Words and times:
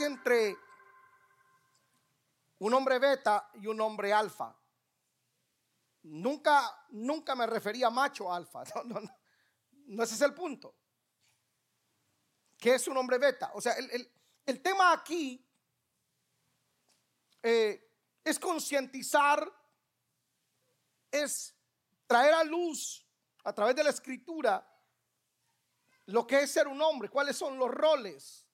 entre 0.00 0.56
un 2.58 2.74
hombre 2.74 2.98
beta 2.98 3.50
y 3.54 3.66
un 3.66 3.80
hombre 3.80 4.12
alfa. 4.12 4.56
Nunca, 6.02 6.86
nunca 6.90 7.34
me 7.34 7.46
refería 7.46 7.88
a 7.88 7.90
macho 7.90 8.32
alfa. 8.32 8.64
No, 8.74 8.84
no, 8.84 9.00
no. 9.00 9.18
no 9.86 10.02
ese 10.02 10.14
es 10.14 10.20
el 10.22 10.34
punto. 10.34 10.76
¿Qué 12.58 12.74
es 12.74 12.86
un 12.88 12.96
hombre 12.96 13.18
beta? 13.18 13.50
O 13.54 13.60
sea, 13.60 13.74
el, 13.74 14.62
tema 14.62 14.92
aquí 14.92 15.46
eh, 17.42 17.90
es 18.22 18.38
concientizar, 18.38 19.50
es 21.10 21.56
traer 22.06 22.34
a 22.34 22.44
luz 22.44 23.06
a 23.44 23.54
través 23.54 23.74
de 23.74 23.84
la 23.84 23.90
escritura 23.90 24.66
lo 26.06 26.26
que 26.26 26.42
es 26.42 26.50
ser 26.50 26.68
un 26.68 26.82
hombre, 26.82 27.08
cuáles 27.08 27.36
son 27.36 27.56
los 27.58 27.70
roles. 27.70 28.46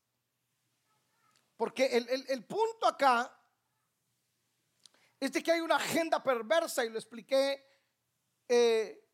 Porque 1.56 1.86
el, 1.86 2.44
punto 2.44 2.86
acá 2.86 3.32
es 5.18 5.32
de 5.32 5.42
que 5.42 5.52
hay 5.52 5.60
una 5.60 5.76
agenda 5.76 6.22
perversa 6.22 6.84
y 6.84 6.90
lo 6.90 6.98
expliqué 6.98 7.64
eh, 8.48 9.08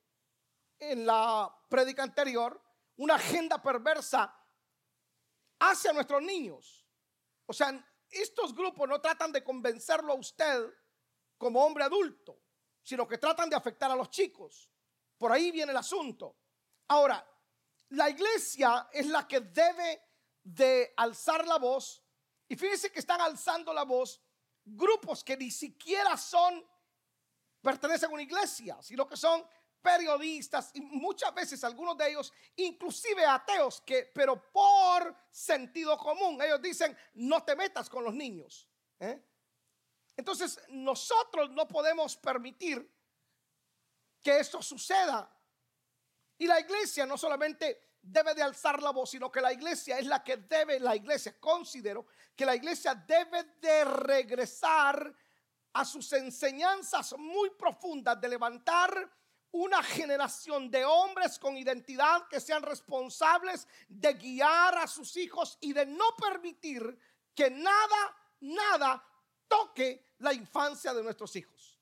en 0.79 1.07
la 1.07 1.55
prédica 1.69 2.03
anterior, 2.03 2.61
una 2.97 3.15
agenda 3.15 3.63
perversa 3.63 4.35
hacia 5.61 5.93
nuestros 5.93 6.21
niños. 6.23 6.85
O 7.47 7.53
sea, 7.53 7.73
estos 8.11 8.55
grupos 8.55 8.89
no 8.89 9.01
tratan 9.01 9.33
de 9.33 9.45
convencerlo 9.45 10.13
a 10.13 10.17
usted 10.17 10.69
como 11.39 11.65
hombre 11.65 11.85
adulto, 11.85 12.41
sino 12.83 13.07
que 13.07 13.19
tratan 13.19 13.49
de 13.49 13.57
afectar 13.57 13.91
a 13.91 13.97
los 13.97 14.11
chicos. 14.11 14.69
Por 15.17 15.31
ahí 15.31 15.53
viene 15.53 15.71
el 15.71 15.79
asunto. 15.79 16.37
Ahora, 16.89 17.25
la 17.91 18.11
iglesia 18.11 18.89
es 18.93 19.07
la 19.07 19.27
que 19.29 19.41
debe 19.41 20.03
de 20.43 20.93
alzar 20.97 21.47
la 21.47 21.59
voz. 21.59 22.02
Y 22.53 22.57
fíjense 22.57 22.93
que 22.93 22.99
están 22.99 23.19
alzando 23.19 23.73
la 23.73 23.83
voz 23.85 24.21
grupos 24.63 25.25
que 25.25 25.39
ni 25.39 25.51
siquiera 25.51 26.19
son, 26.19 26.63
pertenecen 27.63 28.11
a 28.11 28.13
una 28.13 28.23
iglesia, 28.23 28.77
sino 28.83 29.09
que 29.09 29.17
son 29.17 29.43
periodistas 29.81 30.71
y 30.75 30.83
muchas 30.83 31.33
veces 31.33 31.65
algunos 31.65 31.97
de 31.97 32.11
ellos, 32.11 32.31
inclusive 32.57 33.25
ateos, 33.25 33.81
que, 33.81 34.11
pero 34.15 34.53
por 34.53 35.17
sentido 35.31 35.97
común, 35.97 36.43
ellos 36.43 36.61
dicen, 36.61 36.95
no 37.15 37.43
te 37.43 37.57
metas 37.57 37.89
con 37.89 38.05
los 38.05 38.13
niños. 38.13 38.69
¿eh? 39.01 39.19
Entonces, 40.15 40.61
nosotros 40.69 41.49
no 41.53 41.67
podemos 41.67 42.19
permitir 42.19 42.87
que 44.23 44.41
esto 44.41 44.61
suceda. 44.61 45.35
Y 46.37 46.47
la 46.47 46.61
iglesia 46.61 47.07
no 47.07 47.17
solamente 47.17 47.92
debe 48.03 48.35
de 48.35 48.43
alzar 48.43 48.83
la 48.83 48.91
voz, 48.91 49.11
sino 49.11 49.31
que 49.31 49.41
la 49.41 49.53
iglesia 49.53 49.99
es 49.99 50.07
la 50.07 50.23
que 50.23 50.37
debe, 50.37 50.81
la 50.81 50.97
iglesia, 50.97 51.39
considero 51.39 52.07
que 52.35 52.45
la 52.45 52.57
iglesia 52.57 52.95
debe 52.95 53.45
de 53.61 53.85
regresar 53.85 55.15
a 55.75 55.85
sus 55.85 56.13
enseñanzas 56.13 57.15
muy 57.17 57.51
profundas 57.51 58.21
de 58.21 58.29
levantar 58.29 59.11
una 59.53 59.83
generación 59.83 60.71
de 60.71 60.85
hombres 60.85 61.39
con 61.39 61.57
identidad 61.57 62.27
que 62.29 62.41
sean 62.41 62.63
responsables 62.63 63.69
de 63.87 64.15
guiar 64.15 64.79
a 64.79 64.87
sus 64.87 65.17
hijos 65.17 65.59
y 65.61 65.73
de 65.73 65.87
no 65.87 66.17
permitir 66.17 66.99
que 67.35 67.51
nada, 67.51 68.17
nada 68.41 69.07
toque 69.47 70.15
la 70.19 70.33
infancia 70.33 70.95
de 70.95 71.03
nuestros 71.03 71.37
hijos. 71.37 71.79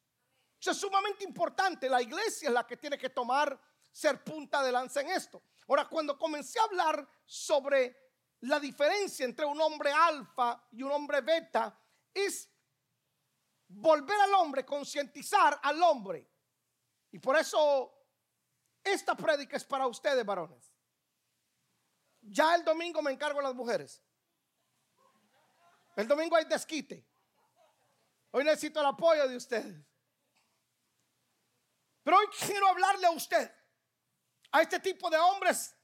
Eso 0.61 0.73
es 0.73 0.77
sumamente 0.77 1.25
importante. 1.25 1.89
La 1.89 2.03
iglesia 2.03 2.49
es 2.49 2.55
la 2.55 2.67
que 2.67 2.77
tiene 2.77 2.99
que 2.99 3.11
tomar, 3.11 3.59
ser 3.91 4.23
punta 4.23 4.63
de 4.63 4.73
lanza 4.73 5.01
en 5.01 5.11
esto. 5.11 5.43
Ahora, 5.69 5.89
cuando 5.89 6.19
comencé 6.19 6.59
a 6.59 6.65
hablar 6.65 7.09
sobre 7.25 7.97
la 8.41 8.59
diferencia 8.59 9.25
entre 9.25 9.45
un 9.45 9.61
hombre 9.61 9.93
alfa 9.93 10.67
y 10.73 10.83
un 10.83 10.93
hombre 10.93 11.21
beta, 11.21 11.79
es 12.13 12.51
volver 13.69 14.21
al 14.21 14.35
hombre, 14.35 14.65
concientizar 14.65 15.61
al 15.63 15.83
hombre 15.83 16.31
y 17.13 17.19
por 17.19 17.37
eso 17.37 17.93
esta 18.83 19.15
prédica 19.15 19.57
es 19.57 19.65
para 19.65 19.87
ustedes, 19.87 20.25
varones. 20.25 20.73
Ya 22.21 22.55
el 22.55 22.65
domingo 22.65 23.03
me 23.03 23.11
encargo 23.11 23.39
de 23.39 23.45
las 23.45 23.55
mujeres. 23.55 24.03
El 25.97 26.07
domingo 26.07 26.37
hay 26.37 26.45
desquite. 26.45 27.07
Hoy 28.31 28.45
necesito 28.45 28.81
el 28.81 28.87
apoyo 28.87 29.27
de 29.29 29.37
ustedes. 29.37 29.85
Pero 32.03 32.19
hoy 32.19 32.27
quiero 32.47 32.69
hablarle 32.69 33.07
a 33.07 33.11
usted, 33.11 33.53
a 34.53 34.63
este 34.63 34.81
tipo 34.81 35.11
de 35.11 35.19
hombres 35.19 35.77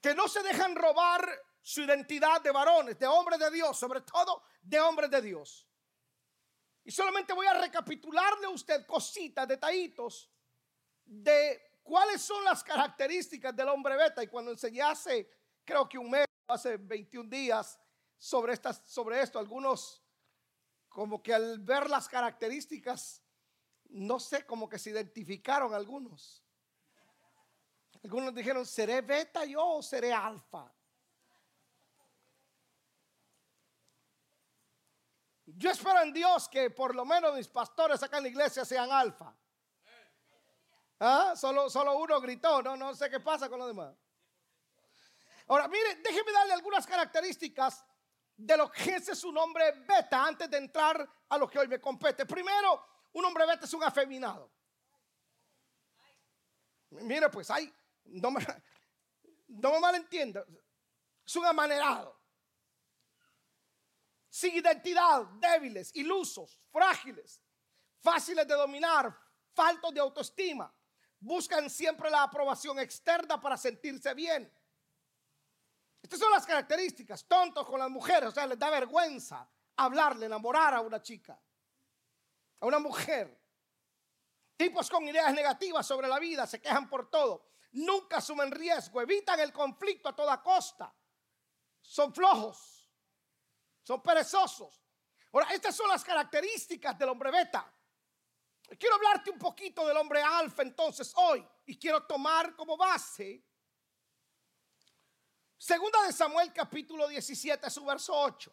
que 0.00 0.14
no 0.14 0.28
se 0.28 0.42
dejan 0.42 0.74
robar 0.74 1.26
su 1.62 1.82
identidad 1.82 2.40
de 2.40 2.50
varones, 2.50 2.98
de 2.98 3.06
hombres 3.06 3.38
de 3.38 3.50
Dios, 3.50 3.78
sobre 3.78 4.00
todo 4.00 4.42
de 4.60 4.80
hombres 4.80 5.10
de 5.10 5.22
Dios. 5.22 5.68
Y 6.84 6.90
solamente 6.90 7.32
voy 7.32 7.46
a 7.46 7.54
recapitularle 7.54 8.46
a 8.46 8.50
usted 8.50 8.84
cositas, 8.86 9.46
detallitos 9.46 10.30
de 11.04 11.78
cuáles 11.82 12.20
son 12.20 12.44
las 12.44 12.64
características 12.64 13.54
del 13.54 13.68
hombre 13.68 13.96
beta. 13.96 14.22
Y 14.22 14.26
cuando 14.26 14.50
enseñé 14.50 14.82
hace, 14.82 15.30
creo 15.64 15.88
que 15.88 15.98
un 15.98 16.10
mes, 16.10 16.26
hace 16.48 16.76
21 16.76 17.30
días, 17.30 17.78
sobre, 18.18 18.52
estas, 18.52 18.82
sobre 18.86 19.20
esto, 19.20 19.38
algunos 19.38 20.02
como 20.88 21.22
que 21.22 21.32
al 21.32 21.58
ver 21.58 21.88
las 21.88 22.08
características, 22.08 23.22
no 23.88 24.20
sé, 24.20 24.44
como 24.44 24.68
que 24.68 24.78
se 24.78 24.90
identificaron 24.90 25.74
algunos. 25.74 26.41
Algunos 28.02 28.34
dijeron, 28.34 28.66
¿seré 28.66 29.00
beta 29.00 29.44
yo 29.44 29.64
o 29.64 29.82
seré 29.82 30.12
alfa? 30.12 30.72
Yo 35.44 35.70
espero 35.70 36.00
en 36.00 36.12
Dios 36.12 36.48
que 36.48 36.70
por 36.70 36.94
lo 36.94 37.04
menos 37.04 37.34
mis 37.34 37.48
pastores 37.48 38.02
acá 38.02 38.16
en 38.16 38.24
la 38.24 38.28
iglesia 38.30 38.64
sean 38.64 38.90
alfa. 38.90 39.34
¿Ah? 40.98 41.34
Solo, 41.36 41.68
solo 41.68 41.96
uno 41.98 42.20
gritó, 42.20 42.62
no, 42.62 42.76
no 42.76 42.94
sé 42.94 43.10
qué 43.10 43.20
pasa 43.20 43.48
con 43.48 43.58
los 43.58 43.68
demás. 43.68 43.94
Ahora, 45.48 45.68
mire, 45.68 45.96
déjeme 45.96 46.32
darle 46.32 46.54
algunas 46.54 46.86
características 46.86 47.84
de 48.36 48.56
lo 48.56 48.70
que 48.70 48.96
es 48.96 49.18
su 49.18 49.30
nombre 49.30 49.72
beta 49.86 50.24
antes 50.24 50.48
de 50.50 50.56
entrar 50.56 51.08
a 51.28 51.38
lo 51.38 51.48
que 51.48 51.58
hoy 51.58 51.68
me 51.68 51.80
compete. 51.80 52.24
Primero, 52.24 53.08
un 53.12 53.24
hombre 53.24 53.46
beta 53.46 53.64
es 53.66 53.74
un 53.74 53.84
afeminado. 53.84 54.50
Mire, 56.90 57.28
pues 57.30 57.50
hay, 57.50 57.72
no 58.04 58.30
me, 58.30 58.46
no 59.48 59.72
me 59.72 59.80
malentienda, 59.80 60.44
es 61.24 61.36
un 61.36 61.46
amanerado. 61.46 62.20
Sin 64.28 64.54
identidad, 64.54 65.24
débiles, 65.38 65.94
ilusos, 65.94 66.58
frágiles, 66.70 67.42
fáciles 68.00 68.46
de 68.46 68.54
dominar, 68.54 69.14
faltos 69.52 69.92
de 69.92 70.00
autoestima 70.00 70.74
buscan 71.22 71.70
siempre 71.70 72.10
la 72.10 72.24
aprobación 72.24 72.78
externa 72.80 73.40
para 73.40 73.56
sentirse 73.56 74.12
bien. 74.12 74.52
Estas 76.02 76.18
son 76.18 76.32
las 76.32 76.44
características, 76.44 77.24
tontos 77.26 77.64
con 77.64 77.78
las 77.78 77.88
mujeres, 77.88 78.30
o 78.30 78.32
sea, 78.32 78.46
les 78.46 78.58
da 78.58 78.70
vergüenza 78.70 79.48
hablarle, 79.76 80.26
enamorar 80.26 80.74
a 80.74 80.80
una 80.80 81.00
chica, 81.00 81.40
a 82.60 82.66
una 82.66 82.80
mujer. 82.80 83.40
Tipos 84.56 84.90
con 84.90 85.04
ideas 85.04 85.32
negativas 85.32 85.86
sobre 85.86 86.08
la 86.08 86.18
vida, 86.18 86.46
se 86.46 86.60
quejan 86.60 86.88
por 86.88 87.08
todo, 87.08 87.51
nunca 87.72 88.18
asumen 88.18 88.50
riesgo, 88.50 89.00
evitan 89.00 89.40
el 89.40 89.52
conflicto 89.52 90.08
a 90.08 90.16
toda 90.16 90.42
costa, 90.42 90.94
son 91.80 92.14
flojos, 92.14 92.90
son 93.82 94.02
perezosos. 94.02 94.82
Ahora, 95.32 95.52
estas 95.52 95.74
son 95.74 95.88
las 95.88 96.04
características 96.04 96.98
del 96.98 97.08
hombre 97.08 97.30
beta. 97.30 97.72
Quiero 98.78 98.94
hablarte 98.96 99.30
un 99.30 99.38
poquito 99.38 99.86
del 99.86 99.96
hombre 99.96 100.22
alfa 100.22 100.62
entonces 100.62 101.12
hoy 101.16 101.46
y 101.66 101.78
quiero 101.78 102.06
tomar 102.06 102.54
como 102.54 102.76
base 102.76 103.44
Segunda 105.62 106.02
de 106.02 106.12
Samuel 106.12 106.52
capítulo 106.52 107.06
17 107.06 107.70
su 107.70 107.84
verso 107.84 108.12
8. 108.12 108.52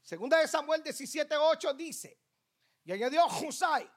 Segunda 0.00 0.38
de 0.38 0.46
Samuel 0.46 0.80
17 0.80 1.36
8 1.36 1.74
dice, 1.74 2.22
y 2.84 2.92
añadió 2.92 3.28
Josai, 3.28 3.90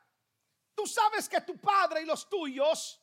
tú 0.74 0.88
sabes 0.88 1.30
que 1.30 1.40
tu 1.42 1.60
padre 1.60 2.02
y 2.02 2.06
los 2.06 2.28
tuyos 2.28 3.01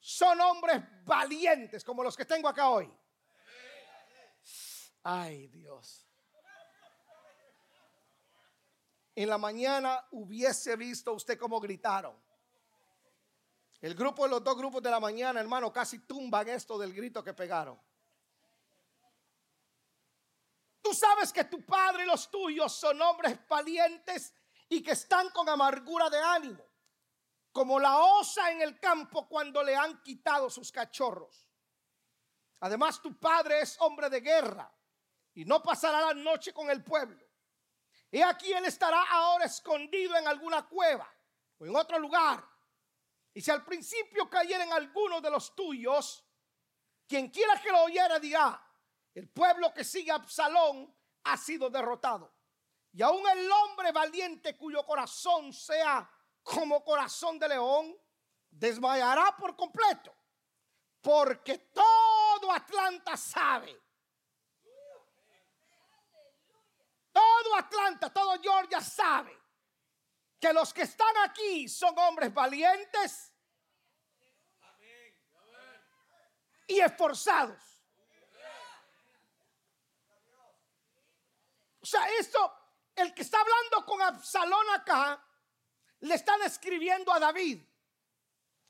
son 0.00 0.40
hombres 0.40 0.82
valientes 1.04 1.84
como 1.84 2.02
los 2.02 2.16
que 2.16 2.24
tengo 2.24 2.48
acá 2.48 2.68
hoy. 2.68 2.92
Ay 5.02 5.48
Dios. 5.48 6.08
en 9.22 9.28
la 9.28 9.36
mañana 9.36 10.06
hubiese 10.12 10.76
visto 10.76 11.12
usted 11.12 11.36
cómo 11.36 11.58
gritaron. 11.58 12.16
El 13.80 13.96
grupo 13.96 14.22
de 14.22 14.30
los 14.30 14.44
dos 14.44 14.56
grupos 14.56 14.80
de 14.80 14.92
la 14.92 15.00
mañana, 15.00 15.40
hermano, 15.40 15.72
casi 15.72 15.98
tumban 16.06 16.48
esto 16.48 16.78
del 16.78 16.94
grito 16.94 17.24
que 17.24 17.34
pegaron. 17.34 17.76
Tú 20.80 20.94
sabes 20.94 21.32
que 21.32 21.42
tu 21.42 21.66
padre 21.66 22.04
y 22.04 22.06
los 22.06 22.30
tuyos 22.30 22.72
son 22.72 23.02
hombres 23.02 23.36
valientes 23.48 24.32
y 24.68 24.84
que 24.84 24.92
están 24.92 25.30
con 25.30 25.48
amargura 25.48 26.08
de 26.08 26.20
ánimo, 26.20 26.64
como 27.58 27.80
la 27.80 27.98
osa 27.98 28.52
en 28.52 28.62
el 28.62 28.78
campo 28.78 29.28
cuando 29.28 29.64
le 29.64 29.74
han 29.74 30.00
quitado 30.04 30.48
sus 30.48 30.70
cachorros. 30.70 31.44
Además, 32.60 33.02
tu 33.02 33.18
padre 33.18 33.62
es 33.62 33.76
hombre 33.80 34.08
de 34.08 34.20
guerra 34.20 34.72
y 35.34 35.44
no 35.44 35.60
pasará 35.60 36.00
la 36.02 36.14
noche 36.14 36.52
con 36.52 36.70
el 36.70 36.84
pueblo. 36.84 37.20
Y 38.12 38.22
aquí 38.22 38.52
él 38.52 38.64
estará 38.64 39.02
ahora 39.10 39.46
escondido 39.46 40.14
en 40.14 40.28
alguna 40.28 40.68
cueva 40.68 41.12
o 41.58 41.66
en 41.66 41.74
otro 41.74 41.98
lugar. 41.98 42.48
Y 43.34 43.40
si 43.40 43.50
al 43.50 43.64
principio 43.64 44.30
cayera 44.30 44.62
en 44.62 44.72
alguno 44.72 45.20
de 45.20 45.28
los 45.28 45.56
tuyos, 45.56 46.24
quien 47.08 47.28
quiera 47.28 47.60
que 47.60 47.72
lo 47.72 47.82
oyera 47.82 48.20
dirá, 48.20 48.64
el 49.14 49.28
pueblo 49.30 49.74
que 49.74 49.82
sigue 49.82 50.12
a 50.12 50.14
Absalón 50.14 50.94
ha 51.24 51.36
sido 51.36 51.68
derrotado. 51.70 52.32
Y 52.92 53.02
aún 53.02 53.28
el 53.28 53.50
hombre 53.50 53.90
valiente 53.90 54.56
cuyo 54.56 54.86
corazón 54.86 55.52
sea 55.52 56.08
como 56.48 56.82
corazón 56.82 57.38
de 57.38 57.48
león, 57.48 57.94
desmayará 58.50 59.36
por 59.36 59.54
completo. 59.54 60.14
Porque 61.02 61.58
todo 61.58 62.50
Atlanta 62.50 63.16
sabe. 63.16 63.78
Todo 67.12 67.56
Atlanta, 67.56 68.10
todo 68.10 68.40
Georgia 68.40 68.80
sabe 68.80 69.36
que 70.40 70.52
los 70.52 70.72
que 70.72 70.82
están 70.82 71.14
aquí 71.24 71.68
son 71.68 71.98
hombres 71.98 72.32
valientes 72.32 73.32
y 76.68 76.80
esforzados. 76.80 77.60
O 81.80 81.86
sea, 81.86 82.08
esto, 82.18 82.52
el 82.94 83.14
que 83.14 83.22
está 83.22 83.38
hablando 83.40 83.84
con 83.84 84.00
Absalón 84.02 84.70
acá, 84.70 85.27
le 86.00 86.14
está 86.14 86.36
describiendo 86.38 87.12
a 87.12 87.18
David. 87.18 87.60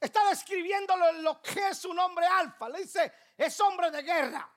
Está 0.00 0.28
describiendo 0.28 0.94
lo, 0.96 1.42
que 1.42 1.68
es 1.68 1.84
un 1.84 1.98
hombre 1.98 2.26
alfa. 2.26 2.68
Le 2.68 2.80
dice, 2.80 3.12
es 3.36 3.58
hombre 3.60 3.90
de 3.90 4.02
guerra. 4.02 4.48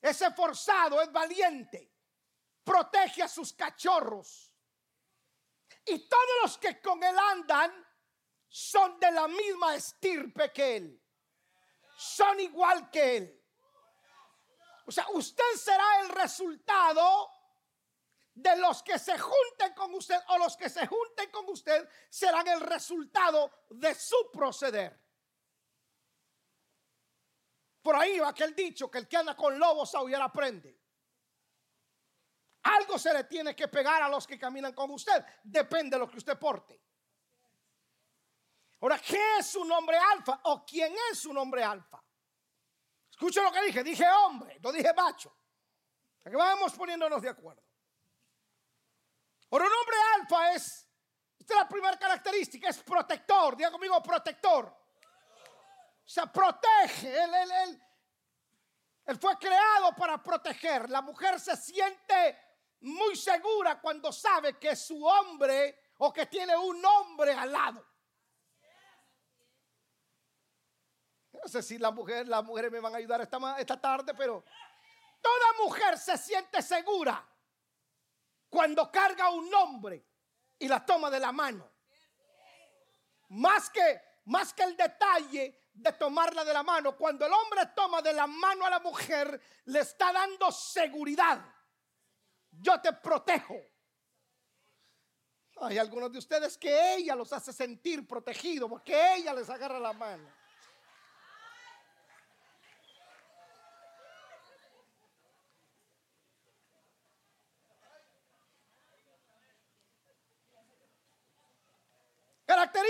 Es 0.00 0.20
esforzado, 0.22 1.00
es 1.02 1.12
valiente. 1.12 1.92
Protege 2.64 3.22
a 3.22 3.28
sus 3.28 3.52
cachorros. 3.52 4.52
Y 5.84 6.08
todos 6.08 6.24
los 6.42 6.58
que 6.58 6.80
con 6.80 7.02
él 7.02 7.16
andan 7.18 7.72
son 8.48 8.98
de 8.98 9.10
la 9.12 9.28
misma 9.28 9.74
estirpe 9.74 10.52
que 10.52 10.76
él. 10.76 11.02
Son 11.96 12.40
igual 12.40 12.90
que 12.90 13.16
él. 13.18 13.44
O 14.86 14.92
sea, 14.92 15.06
usted 15.10 15.44
será 15.56 16.00
el 16.00 16.08
resultado 16.08 17.30
de 18.34 18.56
los 18.56 18.82
que 18.82 18.98
se 18.98 19.18
junten 19.18 19.74
con 19.74 19.94
usted 19.94 20.18
o 20.28 20.38
los 20.38 20.56
que 20.56 20.68
se 20.68 20.86
junten 20.86 21.30
con 21.30 21.48
usted 21.48 21.88
serán 22.08 22.46
el 22.48 22.60
resultado 22.60 23.50
de 23.70 23.94
su 23.94 24.30
proceder. 24.32 24.98
Por 27.82 27.96
ahí 27.96 28.18
va 28.18 28.28
aquel 28.28 28.54
dicho 28.54 28.90
que 28.90 28.98
el 28.98 29.08
que 29.08 29.16
anda 29.16 29.34
con 29.34 29.58
lobos 29.58 29.94
aullar 29.94 30.22
aprende. 30.22 30.78
Algo 32.62 32.98
se 32.98 33.12
le 33.12 33.24
tiene 33.24 33.56
que 33.56 33.68
pegar 33.68 34.02
a 34.02 34.08
los 34.08 34.26
que 34.26 34.38
caminan 34.38 34.74
con 34.74 34.90
usted. 34.90 35.24
Depende 35.42 35.96
de 35.96 36.00
lo 36.00 36.10
que 36.10 36.18
usted 36.18 36.38
porte. 36.38 36.80
Ahora, 38.80 38.98
¿qué 38.98 39.38
es 39.38 39.54
un 39.56 39.70
hombre 39.72 39.96
alfa? 39.96 40.40
¿O 40.44 40.64
quién 40.64 40.94
es 41.10 41.24
un 41.24 41.36
hombre 41.38 41.62
alfa? 41.62 42.02
Escuchen 43.10 43.44
lo 43.44 43.52
que 43.52 43.62
dije. 43.62 43.82
Dije 43.82 44.04
hombre, 44.24 44.58
no 44.60 44.72
dije 44.72 44.92
macho. 44.94 45.34
Vamos 46.24 46.74
poniéndonos 46.74 47.22
de 47.22 47.28
acuerdo. 47.30 47.69
Ahora, 49.50 49.66
un 49.66 49.72
hombre 49.72 49.96
alfa 50.16 50.52
es, 50.52 50.88
esta 51.38 51.54
es 51.54 51.60
la 51.60 51.68
primera 51.68 51.98
característica, 51.98 52.68
es 52.68 52.78
protector. 52.82 53.56
Diga 53.56 53.70
conmigo, 53.70 54.00
protector. 54.02 54.66
O 54.66 56.08
sea, 56.08 56.26
protege. 56.26 57.08
Él, 57.08 57.34
él, 57.34 57.50
él, 57.64 57.82
él 59.06 59.18
fue 59.18 59.36
creado 59.38 59.94
para 59.96 60.22
proteger. 60.22 60.88
La 60.88 61.02
mujer 61.02 61.40
se 61.40 61.56
siente 61.56 62.38
muy 62.80 63.16
segura 63.16 63.80
cuando 63.80 64.12
sabe 64.12 64.58
que 64.58 64.76
su 64.76 65.04
hombre 65.04 65.92
o 65.98 66.12
que 66.12 66.26
tiene 66.26 66.56
un 66.56 66.84
hombre 66.84 67.32
al 67.32 67.50
lado. 67.50 67.86
No 71.32 71.48
sé 71.48 71.62
si 71.62 71.78
la 71.78 71.90
mujer, 71.90 72.28
las 72.28 72.44
mujeres 72.44 72.70
me 72.70 72.80
van 72.80 72.94
a 72.94 72.98
ayudar 72.98 73.20
esta, 73.20 73.38
esta 73.58 73.80
tarde, 73.80 74.14
pero 74.14 74.44
toda 75.20 75.64
mujer 75.64 75.98
se 75.98 76.16
siente 76.16 76.62
segura 76.62 77.29
cuando 78.50 78.90
carga 78.90 79.30
un 79.30 79.52
hombre 79.54 80.04
y 80.58 80.68
la 80.68 80.84
toma 80.84 81.08
de 81.08 81.20
la 81.20 81.32
mano. 81.32 81.70
Más 83.28 83.70
que, 83.70 84.02
más 84.24 84.52
que 84.52 84.64
el 84.64 84.76
detalle 84.76 85.68
de 85.72 85.92
tomarla 85.92 86.44
de 86.44 86.52
la 86.52 86.64
mano, 86.64 86.96
cuando 86.96 87.24
el 87.24 87.32
hombre 87.32 87.66
toma 87.74 88.02
de 88.02 88.12
la 88.12 88.26
mano 88.26 88.66
a 88.66 88.70
la 88.70 88.80
mujer, 88.80 89.40
le 89.66 89.78
está 89.78 90.12
dando 90.12 90.50
seguridad. 90.50 91.40
Yo 92.50 92.80
te 92.80 92.92
protejo. 92.92 93.56
Hay 95.62 95.78
algunos 95.78 96.10
de 96.10 96.18
ustedes 96.18 96.58
que 96.58 96.96
ella 96.96 97.14
los 97.14 97.32
hace 97.32 97.52
sentir 97.52 98.06
protegidos 98.06 98.68
porque 98.68 99.14
ella 99.16 99.32
les 99.32 99.48
agarra 99.48 99.78
la 99.78 99.92
mano. 99.92 100.39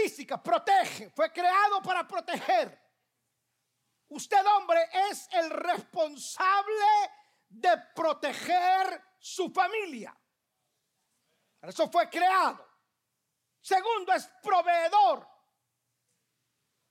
Característica, 0.01 0.43
protege, 0.43 1.11
fue 1.11 1.31
creado 1.31 1.83
para 1.83 2.07
proteger. 2.07 2.91
Usted, 4.09 4.45
hombre, 4.47 4.89
es 5.11 5.29
el 5.33 5.51
responsable 5.51 7.13
de 7.49 7.77
proteger 7.95 9.03
su 9.19 9.51
familia. 9.51 10.17
Eso 11.61 11.91
fue 11.91 12.09
creado. 12.09 12.67
Segundo, 13.61 14.13
es 14.15 14.27
proveedor. 14.43 15.29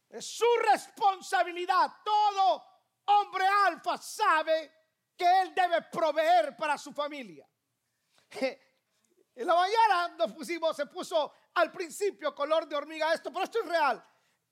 Es 0.09 0.25
su 0.38 0.47
responsabilidad. 0.71 1.91
Todo 2.05 2.63
hombre 3.05 3.45
alfa 3.65 3.97
sabe 3.97 4.71
que 5.17 5.41
él 5.41 5.55
debe 5.55 5.81
proveer 5.91 6.55
para 6.55 6.77
su 6.77 6.94
familia. 6.94 7.50
En 9.39 9.47
la 9.47 9.55
mañana 9.55 10.09
nos 10.17 10.33
pusimos, 10.33 10.75
se 10.75 10.85
puso 10.88 11.33
al 11.56 11.72
principio 11.72 12.34
color 12.34 12.68
de 12.68 12.75
hormiga 12.75 13.13
esto, 13.13 13.31
pero 13.31 13.44
esto 13.44 13.60
es 13.60 13.68
real. 13.68 14.06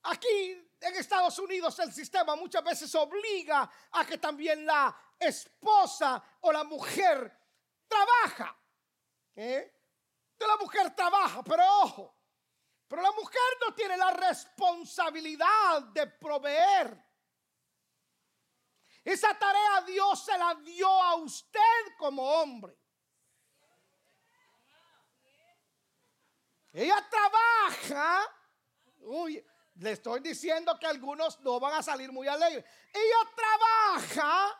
Aquí 0.03 0.67
en 0.79 0.95
Estados 0.95 1.37
Unidos 1.39 1.77
el 1.79 1.91
sistema 1.91 2.35
muchas 2.35 2.63
veces 2.63 2.93
obliga 2.95 3.69
a 3.91 4.05
que 4.05 4.17
también 4.17 4.65
la 4.65 4.95
esposa 5.19 6.23
o 6.41 6.51
la 6.51 6.63
mujer 6.63 7.31
trabaja. 7.87 8.57
¿eh? 9.35 9.73
La 10.39 10.57
mujer 10.57 10.95
trabaja, 10.95 11.43
pero 11.43 11.63
ojo, 11.81 12.15
pero 12.87 13.01
la 13.01 13.11
mujer 13.11 13.41
no 13.65 13.73
tiene 13.73 13.97
la 13.97 14.11
responsabilidad 14.11 15.81
de 15.93 16.07
proveer. 16.07 17.03
Esa 19.03 19.37
tarea 19.37 19.81
Dios 19.85 20.25
se 20.25 20.37
la 20.37 20.53
dio 20.55 20.87
a 20.87 21.15
usted 21.15 21.95
como 21.97 22.23
hombre. 22.23 22.77
Ella 26.73 27.07
trabaja. 27.09 28.21
Uy, 28.99 29.45
le 29.75 29.91
estoy 29.91 30.19
diciendo 30.19 30.77
que 30.79 30.87
algunos 30.87 31.39
no 31.41 31.59
van 31.59 31.73
a 31.75 31.83
salir 31.83 32.11
muy 32.11 32.27
alegres. 32.27 32.65
Ella 32.93 33.31
trabaja 33.35 34.59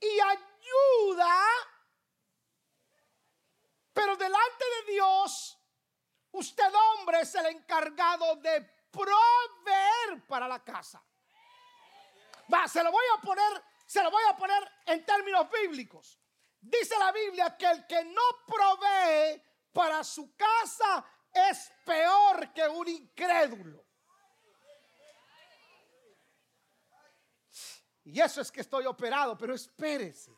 y 0.00 0.20
ayuda, 0.20 1.44
pero 3.92 4.16
delante 4.16 4.64
de 4.86 4.92
Dios, 4.92 5.58
usted 6.32 6.72
hombre 6.74 7.20
es 7.20 7.34
el 7.34 7.46
encargado 7.46 8.36
de 8.36 8.62
proveer 8.90 10.26
para 10.26 10.48
la 10.48 10.62
casa. 10.62 11.02
Va, 12.52 12.66
se 12.66 12.82
lo 12.82 12.90
voy 12.90 13.04
a 13.16 13.20
poner, 13.20 13.64
se 13.86 14.02
lo 14.02 14.10
voy 14.10 14.22
a 14.28 14.36
poner 14.36 14.70
en 14.86 15.04
términos 15.04 15.48
bíblicos. 15.50 16.18
Dice 16.60 16.98
la 16.98 17.12
Biblia 17.12 17.56
que 17.56 17.66
el 17.66 17.86
que 17.86 18.04
no 18.04 18.22
provee 18.46 19.42
para 19.72 20.02
su 20.04 20.34
casa 20.36 21.04
es 21.32 21.72
peor 21.84 22.52
que 22.52 22.66
un 22.68 22.88
incrédulo. 22.88 23.84
Y 28.04 28.20
eso 28.20 28.40
es 28.40 28.50
que 28.50 28.62
estoy 28.62 28.86
operado, 28.86 29.38
pero 29.38 29.54
espérese. 29.54 30.32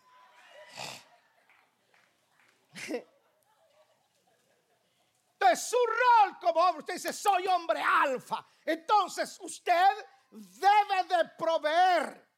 Entonces 5.33 5.69
su 5.69 5.77
rol 5.77 6.39
como 6.41 6.61
hombre, 6.61 6.81
usted 6.81 6.95
dice, 6.95 7.13
soy 7.13 7.47
hombre 7.47 7.81
alfa. 7.81 8.47
Entonces 8.65 9.39
usted 9.41 10.07
debe 10.31 11.05
de 11.09 11.29
proveer 11.37 12.31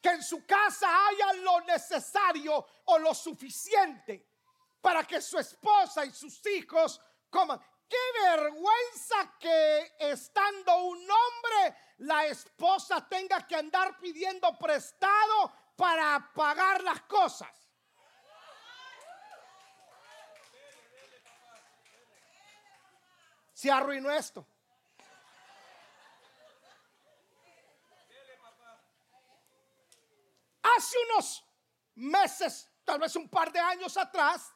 que 0.00 0.10
en 0.10 0.22
su 0.22 0.46
casa 0.46 0.88
haya 1.08 1.32
lo 1.42 1.60
necesario 1.62 2.66
o 2.86 2.98
lo 2.98 3.14
suficiente 3.14 4.29
para 4.80 5.04
que 5.04 5.20
su 5.20 5.38
esposa 5.38 6.04
y 6.04 6.12
sus 6.12 6.44
hijos 6.46 7.00
coman. 7.28 7.60
Qué 7.88 7.96
vergüenza 8.22 9.36
que 9.38 9.96
estando 9.98 10.76
un 10.84 10.98
hombre, 10.98 11.76
la 11.98 12.26
esposa 12.26 13.06
tenga 13.08 13.44
que 13.46 13.56
andar 13.56 13.98
pidiendo 13.98 14.56
prestado 14.56 15.52
para 15.76 16.30
pagar 16.32 16.84
las 16.84 17.02
cosas. 17.02 17.48
Se 23.52 23.70
arruinó 23.70 24.10
esto. 24.10 24.46
Hace 30.62 30.96
unos 31.10 31.44
meses, 31.96 32.70
tal 32.84 33.00
vez 33.00 33.16
un 33.16 33.28
par 33.28 33.50
de 33.52 33.58
años 33.58 33.96
atrás, 33.96 34.54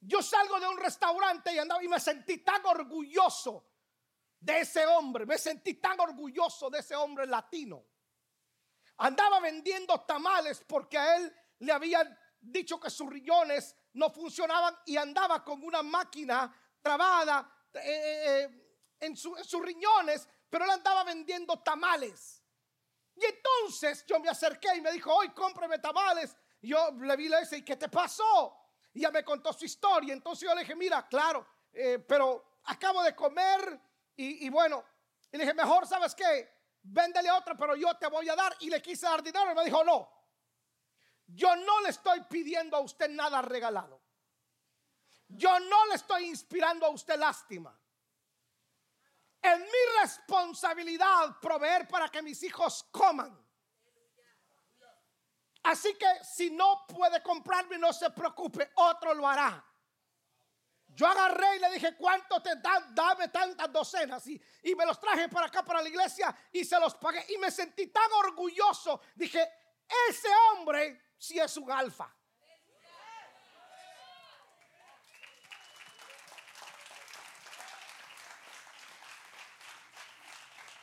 yo 0.00 0.22
salgo 0.22 0.60
de 0.60 0.68
un 0.68 0.78
restaurante 0.78 1.52
y 1.52 1.58
andaba 1.58 1.82
y 1.82 1.88
me 1.88 2.00
sentí 2.00 2.38
tan 2.38 2.64
orgulloso 2.66 3.66
de 4.40 4.60
ese 4.60 4.86
hombre, 4.86 5.26
me 5.26 5.38
sentí 5.38 5.74
tan 5.74 5.98
orgulloso 5.98 6.70
de 6.70 6.78
ese 6.78 6.94
hombre 6.94 7.26
latino. 7.26 7.84
Andaba 8.98 9.40
vendiendo 9.40 10.00
tamales 10.02 10.62
porque 10.66 10.98
a 10.98 11.16
él 11.16 11.34
le 11.60 11.72
habían 11.72 12.16
dicho 12.40 12.78
que 12.78 12.90
sus 12.90 13.08
riñones 13.08 13.74
no 13.94 14.10
funcionaban 14.10 14.76
y 14.86 14.96
andaba 14.96 15.44
con 15.44 15.62
una 15.62 15.82
máquina 15.82 16.52
trabada 16.80 17.52
eh, 17.74 17.80
eh, 17.84 18.42
eh, 18.44 18.64
en, 19.00 19.16
sus 19.16 19.62
riñones, 19.62 20.28
pero 20.48 20.64
él 20.64 20.70
andaba 20.70 21.04
vendiendo 21.04 21.60
tamales. 21.60 22.42
Y 23.14 23.24
entonces 23.24 24.04
yo 24.06 24.20
me 24.20 24.28
acerqué 24.28 24.76
y 24.76 24.80
me 24.80 24.92
dijo, 24.92 25.12
hoy 25.12 25.30
cómpreme 25.30 25.78
tamales. 25.78 26.36
yo 26.62 26.92
le 26.92 27.16
vi, 27.16 27.28
le 27.28 27.40
dije, 27.40 27.58
¿y 27.58 27.64
qué 27.64 27.76
te 27.76 27.88
pasó? 27.88 28.56
Y 28.94 29.00
ya 29.00 29.10
me 29.10 29.24
contó 29.24 29.52
su 29.52 29.64
historia. 29.64 30.12
Entonces 30.12 30.48
yo 30.48 30.54
le 30.54 30.62
dije, 30.62 30.74
mira, 30.74 31.06
claro, 31.06 31.46
pero 32.06 32.60
acabo 32.64 33.02
de 33.02 33.14
comer 33.14 33.80
y, 34.16 34.46
y 34.46 34.48
bueno, 34.50 34.84
y 35.30 35.36
le 35.36 35.44
dije, 35.44 35.54
mejor, 35.54 35.86
¿sabes 35.86 36.14
qué? 36.14 36.58
véndele 36.82 37.30
otra, 37.30 37.56
pero 37.56 37.76
yo 37.76 37.94
te 37.96 38.06
voy 38.06 38.28
a 38.28 38.36
dar. 38.36 38.56
Y 38.60 38.70
le 38.70 38.80
quise 38.80 39.06
dar 39.06 39.22
dinero 39.22 39.52
y 39.52 39.54
me 39.54 39.64
dijo, 39.64 39.84
no, 39.84 40.08
yo 41.26 41.54
no 41.56 41.80
le 41.82 41.90
estoy 41.90 42.22
pidiendo 42.22 42.76
a 42.76 42.80
usted 42.80 43.08
nada 43.10 43.42
regalado. 43.42 44.00
Yo 45.28 45.60
no 45.60 45.86
le 45.86 45.94
estoy 45.94 46.24
inspirando 46.24 46.86
a 46.86 46.90
usted 46.90 47.18
lástima. 47.18 47.78
Es 49.40 49.58
mi 49.58 50.00
responsabilidad 50.00 51.38
proveer 51.40 51.86
para 51.86 52.08
que 52.08 52.22
mis 52.22 52.42
hijos 52.42 52.84
coman. 52.90 53.46
Así 55.68 55.94
que 55.98 56.06
si 56.24 56.48
no 56.48 56.86
puede 56.86 57.22
comprarme, 57.22 57.76
no 57.76 57.92
se 57.92 58.08
preocupe, 58.08 58.70
otro 58.76 59.12
lo 59.12 59.28
hará. 59.28 59.62
Yo 60.86 61.06
agarré 61.06 61.56
y 61.56 61.58
le 61.58 61.70
dije, 61.72 61.94
¿cuánto 61.94 62.40
te 62.40 62.56
dan? 62.56 62.94
Dame 62.94 63.28
tantas 63.28 63.70
docenas. 63.70 64.26
Y, 64.28 64.42
y 64.62 64.74
me 64.74 64.86
los 64.86 64.98
traje 64.98 65.28
para 65.28 65.46
acá, 65.48 65.62
para 65.62 65.82
la 65.82 65.88
iglesia, 65.90 66.34
y 66.52 66.64
se 66.64 66.80
los 66.80 66.94
pagué. 66.94 67.22
Y 67.28 67.36
me 67.36 67.50
sentí 67.50 67.88
tan 67.88 68.10
orgulloso. 68.12 69.02
Dije, 69.14 69.46
ese 70.08 70.28
hombre 70.52 71.12
sí 71.18 71.38
es 71.38 71.54
un 71.58 71.70
alfa. 71.70 72.10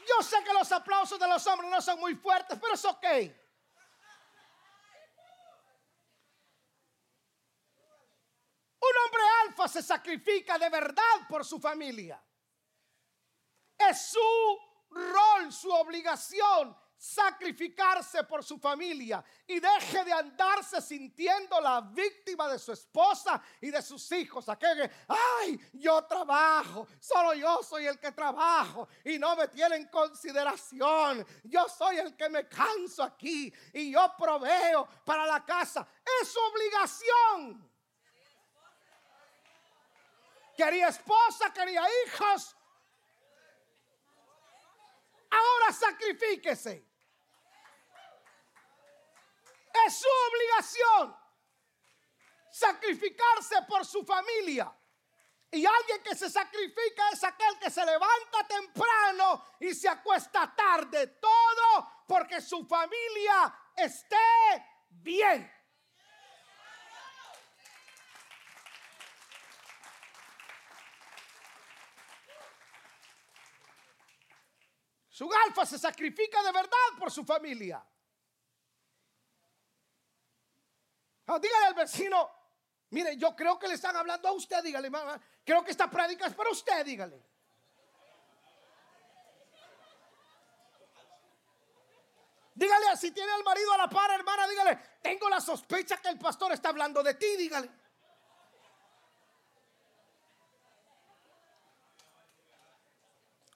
Yo 0.07 0.21
sé 0.21 0.43
que 0.43 0.53
los 0.53 0.71
aplausos 0.71 1.19
de 1.19 1.27
los 1.27 1.47
hombres 1.47 1.71
no 1.71 1.81
son 1.81 1.99
muy 1.99 2.13
fuertes, 2.13 2.59
pero 2.61 2.75
es 2.75 2.85
ok. 2.85 3.05
Un 8.85 8.95
hombre 9.03 9.21
se 9.67 9.81
sacrifica 9.81 10.57
de 10.57 10.69
verdad 10.69 11.27
por 11.29 11.45
su 11.45 11.59
familia. 11.59 12.21
Es 13.77 14.12
su 14.12 14.59
rol, 14.91 15.51
su 15.51 15.69
obligación 15.71 16.75
sacrificarse 16.97 18.24
por 18.24 18.43
su 18.43 18.57
familia 18.57 19.24
y 19.45 19.59
deje 19.59 20.03
de 20.03 20.13
andarse 20.13 20.81
sintiendo 20.81 21.59
la 21.59 21.81
víctima 21.81 22.47
de 22.47 22.57
su 22.57 22.71
esposa 22.71 23.41
y 23.62 23.69
de 23.69 23.81
sus 23.81 24.12
hijos. 24.12 24.47
Aquel 24.50 24.89
ay, 25.07 25.59
yo 25.74 26.03
trabajo, 26.05 26.88
solo 27.00 27.33
yo 27.33 27.62
soy 27.63 27.85
el 27.85 28.00
que 28.00 28.12
trabajo 28.12 28.88
y 29.03 29.19
no 29.19 29.35
me 29.35 29.47
tiene 29.50 29.75
en 29.75 29.88
consideración. 29.88 31.25
Yo 31.43 31.67
soy 31.67 31.97
el 31.97 32.15
que 32.15 32.29
me 32.29 32.47
canso 32.47 33.03
aquí 33.03 33.53
y 33.74 33.91
yo 33.91 34.13
proveo 34.17 34.88
para 35.05 35.25
la 35.25 35.45
casa. 35.45 35.88
Es 36.21 36.29
su 36.29 36.39
obligación. 36.39 37.75
Quería 40.55 40.88
esposa, 40.88 41.51
quería 41.53 41.83
hijos. 42.05 42.55
Ahora 45.29 45.74
sacrifíquese. 45.74 46.85
Es 49.85 50.00
su 50.00 50.07
obligación 50.29 51.17
sacrificarse 52.51 53.62
por 53.67 53.85
su 53.85 54.05
familia. 54.05 54.74
Y 55.51 55.65
alguien 55.65 56.01
que 56.03 56.15
se 56.15 56.29
sacrifica 56.29 57.09
es 57.12 57.24
aquel 57.24 57.59
que 57.59 57.69
se 57.69 57.85
levanta 57.85 58.47
temprano 58.47 59.45
y 59.59 59.74
se 59.74 59.89
acuesta 59.89 60.53
tarde. 60.55 61.07
Todo 61.19 62.03
porque 62.07 62.41
su 62.41 62.65
familia 62.65 63.53
esté 63.75 64.15
bien. 64.89 65.54
Su 75.15 75.31
alfa 75.31 75.65
se 75.65 75.79
sacrifica 75.79 76.43
de 76.43 76.51
verdad 76.51 77.00
por 77.00 77.10
su 77.10 77.24
familia. 77.24 77.81
Ah, 81.27 81.39
dígale 81.39 81.67
al 81.67 81.74
vecino, 81.74 82.29
mire, 82.89 83.15
yo 83.15 83.34
creo 83.34 83.57
que 83.57 83.69
le 83.69 83.75
están 83.75 83.95
hablando 83.95 84.27
a 84.27 84.34
usted, 84.34 84.62
dígale, 84.62 84.91
creo 85.45 85.63
que 85.63 85.72
esta 85.72 85.89
prédica 85.89 86.27
es 86.27 86.34
para 86.34 86.50
usted, 86.50 86.84
dígale. 86.84 87.24
Dígale, 92.53 92.98
si 92.98 93.12
tiene 93.12 93.31
al 93.31 93.43
marido 93.45 93.72
a 93.72 93.77
la 93.77 93.88
par, 93.88 94.12
hermana, 94.12 94.45
dígale, 94.50 94.75
tengo 95.01 95.29
la 95.29 95.39
sospecha 95.39 95.95
que 95.95 96.10
el 96.10 96.19
pastor 96.19 96.51
está 96.51 96.67
hablando 96.67 97.01
de 97.01 97.13
ti, 97.13 97.38
dígale. 97.38 97.67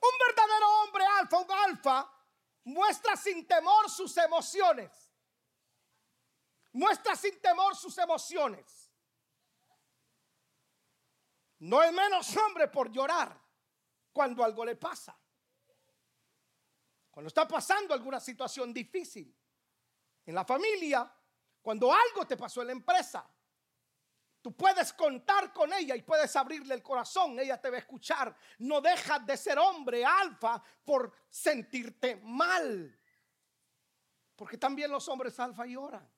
Un 0.01 0.17
verdadero 0.25 0.78
alfa, 1.03 1.37
un 1.37 1.51
alfa, 1.51 2.11
muestra 2.65 3.15
sin 3.15 3.47
temor 3.47 3.89
sus 3.89 4.15
emociones. 4.17 4.91
Muestra 6.73 7.15
sin 7.15 7.39
temor 7.41 7.75
sus 7.75 7.97
emociones. 7.97 8.91
No 11.59 11.81
es 11.83 11.91
menos 11.91 12.35
hombre 12.37 12.67
por 12.67 12.91
llorar 12.91 13.37
cuando 14.13 14.43
algo 14.43 14.63
le 14.63 14.75
pasa. 14.75 15.17
Cuando 17.11 17.27
está 17.27 17.47
pasando 17.47 17.93
alguna 17.93 18.19
situación 18.19 18.73
difícil 18.73 19.35
en 20.25 20.35
la 20.35 20.45
familia, 20.45 21.11
cuando 21.61 21.91
algo 21.91 22.25
te 22.25 22.37
pasó 22.37 22.61
en 22.61 22.67
la 22.67 22.73
empresa, 22.73 23.29
Tú 24.41 24.55
puedes 24.55 24.93
contar 24.93 25.51
con 25.51 25.73
ella 25.73 25.95
y 25.95 26.01
puedes 26.01 26.33
abrirle 26.35 26.73
el 26.73 26.81
corazón. 26.81 27.37
Ella 27.39 27.59
te 27.59 27.69
va 27.69 27.75
a 27.75 27.79
escuchar. 27.79 28.33
No 28.59 28.79
dejas 28.79 29.25
de 29.25 29.35
ser 29.35 29.59
hombre 29.59 30.05
alfa 30.05 30.63
por 30.85 31.13
sentirte 31.29 32.15
mal. 32.17 32.97
Porque 34.35 34.57
también 34.57 34.89
los 34.89 35.07
hombres 35.09 35.37
alfa 35.39 35.65
lloran. 35.65 36.09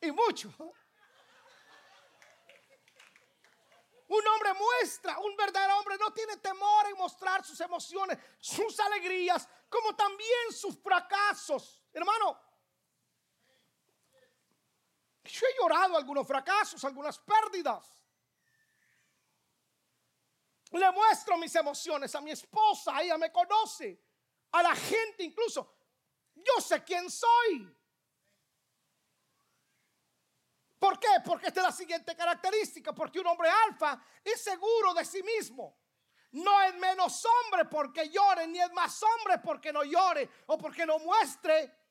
Y 0.00 0.10
mucho. 0.10 0.52
Un 4.08 4.26
hombre 4.28 4.52
muestra, 4.54 5.18
un 5.18 5.36
verdadero 5.36 5.78
hombre 5.78 5.96
no 5.98 6.12
tiene 6.12 6.36
temor 6.36 6.86
en 6.86 6.96
mostrar 6.96 7.44
sus 7.44 7.60
emociones, 7.60 8.18
sus 8.38 8.78
alegrías, 8.78 9.48
como 9.68 9.96
también 9.96 10.52
sus 10.52 10.78
fracasos. 10.78 11.82
Hermano, 11.96 12.38
yo 15.24 15.46
he 15.46 15.56
llorado 15.58 15.96
algunos 15.96 16.26
fracasos, 16.26 16.84
algunas 16.84 17.18
pérdidas. 17.18 18.04
Le 20.72 20.92
muestro 20.92 21.38
mis 21.38 21.54
emociones 21.54 22.14
a 22.14 22.20
mi 22.20 22.32
esposa, 22.32 23.00
ella 23.00 23.16
me 23.16 23.32
conoce, 23.32 23.98
a 24.52 24.62
la 24.62 24.76
gente 24.76 25.24
incluso. 25.24 25.74
Yo 26.34 26.60
sé 26.60 26.84
quién 26.84 27.10
soy. 27.10 27.74
¿Por 30.78 31.00
qué? 31.00 31.08
Porque 31.24 31.46
esta 31.46 31.60
es 31.60 31.66
la 31.66 31.72
siguiente 31.72 32.14
característica, 32.14 32.94
porque 32.94 33.20
un 33.20 33.26
hombre 33.26 33.48
alfa 33.48 33.98
es 34.22 34.38
seguro 34.44 34.92
de 34.92 35.06
sí 35.06 35.22
mismo. 35.22 35.78
No 36.32 36.60
es 36.60 36.74
menos 36.74 37.24
hombre 37.24 37.64
porque 37.64 38.10
llore, 38.10 38.46
ni 38.48 38.60
es 38.60 38.70
más 38.72 39.02
hombre 39.02 39.38
porque 39.38 39.72
no 39.72 39.82
llore 39.82 40.28
o 40.48 40.58
porque 40.58 40.84
no 40.84 40.98
muestre 40.98 41.85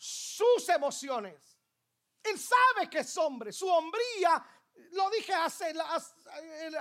sus 0.00 0.66
emociones. 0.70 1.58
Él 2.22 2.38
sabe 2.38 2.88
que 2.88 3.00
es 3.00 3.16
hombre, 3.18 3.52
su 3.52 3.68
hombría, 3.68 4.42
lo 4.92 5.10
dije 5.10 5.34
hace, 5.34 5.74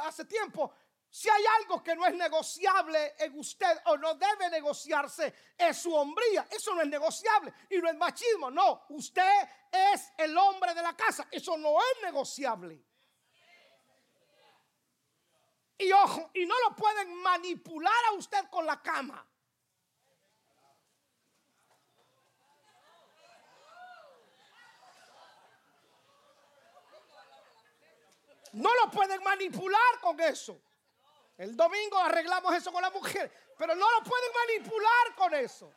hace 0.02 0.26
tiempo, 0.26 0.74
Si 1.12 1.28
hay 1.28 1.44
algo 1.58 1.82
que 1.82 1.96
no 1.96 2.06
es 2.06 2.14
negociable 2.14 3.16
en 3.18 3.38
usted 3.40 3.82
o 3.86 3.98
no 3.98 4.14
debe 4.14 4.48
negociarse, 4.52 5.34
es 5.58 5.78
su 5.78 5.94
hombría. 5.94 6.48
Eso 6.52 6.76
no 6.76 6.82
es 6.82 6.88
negociable 6.88 7.52
y 7.72 7.80
no 7.80 7.90
es 7.90 7.96
machismo. 7.96 8.52
No, 8.52 8.86
usted 8.90 9.50
es 9.72 10.14
el 10.20 10.38
hombre 10.38 10.76
de 10.76 10.84
la 10.84 10.96
casa. 10.96 11.28
Eso 11.32 11.58
no 11.58 11.80
es 11.82 12.04
negociable. 12.04 12.86
Y 15.80 15.92
ojo, 15.92 16.30
y 16.36 16.46
no 16.46 16.54
lo 16.68 16.76
pueden 16.76 17.16
manipular 17.16 18.06
a 18.10 18.14
usted 18.14 18.48
con 18.52 18.68
la 18.68 18.80
cama. 18.80 19.28
No 28.54 28.74
lo 28.76 28.90
pueden 28.92 29.22
manipular 29.24 30.00
con 30.02 30.20
eso. 30.20 30.60
El 31.38 31.56
domingo 31.56 31.98
arreglamos 31.98 32.54
eso 32.56 32.72
con 32.72 32.82
la 32.82 32.90
mujer, 32.90 33.32
pero 33.58 33.74
no 33.76 33.90
lo 33.92 34.04
pueden 34.04 34.32
manipular 34.34 35.16
con 35.16 35.34
eso. 35.36 35.72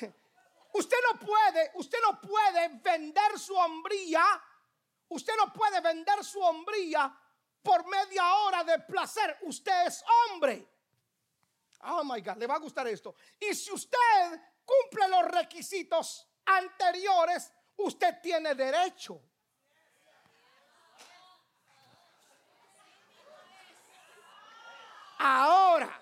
Usted 0.72 0.96
no 1.12 1.18
puede, 1.18 1.70
usted 1.74 1.98
no 2.02 2.20
puede 2.20 2.68
vender 2.68 3.38
su 3.38 3.54
hombría, 3.54 4.24
usted 5.08 5.34
no 5.36 5.52
puede 5.52 5.80
vender 5.80 6.24
su 6.24 6.40
hombría 6.40 7.14
por 7.62 7.86
media 7.86 8.34
hora 8.36 8.64
de 8.64 8.78
placer. 8.78 9.38
Usted 9.42 9.86
es 9.86 10.04
hombre. 10.06 10.66
Oh 11.82 12.04
my 12.04 12.20
God, 12.20 12.36
le 12.36 12.46
va 12.46 12.54
a 12.54 12.58
gustar 12.58 12.86
esto. 12.88 13.14
Y 13.38 13.54
si 13.54 13.72
usted 13.72 14.40
cumple 14.64 15.08
los 15.08 15.24
requisitos 15.24 16.28
anteriores, 16.44 17.52
usted 17.84 18.20
tiene 18.22 18.54
derecho 18.54 19.22
ahora. 25.20 25.96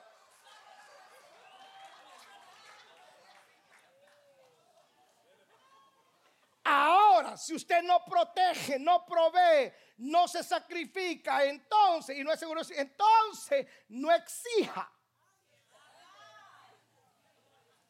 Ahora, 6.64 7.36
si 7.36 7.54
usted 7.54 7.82
no 7.82 8.04
protege, 8.04 8.78
no 8.78 9.04
provee, 9.06 9.72
no 9.98 10.28
se 10.28 10.44
sacrifica, 10.44 11.42
entonces, 11.44 12.18
y 12.18 12.22
no 12.22 12.32
es 12.32 12.38
seguro, 12.38 12.60
entonces 12.76 13.66
no 13.88 14.12
exija. 14.12 14.92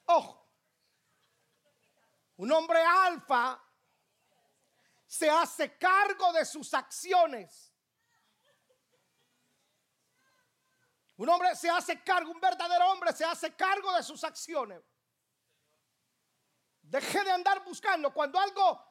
Ojo, 0.07 0.49
un 2.37 2.53
hombre 2.53 2.81
alfa 2.81 3.61
se 5.09 5.31
hace 5.31 5.79
cargo 5.79 6.35
de 6.35 6.45
sus 6.45 6.75
acciones. 6.75 7.73
Un 11.17 11.31
hombre 11.31 11.57
se 11.57 11.71
hace 11.71 12.03
cargo, 12.05 12.31
un 12.31 12.39
verdadero 12.39 12.91
hombre 12.91 13.13
se 13.15 13.25
hace 13.25 13.57
cargo 13.57 13.91
de 13.95 14.03
sus 14.03 14.23
acciones. 14.23 14.83
Deje 16.83 17.25
de 17.25 17.31
andar 17.31 17.65
buscando. 17.65 18.13
Cuando 18.13 18.39
algo, 18.39 18.85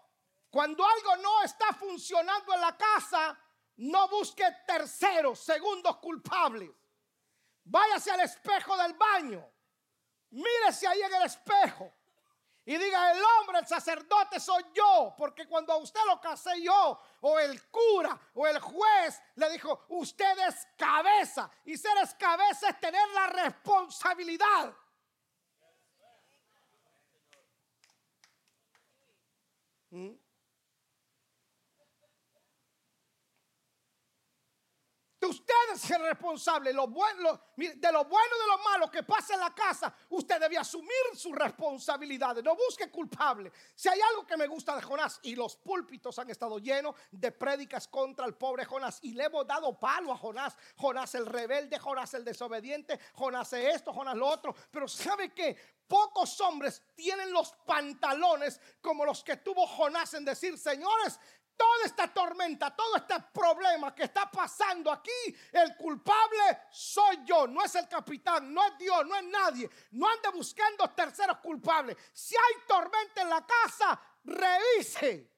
cuando 0.49 0.83
algo 0.83 1.17
no 1.17 1.43
está 1.43 1.71
funcionando 1.73 2.51
en 2.55 2.61
la 2.61 2.75
casa, 2.75 3.39
no 3.77 4.09
busque 4.09 4.43
terceros, 4.65 5.39
segundos 5.39 5.97
culpables. 5.97 6.71
Váyase 7.63 8.09
al 8.09 8.21
espejo 8.21 8.75
del 8.75 8.93
baño. 8.93 9.47
Mírese 10.31 10.87
ahí 10.87 11.01
en 11.03 11.13
el 11.13 11.23
espejo 11.23 11.93
y 12.67 12.77
diga, 12.77 13.13
el 13.13 13.23
hombre, 13.23 13.59
el 13.59 13.65
sacerdote 13.65 14.41
soy 14.41 14.61
yo, 14.73 15.15
porque 15.17 15.47
cuando 15.47 15.71
a 15.71 15.77
usted 15.77 16.01
lo 16.05 16.19
casé 16.19 16.61
yo, 16.61 17.01
o 17.21 17.39
el 17.39 17.65
cura, 17.69 18.19
o 18.33 18.45
el 18.45 18.59
juez, 18.59 19.21
le 19.35 19.49
dijo, 19.51 19.85
usted 19.87 20.37
es 20.49 20.67
cabeza, 20.75 21.49
y 21.63 21.77
ser 21.77 21.97
es 22.03 22.13
cabeza 22.15 22.67
es 22.71 22.77
tener 22.81 23.07
la 23.11 23.27
responsabilidad. 23.27 24.75
¿Mm? 29.91 30.26
Usted 35.27 35.53
es 35.73 35.91
el 35.91 36.01
responsable 36.01 36.69
de 36.69 36.75
lo 36.75 36.87
bueno 36.87 37.39
y 37.57 37.67
de 37.67 37.91
lo 37.91 38.05
malo 38.63 38.89
que 38.91 39.03
pasa 39.03 39.33
en 39.33 39.39
la 39.39 39.53
casa. 39.53 39.93
Usted 40.09 40.39
debe 40.39 40.57
asumir 40.57 40.91
su 41.13 41.33
responsabilidad. 41.33 42.35
No 42.43 42.55
busque 42.55 42.89
culpable. 42.89 43.51
Si 43.75 43.89
hay 43.89 43.99
algo 44.01 44.25
que 44.25 44.37
me 44.37 44.47
gusta 44.47 44.75
de 44.75 44.81
Jonás, 44.81 45.19
y 45.23 45.35
los 45.35 45.55
púlpitos 45.57 46.17
han 46.19 46.29
estado 46.29 46.59
llenos 46.59 46.95
de 47.11 47.31
prédicas 47.31 47.87
contra 47.87 48.25
el 48.25 48.35
pobre 48.35 48.65
Jonás, 48.65 48.99
y 49.01 49.13
le 49.13 49.25
hemos 49.25 49.45
dado 49.45 49.77
palo 49.79 50.11
a 50.11 50.17
Jonás. 50.17 50.55
Jonás 50.77 51.15
el 51.15 51.25
rebelde, 51.25 51.79
Jonás 51.79 52.13
el 52.13 52.23
desobediente, 52.23 52.99
Jonás 53.13 53.53
esto, 53.53 53.93
Jonás 53.93 54.15
lo 54.15 54.27
otro. 54.27 54.55
Pero 54.71 54.87
¿sabe 54.87 55.33
que 55.33 55.57
Pocos 55.87 56.41
hombres 56.41 56.83
tienen 56.95 57.31
los 57.31 57.53
pantalones 57.65 58.59
como 58.81 59.05
los 59.05 59.23
que 59.23 59.37
tuvo 59.37 59.65
Jonás 59.65 60.13
en 60.15 60.25
decir, 60.25 60.57
señores, 60.57 61.17
toda 61.57 61.85
esta 61.85 62.07
tormenta, 62.13 62.73
todo 62.75 62.95
este 62.95 63.19
problema 63.33 63.93
que 63.93 64.03
está 64.03 64.29
pasando 64.29 64.91
aquí, 64.91 65.35
el 65.51 65.75
culpable 65.75 66.65
soy 66.71 67.25
yo, 67.25 67.47
no 67.47 67.63
es 67.63 67.73
el 67.75 67.87
capitán, 67.87 68.53
no 68.53 68.65
es 68.65 68.77
Dios, 68.77 69.05
no 69.05 69.15
es 69.15 69.23
nadie. 69.23 69.69
No 69.91 70.07
ande 70.07 70.29
buscando 70.29 70.89
terceros 70.91 71.37
culpables. 71.39 71.97
Si 72.13 72.35
hay 72.35 72.67
tormenta 72.67 73.21
en 73.21 73.29
la 73.29 73.45
casa, 73.45 73.99
revise. 74.23 75.31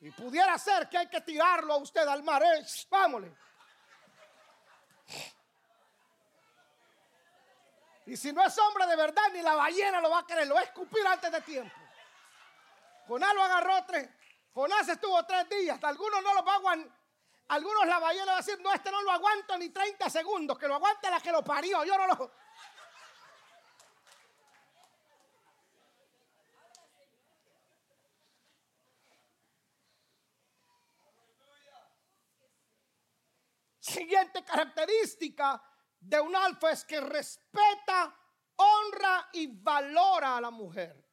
Y 0.00 0.10
pudiera 0.12 0.56
ser 0.58 0.88
que 0.88 0.96
hay 0.96 1.08
que 1.08 1.20
tirarlo 1.20 1.74
a 1.74 1.76
usted 1.76 2.06
al 2.06 2.22
mar. 2.22 2.42
¿eh? 2.42 2.64
Vámonos. 2.88 3.30
Y 8.06 8.16
si 8.16 8.32
no 8.32 8.44
es 8.44 8.56
hombre 8.58 8.86
de 8.86 8.96
verdad, 8.96 9.22
ni 9.32 9.42
la 9.42 9.54
ballena 9.54 10.00
lo 10.00 10.10
va 10.10 10.20
a 10.20 10.26
querer, 10.26 10.46
lo 10.46 10.54
va 10.54 10.60
a 10.60 10.64
escupir 10.64 11.06
antes 11.06 11.30
de 11.30 11.40
tiempo. 11.42 11.74
Jonás 13.06 13.34
lo 13.34 13.42
agarró 13.42 13.84
tres, 13.86 14.08
Jonás 14.52 14.88
estuvo 14.88 15.24
tres 15.26 15.48
días, 15.48 15.82
algunos 15.82 16.22
no 16.22 16.34
lo 16.34 16.42
van 16.42 16.92
algunos 17.50 17.84
la 17.84 17.98
ballena 17.98 18.26
va 18.26 18.34
a 18.34 18.36
decir, 18.36 18.60
no, 18.60 18.72
este 18.72 18.92
no 18.92 19.02
lo 19.02 19.10
aguanto 19.10 19.58
ni 19.58 19.70
30 19.70 20.08
segundos, 20.08 20.56
que 20.56 20.68
lo 20.68 20.76
aguante 20.76 21.10
la 21.10 21.20
que 21.20 21.32
lo 21.32 21.42
parió, 21.42 21.84
yo 21.84 21.98
no 21.98 22.06
lo... 22.06 22.32
Siguiente 33.80 34.44
característica 34.44 35.60
de 35.98 36.20
un 36.20 36.36
alfa 36.36 36.70
es 36.70 36.84
que 36.84 37.00
respeta, 37.00 38.16
honra 38.54 39.28
y 39.32 39.48
valora 39.48 40.36
a 40.36 40.40
la 40.40 40.50
mujer. 40.52 41.09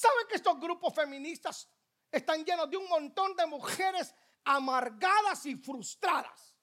¿Saben 0.00 0.26
que 0.26 0.36
estos 0.36 0.58
grupos 0.58 0.94
feministas 0.94 1.68
están 2.10 2.42
llenos 2.42 2.70
de 2.70 2.78
un 2.78 2.88
montón 2.88 3.36
de 3.36 3.44
mujeres 3.44 4.14
amargadas 4.42 5.44
y 5.44 5.56
frustradas? 5.56 6.56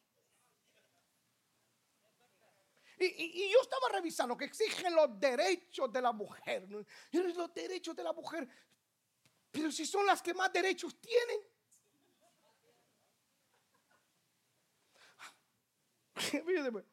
Y, 2.97 3.51
yo 3.51 3.61
estaba 3.61 3.89
revisando 3.93 4.35
que 4.35 4.45
exigen 4.45 4.95
los 4.95 5.19
derechos 5.19 5.93
de 5.93 6.01
la 6.01 6.11
mujer. 6.11 6.67
Los 7.11 7.53
derechos 7.53 7.95
de 7.95 8.03
la 8.03 8.11
mujer. 8.11 8.49
Pero 9.51 9.71
si 9.71 9.85
son 9.85 10.07
las 10.07 10.19
que 10.19 10.33
más 10.33 10.51
derechos 10.51 10.99
tienen. 10.99 11.39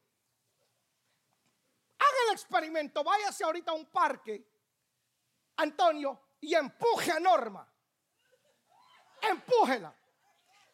Haga 1.98 2.18
el 2.26 2.32
experimento. 2.34 3.02
Váyase 3.02 3.44
ahorita 3.44 3.70
a 3.70 3.74
un 3.74 3.86
parque. 3.86 4.46
Antonio, 5.56 6.23
y 6.44 6.54
empuje 6.54 7.10
a 7.10 7.18
Norma. 7.18 7.66
Empújela. 9.22 9.94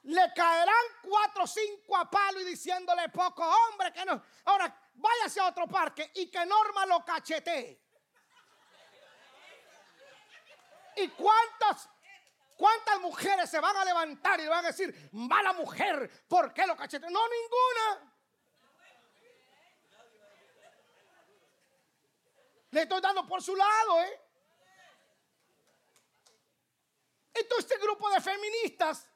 Le 0.03 0.33
caerán 0.35 0.85
cuatro 1.03 1.45
o 1.45 1.47
cinco 1.47 1.97
a 1.97 2.11
palo 2.11 2.41
y 2.41 2.45
diciéndole 2.45 3.09
poco 3.11 3.45
hombre 3.45 3.93
que 3.93 4.05
no. 4.05 4.21
Ahora, 4.47 4.91
váyase 4.95 5.41
a 5.41 5.49
otro 5.49 5.69
parque 5.69 6.11
y 6.15 6.31
que 6.31 6.45
Norma 6.45 6.87
lo 6.87 7.05
cachetee. 7.05 7.81
¿Y 10.97 11.09
cuántas, 11.11 11.89
cuántas 12.57 13.01
mujeres 13.01 13.49
se 13.49 13.61
van 13.61 13.77
a 13.77 13.85
levantar 13.85 14.41
y 14.41 14.45
le 14.45 14.49
van 14.49 14.65
a 14.65 14.69
decir, 14.69 15.11
mala 15.13 15.53
mujer, 15.53 16.27
¿por 16.27 16.53
qué 16.53 16.67
lo 16.67 16.77
cachetea? 16.77 17.11
No, 17.11 17.21
ninguna. 17.29 18.17
Le 22.71 22.83
estoy 22.83 23.01
dando 23.01 23.27
por 23.27 23.43
su 23.43 23.55
lado, 23.55 24.03
¿eh? 24.03 24.30
Entonces 27.33 27.71
este 27.71 27.83
grupo 27.83 28.11
de 28.11 28.21
feministas 28.21 29.09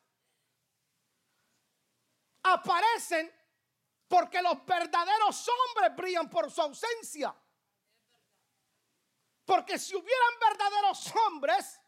aparecen 2.42 3.32
porque 4.08 4.40
los 4.42 4.64
verdaderos 4.64 5.48
hombres 5.48 5.96
brillan 5.96 6.30
por 6.30 6.50
su 6.50 6.60
ausencia. 6.60 7.34
Porque 9.44 9.78
si 9.78 9.94
hubieran 9.94 10.38
verdaderos 10.40 11.12
hombres 11.26 11.80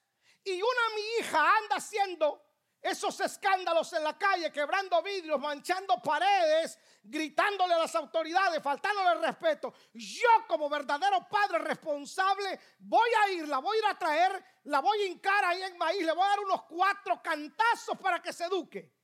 y 0.45 0.61
una 0.61 0.95
mi 0.95 1.03
hija 1.21 1.57
anda 1.59 1.77
haciendo 1.77 2.46
esos 2.81 3.19
escándalos 3.21 3.93
en 3.95 4.05
la 4.05 4.17
calle, 4.17 4.53
quebrando 4.53 5.03
vidrios, 5.03 5.41
manchando 5.41 6.01
paredes, 6.03 6.79
gritándole 7.03 7.75
a 7.75 7.79
las 7.79 7.95
autoridades, 7.95 8.63
faltándole 8.63 9.27
respeto. 9.27 9.75
Yo 9.93 10.29
como 10.47 10.69
verdadero 10.69 11.27
padre 11.29 11.59
responsable 11.59 12.61
voy 12.79 13.11
a 13.25 13.31
ir, 13.33 13.49
la 13.49 13.59
voy 13.59 13.77
a 13.77 13.81
ir 13.81 13.87
a 13.87 13.99
traer, 13.99 14.45
la 14.65 14.81
voy 14.81 15.01
a 15.01 15.07
hincar 15.07 15.45
ahí 15.45 15.63
en 15.63 15.77
maíz, 15.77 16.05
le 16.05 16.13
voy 16.13 16.25
a 16.25 16.29
dar 16.29 16.41
unos 16.41 16.63
cuatro 16.65 17.21
cantazos 17.23 17.99
para 17.99 18.23
que 18.23 18.33
se 18.33 18.45
eduque. 18.45 18.95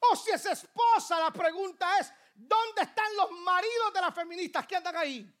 O 0.00 0.16
si 0.16 0.30
es 0.30 0.46
esposa, 0.46 1.20
la 1.20 1.30
pregunta 1.30 1.98
es, 1.98 2.12
¿dónde 2.34 2.82
están 2.82 3.14
los 3.16 3.30
maridos 3.32 3.92
de 3.92 4.00
las 4.00 4.14
feministas 4.14 4.66
que 4.66 4.76
andan 4.76 4.96
ahí? 4.96 5.39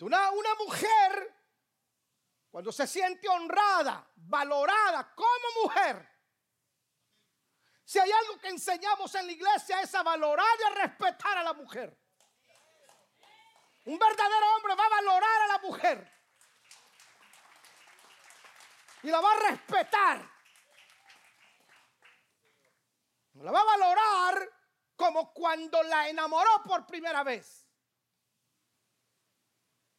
Una, 0.00 0.30
una 0.32 0.54
mujer, 0.56 1.34
cuando 2.50 2.72
se 2.72 2.86
siente 2.86 3.28
honrada, 3.28 4.06
valorada 4.16 5.14
como 5.14 5.62
mujer, 5.62 6.14
si 7.84 7.98
hay 7.98 8.10
algo 8.10 8.38
que 8.38 8.48
enseñamos 8.48 9.14
en 9.14 9.26
la 9.26 9.32
iglesia 9.32 9.80
es 9.82 9.94
a 9.94 10.02
valorar 10.02 10.46
y 10.58 10.62
a 10.64 10.70
respetar 10.86 11.38
a 11.38 11.42
la 11.42 11.52
mujer. 11.52 11.96
Un 13.84 13.98
verdadero 13.98 14.56
hombre 14.56 14.74
va 14.74 14.86
a 14.86 14.88
valorar 14.88 15.42
a 15.42 15.46
la 15.48 15.58
mujer. 15.58 16.12
Y 19.02 19.08
la 19.08 19.20
va 19.20 19.32
a 19.32 19.50
respetar. 19.50 20.30
La 23.34 23.52
va 23.52 23.60
a 23.60 23.64
valorar 23.64 24.50
como 24.96 25.34
cuando 25.34 25.82
la 25.82 26.08
enamoró 26.08 26.62
por 26.64 26.86
primera 26.86 27.22
vez. 27.22 27.63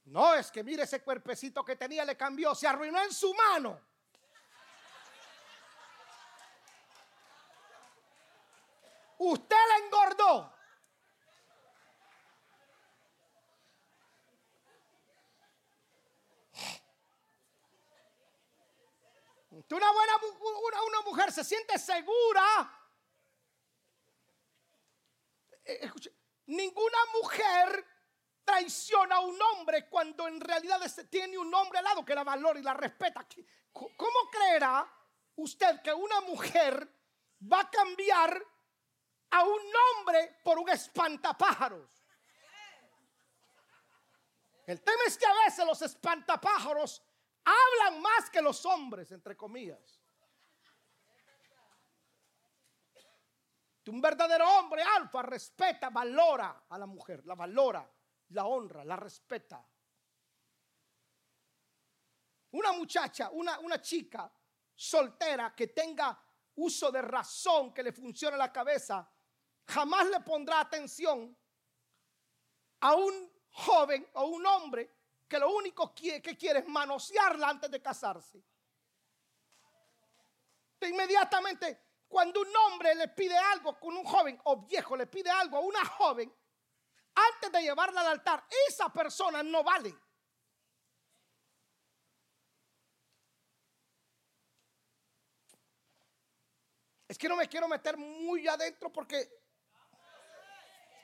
No, 0.05 0.35
es 0.35 0.51
que 0.51 0.63
mire 0.63 0.83
ese 0.83 1.01
cuerpecito 1.01 1.65
que 1.65 1.75
tenía, 1.75 2.05
le 2.05 2.15
cambió, 2.15 2.53
se 2.53 2.67
arruinó 2.67 3.01
en 3.01 3.11
su 3.11 3.33
mano. 3.33 3.81
Usted 9.17 9.55
la 9.55 9.85
engordó. 9.85 10.55
Una 19.71 19.91
buena 19.91 20.13
una, 20.87 21.01
mujer 21.01 21.31
se 21.31 21.43
siente 21.43 21.79
segura. 21.79 22.81
Eh, 25.63 25.79
escuche, 25.81 26.13
ninguna 26.45 26.97
mujer 27.21 27.85
traiciona 28.45 29.15
a 29.15 29.19
un 29.19 29.37
hombre 29.41 29.89
cuando 29.89 30.27
en 30.27 30.39
realidad 30.39 30.79
tiene 31.09 31.37
un 31.37 31.53
hombre 31.53 31.79
al 31.79 31.83
lado 31.83 32.05
que 32.05 32.15
la 32.15 32.23
valora 32.23 32.59
y 32.59 32.63
la 32.63 32.75
respeta. 32.75 33.27
¿Cómo 33.73 34.29
creerá 34.31 34.89
usted 35.35 35.81
que 35.81 35.93
una 35.93 36.21
mujer 36.21 36.87
va 37.51 37.61
a 37.61 37.69
cambiar 37.69 38.41
a 39.31 39.43
un 39.43 39.61
hombre 39.97 40.39
por 40.43 40.59
un 40.59 40.69
espantapájaros? 40.69 41.89
El 44.67 44.81
tema 44.81 45.03
es 45.05 45.17
que 45.17 45.25
a 45.25 45.33
veces 45.45 45.65
los 45.65 45.81
espantapájaros 45.81 47.03
hablan 47.43 48.01
más 48.01 48.29
que 48.29 48.41
los 48.41 48.65
hombres, 48.65 49.11
entre 49.11 49.35
comillas. 49.35 50.01
Un 53.87 54.01
verdadero 54.01 54.49
hombre 54.57 54.81
alfa 54.81 55.21
respeta, 55.21 55.91
valora 55.91 56.65
a 56.69 56.77
la 56.79 56.87
mujer, 56.87 57.23
la 57.25 57.35
valora 57.35 57.87
la 58.35 58.45
honra, 58.45 58.83
la 58.83 58.95
respeta. 58.95 59.65
Una 62.51 62.71
muchacha, 62.73 63.29
una, 63.31 63.59
una 63.59 63.81
chica 63.81 64.31
soltera 64.75 65.55
que 65.55 65.67
tenga 65.67 66.21
uso 66.55 66.91
de 66.91 67.01
razón, 67.01 67.73
que 67.73 67.83
le 67.83 67.91
funcione 67.91 68.37
la 68.37 68.51
cabeza, 68.51 69.09
jamás 69.67 70.07
le 70.07 70.19
pondrá 70.19 70.59
atención 70.59 71.35
a 72.81 72.95
un 72.95 73.31
joven 73.51 74.07
o 74.13 74.25
un 74.27 74.45
hombre 74.45 74.91
que 75.27 75.39
lo 75.39 75.53
único 75.53 75.93
que, 75.93 76.21
quiere 76.21 76.59
es 76.59 76.67
manosearla 76.67 77.49
antes 77.49 77.71
de 77.71 77.81
casarse. 77.81 78.43
inmediatamente, 80.81 81.81
cuando 82.07 82.41
un 82.41 82.55
hombre 82.55 82.93
le 82.93 83.07
pide 83.07 83.35
algo 83.35 83.79
con 83.79 83.97
un 83.97 84.05
joven 84.05 84.39
o 84.43 84.61
viejo 84.61 84.95
le 84.95 85.07
pide 85.07 85.31
algo 85.31 85.57
a 85.57 85.61
una 85.61 85.83
joven, 85.83 86.31
antes 87.15 87.51
de 87.51 87.61
llevarla 87.61 88.01
al 88.01 88.07
altar, 88.07 88.45
esa 88.67 88.91
persona 88.91 89.41
no 89.41 89.63
vale. 89.63 89.95
Es 97.07 97.17
que 97.17 97.29
no 97.29 97.35
me 97.35 97.47
quiero 97.47 97.67
meter 97.67 97.97
muy 97.97 98.47
adentro 98.47 98.91
porque 98.91 99.29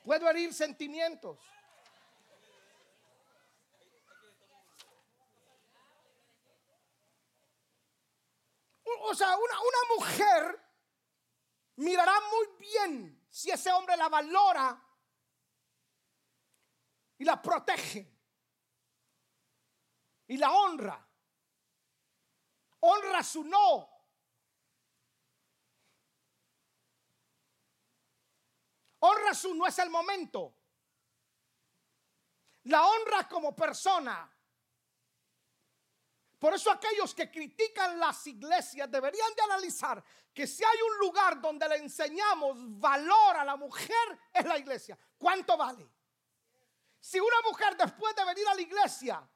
puedo 0.03 0.29
herir 0.29 0.53
sentimientos. 0.53 1.39
O 9.03 9.15
sea, 9.15 9.37
una, 9.37 9.59
una 9.59 9.95
mujer 9.95 10.59
mirará 11.77 12.13
muy 12.31 12.47
bien 12.59 13.25
si 13.29 13.49
ese 13.49 13.71
hombre 13.71 13.95
la 13.95 14.09
valora 14.09 14.90
y 17.21 17.23
la 17.23 17.39
protege 17.39 18.11
y 20.25 20.37
la 20.37 20.51
honra. 20.51 21.07
Honra 22.79 23.21
su 23.21 23.43
no. 23.43 23.87
Honra 29.01 29.35
su 29.35 29.53
no 29.53 29.67
es 29.67 29.77
el 29.77 29.91
momento. 29.91 30.55
La 32.63 32.87
honra 32.87 33.27
como 33.29 33.55
persona. 33.55 34.27
Por 36.39 36.55
eso 36.55 36.71
aquellos 36.71 37.13
que 37.13 37.29
critican 37.29 37.99
las 37.99 38.25
iglesias 38.25 38.89
deberían 38.89 39.35
de 39.35 39.43
analizar 39.43 40.03
que 40.33 40.47
si 40.47 40.63
hay 40.63 40.81
un 40.81 40.97
lugar 40.97 41.39
donde 41.39 41.69
le 41.69 41.75
enseñamos 41.75 42.57
valor 42.79 43.35
a 43.35 43.45
la 43.45 43.57
mujer 43.57 44.19
es 44.33 44.43
la 44.43 44.57
iglesia. 44.57 44.97
¿Cuánto 45.19 45.55
vale? 45.55 46.00
Si 47.01 47.19
una 47.19 47.41
mujer 47.49 47.75
después 47.75 48.15
de 48.15 48.23
venir 48.23 48.47
a 48.47 48.53
la 48.53 48.61
iglesia, 48.61 49.29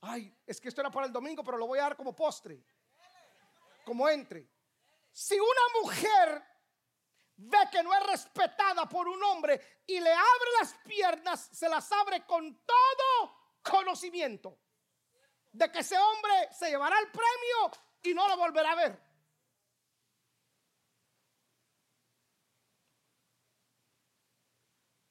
ay, 0.00 0.36
es 0.44 0.60
que 0.60 0.68
esto 0.68 0.80
era 0.80 0.90
para 0.90 1.06
el 1.06 1.12
domingo, 1.12 1.44
pero 1.44 1.56
lo 1.56 1.68
voy 1.68 1.78
a 1.78 1.82
dar 1.82 1.96
como 1.96 2.14
postre, 2.14 2.60
como 3.84 4.08
entre. 4.08 4.50
Si 5.12 5.38
una 5.38 5.80
mujer 5.80 6.44
ve 7.36 7.58
que 7.70 7.82
no 7.84 7.94
es 7.94 8.06
respetada 8.06 8.88
por 8.88 9.08
un 9.08 9.22
hombre 9.22 9.82
y 9.86 10.00
le 10.00 10.12
abre 10.12 10.50
las 10.58 10.74
piernas, 10.84 11.48
se 11.52 11.68
las 11.68 11.90
abre 11.92 12.26
con 12.26 12.64
todo 12.66 13.36
conocimiento 13.62 14.58
de 15.52 15.70
que 15.70 15.78
ese 15.78 15.96
hombre 15.96 16.48
se 16.52 16.70
llevará 16.70 16.98
el 16.98 17.06
premio 17.06 17.70
y 18.02 18.14
no 18.14 18.28
lo 18.28 18.36
volverá 18.36 18.72
a 18.72 18.74
ver. 18.74 19.10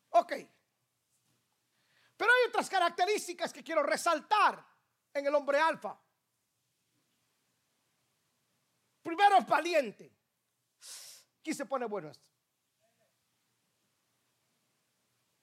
Ok. 0.09 0.58
Otras 2.49 2.67
características 2.67 3.53
que 3.53 3.63
quiero 3.63 3.83
resaltar 3.83 4.65
en 5.13 5.23
el 5.23 5.35
hombre 5.35 5.59
alfa. 5.59 5.95
Primero 9.03 9.37
es 9.37 9.45
valiente. 9.45 10.11
Aquí 11.39 11.53
se 11.53 11.67
pone 11.67 11.85
bueno 11.85 12.09
esto. 12.09 12.27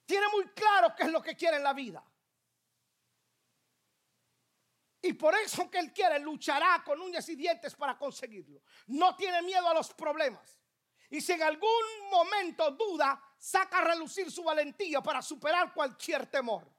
Tiene 0.04 0.26
muy 0.30 0.48
claro 0.48 0.94
qué 0.96 1.04
es 1.04 1.12
lo 1.12 1.22
que 1.22 1.36
quiere 1.36 1.58
en 1.58 1.62
la 1.62 1.72
vida. 1.72 2.04
Y 5.02 5.12
por 5.12 5.36
eso 5.36 5.70
que 5.70 5.78
él 5.78 5.92
quiere, 5.92 6.18
luchará 6.18 6.82
con 6.84 7.00
uñas 7.00 7.28
y 7.28 7.36
dientes 7.36 7.76
para 7.76 7.96
conseguirlo. 7.96 8.62
No 8.88 9.14
tiene 9.14 9.42
miedo 9.42 9.68
a 9.68 9.74
los 9.74 9.94
problemas. 9.94 10.58
Y 11.10 11.20
si 11.20 11.32
en 11.32 11.42
algún 11.44 12.10
momento 12.10 12.72
duda, 12.72 13.22
saca 13.38 13.78
a 13.78 13.84
relucir 13.84 14.28
su 14.28 14.42
valentía 14.42 15.00
para 15.00 15.22
superar 15.22 15.72
cualquier 15.72 16.26
temor. 16.26 16.75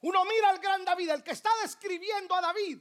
Uno 0.00 0.24
mira 0.24 0.50
al 0.50 0.58
gran 0.58 0.84
David, 0.84 1.10
el 1.10 1.24
que 1.24 1.32
está 1.32 1.50
describiendo 1.62 2.34
a 2.34 2.40
David, 2.40 2.80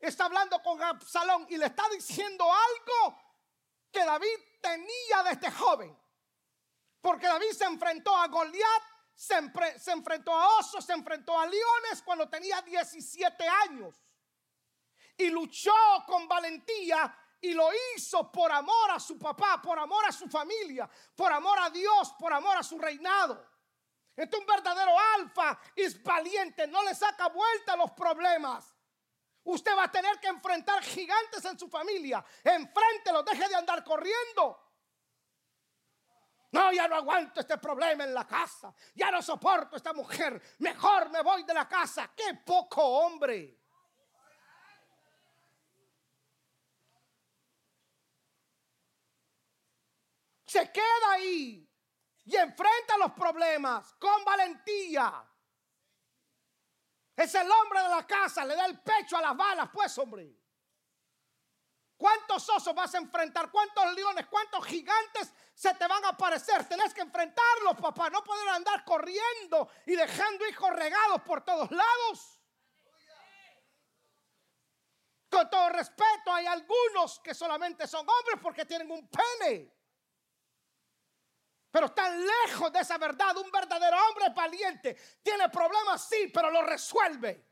está 0.00 0.26
hablando 0.26 0.62
con 0.62 0.82
Absalón 0.82 1.46
y 1.48 1.56
le 1.56 1.66
está 1.66 1.88
diciendo 1.90 2.44
algo 2.44 3.18
que 3.90 4.04
David 4.04 4.38
tenía 4.60 5.22
desde 5.24 5.32
este 5.32 5.50
joven. 5.50 5.96
Porque 7.00 7.26
David 7.26 7.50
se 7.50 7.64
enfrentó 7.64 8.16
a 8.16 8.28
Goliat, 8.28 8.82
se, 9.14 9.34
se 9.78 9.92
enfrentó 9.92 10.32
a 10.32 10.58
osos, 10.58 10.84
se 10.84 10.94
enfrentó 10.94 11.38
a 11.38 11.46
leones 11.46 12.02
cuando 12.02 12.28
tenía 12.28 12.62
17 12.62 13.46
años. 13.46 13.94
Y 15.16 15.28
luchó 15.28 15.74
con 16.06 16.26
valentía 16.26 17.16
y 17.42 17.52
lo 17.52 17.68
hizo 17.94 18.32
por 18.32 18.50
amor 18.50 18.90
a 18.90 18.98
su 18.98 19.18
papá, 19.18 19.60
por 19.60 19.78
amor 19.78 20.04
a 20.06 20.12
su 20.12 20.28
familia, 20.28 20.88
por 21.14 21.30
amor 21.30 21.58
a 21.58 21.68
Dios, 21.68 22.14
por 22.18 22.32
amor 22.32 22.56
a 22.56 22.62
su 22.62 22.78
reinado. 22.78 23.53
Este 24.16 24.36
un 24.36 24.46
verdadero 24.46 24.92
alfa 25.18 25.58
es 25.74 26.00
valiente, 26.02 26.66
no 26.68 26.82
le 26.84 26.94
saca 26.94 27.28
vuelta 27.28 27.72
a 27.72 27.76
los 27.76 27.90
problemas. 27.92 28.74
Usted 29.42 29.76
va 29.76 29.84
a 29.84 29.90
tener 29.90 30.18
que 30.20 30.28
enfrentar 30.28 30.82
gigantes 30.82 31.44
en 31.44 31.58
su 31.58 31.68
familia. 31.68 32.24
Enfréntelo, 32.42 33.22
deje 33.22 33.48
de 33.48 33.56
andar 33.56 33.82
corriendo. 33.84 34.64
No, 36.52 36.72
ya 36.72 36.86
no 36.86 36.94
aguanto 36.94 37.40
este 37.40 37.58
problema 37.58 38.04
en 38.04 38.14
la 38.14 38.26
casa. 38.26 38.72
Ya 38.94 39.10
no 39.10 39.20
soporto 39.20 39.76
esta 39.76 39.92
mujer. 39.92 40.40
Mejor 40.60 41.10
me 41.10 41.20
voy 41.20 41.42
de 41.42 41.52
la 41.52 41.68
casa. 41.68 42.12
Qué 42.16 42.32
poco 42.46 42.80
hombre. 42.80 43.60
Se 50.46 50.70
queda 50.70 51.10
ahí 51.10 51.63
y 52.24 52.36
enfrenta 52.36 52.96
los 52.98 53.12
problemas 53.12 53.94
con 53.94 54.24
valentía. 54.24 55.24
Es 57.16 57.34
el 57.34 57.50
hombre 57.50 57.82
de 57.82 57.88
la 57.88 58.06
casa, 58.06 58.44
le 58.44 58.56
da 58.56 58.66
el 58.66 58.80
pecho 58.80 59.16
a 59.16 59.20
las 59.20 59.36
balas, 59.36 59.68
pues 59.72 59.96
hombre. 59.98 60.34
¿Cuántos 61.96 62.48
osos 62.48 62.74
vas 62.74 62.94
a 62.94 62.98
enfrentar? 62.98 63.50
¿Cuántos 63.50 63.94
leones? 63.94 64.26
¿Cuántos 64.26 64.64
gigantes 64.66 65.32
se 65.54 65.72
te 65.74 65.86
van 65.86 66.04
a 66.04 66.08
aparecer? 66.08 66.66
Tenés 66.68 66.92
que 66.92 67.02
enfrentarlos, 67.02 67.76
papá. 67.80 68.10
No 68.10 68.24
poder 68.24 68.48
andar 68.48 68.84
corriendo 68.84 69.70
y 69.86 69.94
dejando 69.94 70.46
hijos 70.48 70.70
regados 70.70 71.22
por 71.22 71.42
todos 71.44 71.70
lados. 71.70 72.40
Con 75.30 75.48
todo 75.48 75.68
respeto, 75.70 76.32
hay 76.32 76.46
algunos 76.46 77.20
que 77.20 77.34
solamente 77.34 77.86
son 77.86 78.06
hombres 78.08 78.40
porque 78.42 78.64
tienen 78.64 78.90
un 78.90 79.08
pene. 79.08 79.72
Pero 81.74 81.86
están 81.86 82.24
lejos 82.24 82.72
de 82.72 82.78
esa 82.78 82.96
verdad. 82.98 83.36
Un 83.36 83.50
verdadero 83.50 83.96
hombre 84.08 84.26
valiente 84.32 84.96
tiene 85.20 85.48
problemas, 85.48 86.06
sí, 86.08 86.30
pero 86.32 86.48
lo 86.48 86.62
resuelve. 86.62 87.44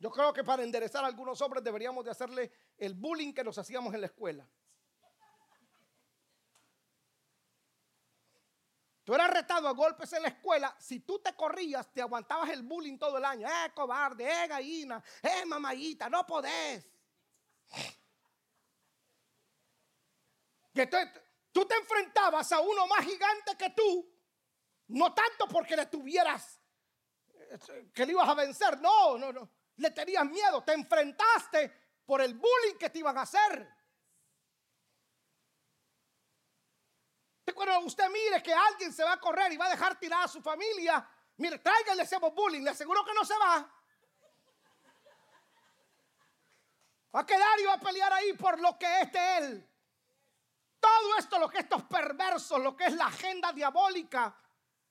Yo 0.00 0.10
creo 0.10 0.32
que 0.32 0.42
para 0.42 0.64
enderezar 0.64 1.04
a 1.04 1.06
algunos 1.06 1.40
hombres 1.40 1.62
deberíamos 1.62 2.04
de 2.04 2.10
hacerle 2.10 2.50
el 2.76 2.94
bullying 2.94 3.32
que 3.32 3.44
nos 3.44 3.58
hacíamos 3.58 3.94
en 3.94 4.00
la 4.00 4.08
escuela. 4.08 4.44
Tú 9.04 9.14
eras 9.14 9.30
retado 9.30 9.68
a 9.68 9.70
golpes 9.70 10.12
en 10.14 10.22
la 10.22 10.30
escuela. 10.30 10.74
Si 10.80 10.98
tú 10.98 11.20
te 11.20 11.32
corrías, 11.36 11.92
te 11.92 12.02
aguantabas 12.02 12.50
el 12.50 12.64
bullying 12.64 12.98
todo 12.98 13.18
el 13.18 13.24
año. 13.24 13.46
Eh, 13.46 13.70
cobarde, 13.72 14.28
eh, 14.28 14.48
gallina, 14.48 15.00
eh, 15.22 15.46
mamayita, 15.46 16.10
no 16.10 16.26
podés. 16.26 16.90
Entonces 20.82 21.22
tú 21.52 21.66
te 21.66 21.74
enfrentabas 21.74 22.52
a 22.52 22.60
uno 22.60 22.86
más 22.86 23.04
gigante 23.04 23.56
que 23.56 23.70
tú, 23.70 24.12
no 24.88 25.14
tanto 25.14 25.48
porque 25.48 25.76
le 25.76 25.86
tuvieras 25.86 26.60
eh, 27.38 27.90
que 27.94 28.06
le 28.06 28.12
ibas 28.12 28.28
a 28.28 28.34
vencer, 28.34 28.80
no, 28.80 29.16
no, 29.18 29.32
no, 29.32 29.50
le 29.76 29.90
tenías 29.90 30.24
miedo, 30.26 30.62
te 30.64 30.72
enfrentaste 30.72 31.72
por 32.04 32.20
el 32.20 32.34
bullying 32.34 32.78
que 32.78 32.90
te 32.90 32.98
iban 32.98 33.16
a 33.18 33.22
hacer. 33.22 33.76
Cuando 37.54 37.86
usted 37.86 38.08
mire 38.10 38.42
que 38.42 38.52
alguien 38.52 38.92
se 38.92 39.02
va 39.02 39.14
a 39.14 39.20
correr 39.20 39.50
y 39.50 39.56
va 39.56 39.66
a 39.66 39.70
dejar 39.70 39.98
tirada 39.98 40.24
a 40.24 40.28
su 40.28 40.42
familia, 40.42 41.08
mire, 41.38 41.58
tráiganle 41.58 42.02
ese 42.02 42.18
bullying, 42.18 42.62
le 42.62 42.70
aseguro 42.70 43.02
que 43.02 43.14
no 43.14 43.24
se 43.24 43.36
va. 43.38 43.72
Va 47.14 47.20
a 47.20 47.26
quedar 47.26 47.60
y 47.60 47.64
va 47.64 47.74
a 47.74 47.80
pelear 47.80 48.12
ahí 48.12 48.34
por 48.34 48.60
lo 48.60 48.78
que 48.78 49.00
es 49.00 49.10
de 49.10 49.38
él. 49.38 49.70
Todo 50.86 51.18
esto, 51.18 51.38
lo 51.40 51.48
que 51.48 51.58
estos 51.58 51.82
perversos, 51.82 52.60
lo 52.60 52.76
que 52.76 52.84
es 52.84 52.92
la 52.92 53.06
agenda 53.06 53.52
diabólica, 53.52 54.32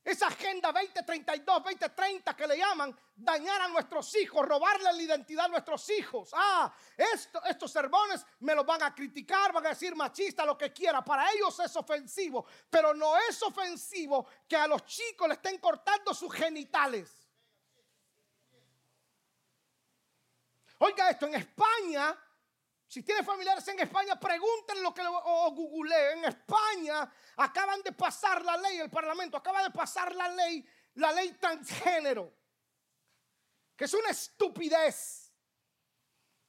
esa 0.03 0.27
agenda 0.27 0.73
2032, 0.73 1.63
2030 1.63 2.36
que 2.36 2.45
le 2.45 2.58
llaman, 2.58 2.93
dañar 3.15 3.62
a 3.62 3.69
nuestros 3.69 4.13
hijos, 4.17 4.45
robarle 4.45 4.91
la 4.91 5.01
identidad 5.01 5.45
a 5.45 5.47
nuestros 5.47 5.89
hijos. 5.91 6.31
Ah, 6.34 6.71
esto, 6.97 7.41
estos 7.45 7.71
sermones 7.71 8.25
me 8.41 8.53
los 8.53 8.65
van 8.65 8.84
a 8.84 8.93
criticar, 8.93 9.53
van 9.53 9.67
a 9.67 9.69
decir 9.69 9.95
machista, 9.95 10.45
lo 10.45 10.58
que 10.58 10.73
quiera. 10.73 11.01
Para 11.01 11.31
ellos 11.31 11.58
es 11.62 11.73
ofensivo, 11.77 12.45
pero 12.69 12.93
no 12.93 13.15
es 13.17 13.41
ofensivo 13.41 14.27
que 14.49 14.58
a 14.58 14.67
los 14.67 14.86
chicos 14.86 15.29
le 15.29 15.36
estén 15.36 15.60
cortando 15.60 16.13
sus 16.13 16.34
genitales. 16.34 17.25
Oiga 20.79 21.10
esto, 21.10 21.25
en 21.25 21.36
España 21.36 22.15
si 22.95 23.03
tiene 23.03 23.23
familiares 23.23 23.67
en 23.67 23.77
España, 23.77 24.17
pregúntenle 24.17 24.81
lo 24.81 24.93
que 24.93 25.01
o 25.05 25.51
google. 25.51 26.13
En 26.13 26.23
España 26.23 27.12
acaban 27.36 27.81
de 27.81 27.91
pasar 27.91 28.41
la 28.41 28.55
ley, 28.55 28.77
el 28.77 28.89
Parlamento 28.89 29.36
acaba 29.36 29.62
de 29.62 29.69
pasar 29.69 30.15
la 30.15 30.29
ley, 30.29 30.65
la 30.93 31.12
ley 31.12 31.34
transgénero, 31.34 32.34
que 33.75 33.84
es 33.84 33.93
una 33.93 34.12
estupidez. 34.12 35.29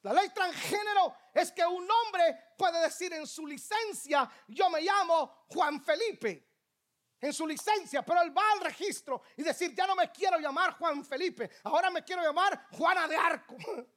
La 0.02 0.12
ley 0.12 0.30
transgénero 0.32 1.16
es 1.34 1.50
que 1.50 1.66
un 1.66 1.90
hombre 1.90 2.52
puede 2.56 2.80
decir 2.80 3.12
en 3.12 3.26
su 3.26 3.44
licencia, 3.44 4.30
yo 4.46 4.70
me 4.70 4.82
llamo 4.82 5.46
Juan 5.48 5.82
Felipe. 5.82 6.46
En 7.18 7.32
su 7.32 7.44
licencia, 7.44 8.04
pero 8.04 8.22
él 8.22 8.36
va 8.36 8.52
al 8.52 8.60
registro 8.60 9.22
y 9.36 9.42
decir, 9.42 9.74
ya 9.74 9.84
no 9.84 9.96
me 9.96 10.12
quiero 10.12 10.38
llamar 10.38 10.78
Juan 10.78 11.04
Felipe, 11.04 11.50
ahora 11.64 11.90
me 11.90 12.04
quiero 12.04 12.22
llamar 12.22 12.68
Juana 12.70 13.08
de 13.08 13.16
Arco. 13.16 13.56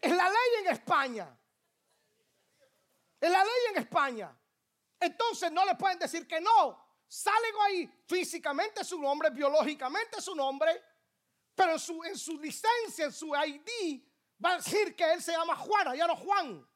Es 0.00 0.12
la 0.12 0.28
ley 0.28 0.64
en 0.64 0.66
España. 0.68 1.38
Es 3.20 3.30
la 3.30 3.42
ley 3.42 3.62
en 3.70 3.82
España. 3.82 4.38
Entonces 5.00 5.50
no 5.50 5.64
le 5.64 5.74
pueden 5.74 5.98
decir 5.98 6.26
que 6.26 6.40
no. 6.40 6.86
Sale 7.06 7.46
ahí 7.64 8.04
físicamente 8.06 8.84
su 8.84 9.00
nombre, 9.00 9.30
biológicamente 9.30 10.20
su 10.20 10.34
nombre, 10.34 10.82
pero 11.54 11.72
en 11.72 11.78
su, 11.78 12.04
en 12.04 12.18
su 12.18 12.38
licencia, 12.38 13.06
en 13.06 13.12
su 13.12 13.34
ID, 13.34 14.02
va 14.44 14.52
a 14.52 14.56
decir 14.56 14.94
que 14.94 15.12
él 15.12 15.22
se 15.22 15.32
llama 15.32 15.56
Juana, 15.56 15.94
ya 15.94 16.06
no 16.06 16.16
Juan. 16.16 16.68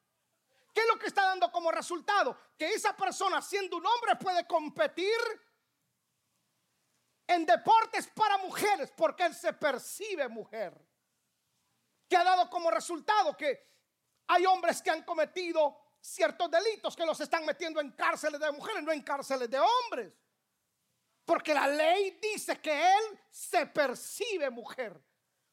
¿Qué 0.72 0.80
es 0.80 0.86
lo 0.88 0.98
que 0.98 1.06
está 1.06 1.26
dando 1.26 1.52
como 1.52 1.70
resultado? 1.70 2.36
Que 2.58 2.72
esa 2.72 2.96
persona, 2.96 3.42
siendo 3.42 3.76
un 3.76 3.86
hombre, 3.86 4.16
puede 4.16 4.46
competir 4.46 5.18
en 7.26 7.44
deportes 7.44 8.08
para 8.08 8.38
mujeres 8.38 8.90
porque 8.96 9.24
él 9.24 9.34
se 9.34 9.52
percibe 9.52 10.28
mujer 10.28 10.74
que 12.12 12.16
ha 12.18 12.24
dado 12.24 12.50
como 12.50 12.70
resultado 12.70 13.34
que 13.34 13.72
hay 14.26 14.44
hombres 14.44 14.82
que 14.82 14.90
han 14.90 15.02
cometido 15.02 15.78
ciertos 15.98 16.50
delitos 16.50 16.94
que 16.94 17.06
los 17.06 17.18
están 17.18 17.46
metiendo 17.46 17.80
en 17.80 17.92
cárceles 17.92 18.38
de 18.38 18.52
mujeres, 18.52 18.82
no 18.82 18.92
en 18.92 19.00
cárceles 19.00 19.48
de 19.48 19.58
hombres. 19.58 20.12
Porque 21.24 21.54
la 21.54 21.66
ley 21.66 22.18
dice 22.20 22.60
que 22.60 22.70
él 22.70 23.18
se 23.30 23.64
percibe 23.64 24.50
mujer, 24.50 25.02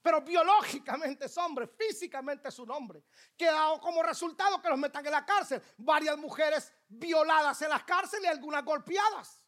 pero 0.01 0.19
biológicamente 0.19 1.27
es 1.27 1.37
hombre, 1.37 1.65
físicamente 1.65 2.49
es 2.49 2.59
un 2.59 2.71
hombre. 2.71 3.05
Que 3.37 3.47
ha 3.47 3.53
dado 3.53 3.79
como 3.79 4.03
resultado 4.03 4.61
que 4.61 4.67
los 4.67 4.77
metan 4.77 5.05
en 5.05 5.13
la 5.13 5.25
cárcel. 5.25 5.61
Varias 5.77 6.17
mujeres 6.17 6.73
violadas 6.89 7.61
en 7.61 7.69
las 7.69 7.85
cárceles 7.85 8.25
y 8.25 8.27
algunas 8.27 8.65
golpeadas. 8.65 9.41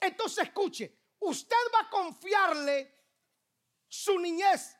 Entonces 0.00 0.48
escuche, 0.48 0.98
usted 1.20 1.56
va 1.72 1.86
a 1.86 1.90
confiarle 1.90 2.92
su 3.86 4.18
niñez 4.18 4.79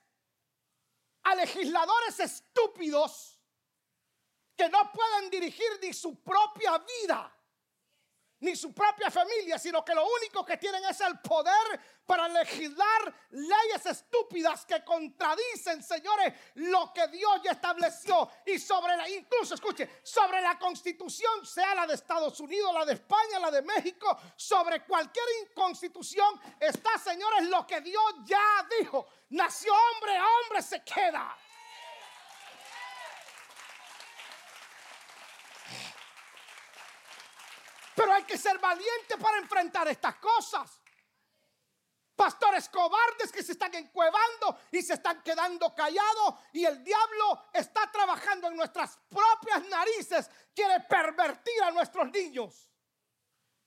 a 1.22 1.34
legisladores 1.34 2.20
estúpidos 2.20 3.40
que 4.56 4.68
no 4.68 4.90
pueden 4.92 5.30
dirigir 5.30 5.78
ni 5.82 5.92
su 5.92 6.22
propia 6.22 6.78
vida, 6.78 7.34
ni 8.40 8.56
su 8.56 8.72
propia 8.72 9.10
familia, 9.10 9.58
sino 9.58 9.84
que 9.84 9.94
lo 9.94 10.04
único 10.04 10.44
que 10.44 10.56
tienen 10.56 10.84
es 10.84 11.00
el 11.00 11.18
poder 11.20 11.80
para 12.06 12.26
legislar 12.28 13.14
leyes 13.30 13.86
estúpidas 13.86 14.64
que 14.66 14.82
contradicen, 14.84 15.82
señores, 15.82 16.34
lo 16.54 16.92
que 16.92 17.06
Dios 17.08 17.40
ya 17.44 17.52
estableció. 17.52 18.28
Y 18.46 18.58
sobre 18.58 18.96
la, 18.96 19.08
incluso, 19.08 19.54
escuche, 19.54 20.00
sobre 20.02 20.40
la 20.40 20.58
constitución, 20.58 21.46
sea 21.46 21.74
la 21.74 21.86
de 21.86 21.94
Estados 21.94 22.40
Unidos, 22.40 22.74
la 22.74 22.84
de 22.84 22.94
España, 22.94 23.38
la 23.38 23.50
de 23.50 23.62
México, 23.62 24.18
sobre 24.36 24.84
cualquier 24.84 25.26
constitución, 25.54 26.40
está, 26.58 26.98
señores, 26.98 27.44
lo 27.48 27.66
que 27.66 27.80
Dios 27.80 28.14
ya 28.24 28.66
dijo. 28.78 29.06
Nació 29.30 29.72
hombre, 29.72 30.18
hombre 30.20 30.62
se 30.62 30.82
queda. 30.82 31.36
Pero 37.94 38.12
hay 38.12 38.24
que 38.24 38.38
ser 38.38 38.58
valiente 38.58 39.16
para 39.18 39.38
enfrentar 39.38 39.88
estas 39.88 40.16
cosas. 40.16 40.80
Pastores 42.14 42.68
cobardes 42.68 43.32
que 43.32 43.42
se 43.42 43.52
están 43.52 43.74
encuevando 43.74 44.58
y 44.70 44.82
se 44.82 44.92
están 44.94 45.22
quedando 45.22 45.74
callados 45.74 46.34
y 46.52 46.66
el 46.66 46.84
diablo 46.84 47.46
está 47.52 47.90
trabajando 47.90 48.48
en 48.48 48.56
nuestras 48.56 48.98
propias 49.08 49.66
narices. 49.68 50.30
Quiere 50.54 50.80
pervertir 50.80 51.62
a 51.62 51.70
nuestros 51.70 52.10
niños. 52.10 52.70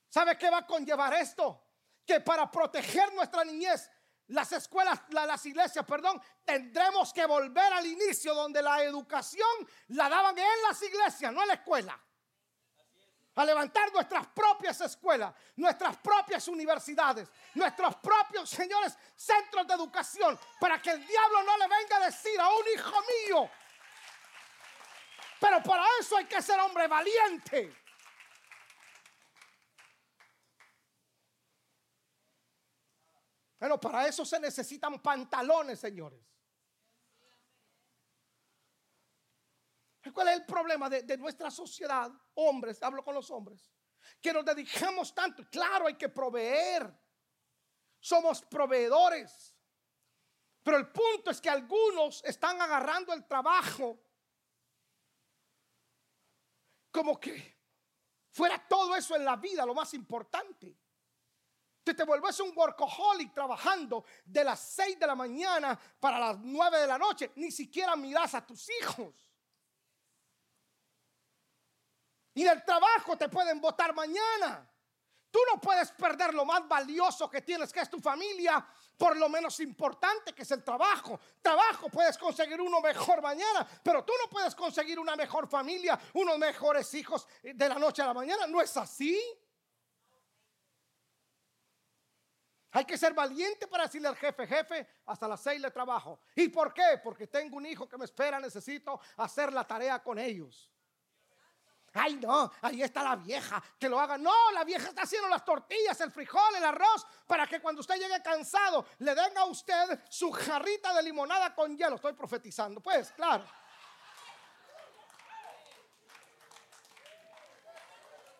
¿Sabe 0.08 0.38
qué 0.38 0.48
va 0.50 0.58
a 0.58 0.66
conllevar 0.66 1.14
esto? 1.14 1.64
Que 2.06 2.20
para 2.20 2.48
proteger 2.48 3.12
nuestra 3.14 3.44
niñez, 3.44 3.90
las 4.28 4.52
escuelas, 4.52 5.00
las 5.08 5.44
iglesias, 5.44 5.84
perdón, 5.84 6.22
tendremos 6.44 7.12
que 7.12 7.26
volver 7.26 7.72
al 7.72 7.84
inicio 7.84 8.34
donde 8.34 8.62
la 8.62 8.84
educación 8.84 9.48
la 9.88 10.08
daban 10.08 10.38
en 10.38 10.62
las 10.68 10.80
iglesias, 10.80 11.32
no 11.32 11.42
en 11.42 11.48
la 11.48 11.54
escuela. 11.54 12.00
A 13.36 13.44
levantar 13.44 13.92
nuestras 13.92 14.26
propias 14.28 14.80
escuelas, 14.80 15.34
nuestras 15.56 15.96
propias 15.96 16.46
universidades, 16.46 17.28
nuestros 17.54 17.96
propios, 17.96 18.48
señores, 18.48 18.96
centros 19.16 19.66
de 19.66 19.74
educación, 19.74 20.38
para 20.60 20.80
que 20.80 20.90
el 20.90 21.04
diablo 21.04 21.42
no 21.42 21.56
le 21.58 21.66
venga 21.66 21.96
a 21.96 22.06
decir 22.06 22.40
a 22.40 22.48
un 22.48 22.64
hijo 22.74 23.00
mío. 23.00 23.50
Pero 25.40 25.62
para 25.62 25.84
eso 26.00 26.16
hay 26.16 26.26
que 26.26 26.40
ser 26.40 26.60
hombre 26.60 26.86
valiente. 26.86 27.76
Pero 33.58 33.80
para 33.80 34.06
eso 34.06 34.24
se 34.24 34.38
necesitan 34.38 35.00
pantalones, 35.00 35.80
señores. 35.80 36.33
¿Cuál 40.14 40.28
es 40.28 40.34
el 40.36 40.46
problema 40.46 40.88
de, 40.88 41.18
nuestra 41.18 41.50
sociedad? 41.50 42.10
Hombres, 42.34 42.80
hablo 42.82 43.02
con 43.02 43.14
los 43.16 43.28
hombres. 43.32 43.68
Que 44.20 44.32
nos 44.32 44.44
dedicamos 44.44 45.12
tanto. 45.12 45.44
Claro, 45.50 45.88
hay 45.88 45.96
que 45.96 46.08
proveer. 46.08 46.88
Somos 47.98 48.40
proveedores. 48.42 49.52
Pero 50.62 50.76
el 50.76 50.90
punto 50.92 51.32
es 51.32 51.40
que 51.40 51.50
algunos 51.50 52.22
están 52.24 52.62
agarrando 52.62 53.12
el 53.12 53.26
trabajo 53.26 54.00
como 56.92 57.18
que 57.18 57.58
fuera 58.30 58.64
todo 58.68 58.94
eso 58.94 59.16
en 59.16 59.24
la 59.24 59.34
vida 59.34 59.66
lo 59.66 59.74
más 59.74 59.92
importante. 59.94 60.78
Te, 61.82 61.92
te 61.92 62.04
vuelves 62.04 62.38
un 62.38 62.56
workaholic 62.56 63.34
trabajando 63.34 64.04
de 64.24 64.44
las 64.44 64.60
6 64.60 64.98
de 64.98 65.06
la 65.08 65.16
mañana 65.16 65.78
para 65.98 66.20
las 66.20 66.38
9 66.38 66.78
de 66.78 66.86
la 66.86 66.98
noche. 66.98 67.32
Ni 67.34 67.50
siquiera 67.50 67.96
miras 67.96 68.34
a 68.34 68.46
tus 68.46 68.70
hijos. 68.80 69.33
Y 72.34 72.44
del 72.44 72.64
trabajo 72.64 73.16
te 73.16 73.28
pueden 73.28 73.60
votar 73.60 73.94
mañana. 73.94 74.68
Tú 75.30 75.40
no 75.52 75.60
puedes 75.60 75.90
perder 75.92 76.32
lo 76.32 76.44
más 76.44 76.66
valioso 76.68 77.28
que 77.28 77.42
tienes, 77.42 77.72
que 77.72 77.80
es 77.80 77.90
tu 77.90 77.98
familia, 77.98 78.64
por 78.96 79.16
lo 79.16 79.28
menos 79.28 79.58
importante, 79.58 80.32
que 80.32 80.42
es 80.42 80.50
el 80.52 80.62
trabajo. 80.62 81.18
Trabajo 81.42 81.88
puedes 81.88 82.16
conseguir 82.16 82.60
uno 82.60 82.80
mejor 82.80 83.20
mañana, 83.20 83.66
pero 83.82 84.04
tú 84.04 84.12
no 84.22 84.30
puedes 84.30 84.54
conseguir 84.54 84.98
una 85.00 85.16
mejor 85.16 85.48
familia, 85.48 85.98
unos 86.12 86.38
mejores 86.38 86.94
hijos 86.94 87.26
de 87.42 87.68
la 87.68 87.74
noche 87.76 88.02
a 88.02 88.06
la 88.06 88.14
mañana. 88.14 88.46
¿No 88.46 88.60
es 88.60 88.76
así? 88.76 89.20
Hay 92.70 92.84
que 92.84 92.98
ser 92.98 93.12
valiente 93.14 93.68
para 93.68 93.84
decirle 93.84 94.08
al 94.08 94.16
jefe, 94.16 94.46
jefe, 94.46 94.86
hasta 95.06 95.28
las 95.28 95.40
seis 95.40 95.60
le 95.60 95.70
trabajo. 95.70 96.20
¿Y 96.34 96.48
por 96.48 96.74
qué? 96.74 97.00
Porque 97.02 97.28
tengo 97.28 97.56
un 97.56 97.66
hijo 97.66 97.88
que 97.88 97.96
me 97.96 98.04
espera, 98.04 98.40
necesito 98.40 99.00
hacer 99.16 99.52
la 99.52 99.64
tarea 99.64 100.02
con 100.02 100.18
ellos. 100.18 100.73
Ay, 101.94 102.16
no, 102.16 102.50
ahí 102.60 102.82
está 102.82 103.04
la 103.04 103.14
vieja, 103.14 103.62
que 103.78 103.88
lo 103.88 104.00
haga. 104.00 104.18
No, 104.18 104.32
la 104.52 104.64
vieja 104.64 104.88
está 104.88 105.02
haciendo 105.02 105.28
las 105.28 105.44
tortillas, 105.44 106.00
el 106.00 106.10
frijol, 106.10 106.56
el 106.56 106.64
arroz, 106.64 107.06
para 107.26 107.46
que 107.46 107.60
cuando 107.60 107.80
usted 107.80 107.94
llegue 107.96 108.20
cansado, 108.20 108.84
le 108.98 109.14
den 109.14 109.38
a 109.38 109.44
usted 109.44 110.00
su 110.10 110.32
jarrita 110.32 110.92
de 110.92 111.04
limonada 111.04 111.54
con 111.54 111.76
hielo. 111.76 111.94
Estoy 111.94 112.12
profetizando, 112.14 112.80
pues, 112.80 113.12
claro. 113.12 113.44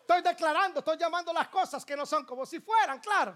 Estoy 0.01 0.21
declarando, 0.21 0.79
estoy 0.79 0.97
llamando 0.97 1.31
las 1.31 1.47
cosas 1.47 1.85
que 1.85 1.95
no 1.95 2.05
son 2.05 2.25
como 2.25 2.45
si 2.45 2.59
fueran, 2.59 2.99
claro 2.99 3.35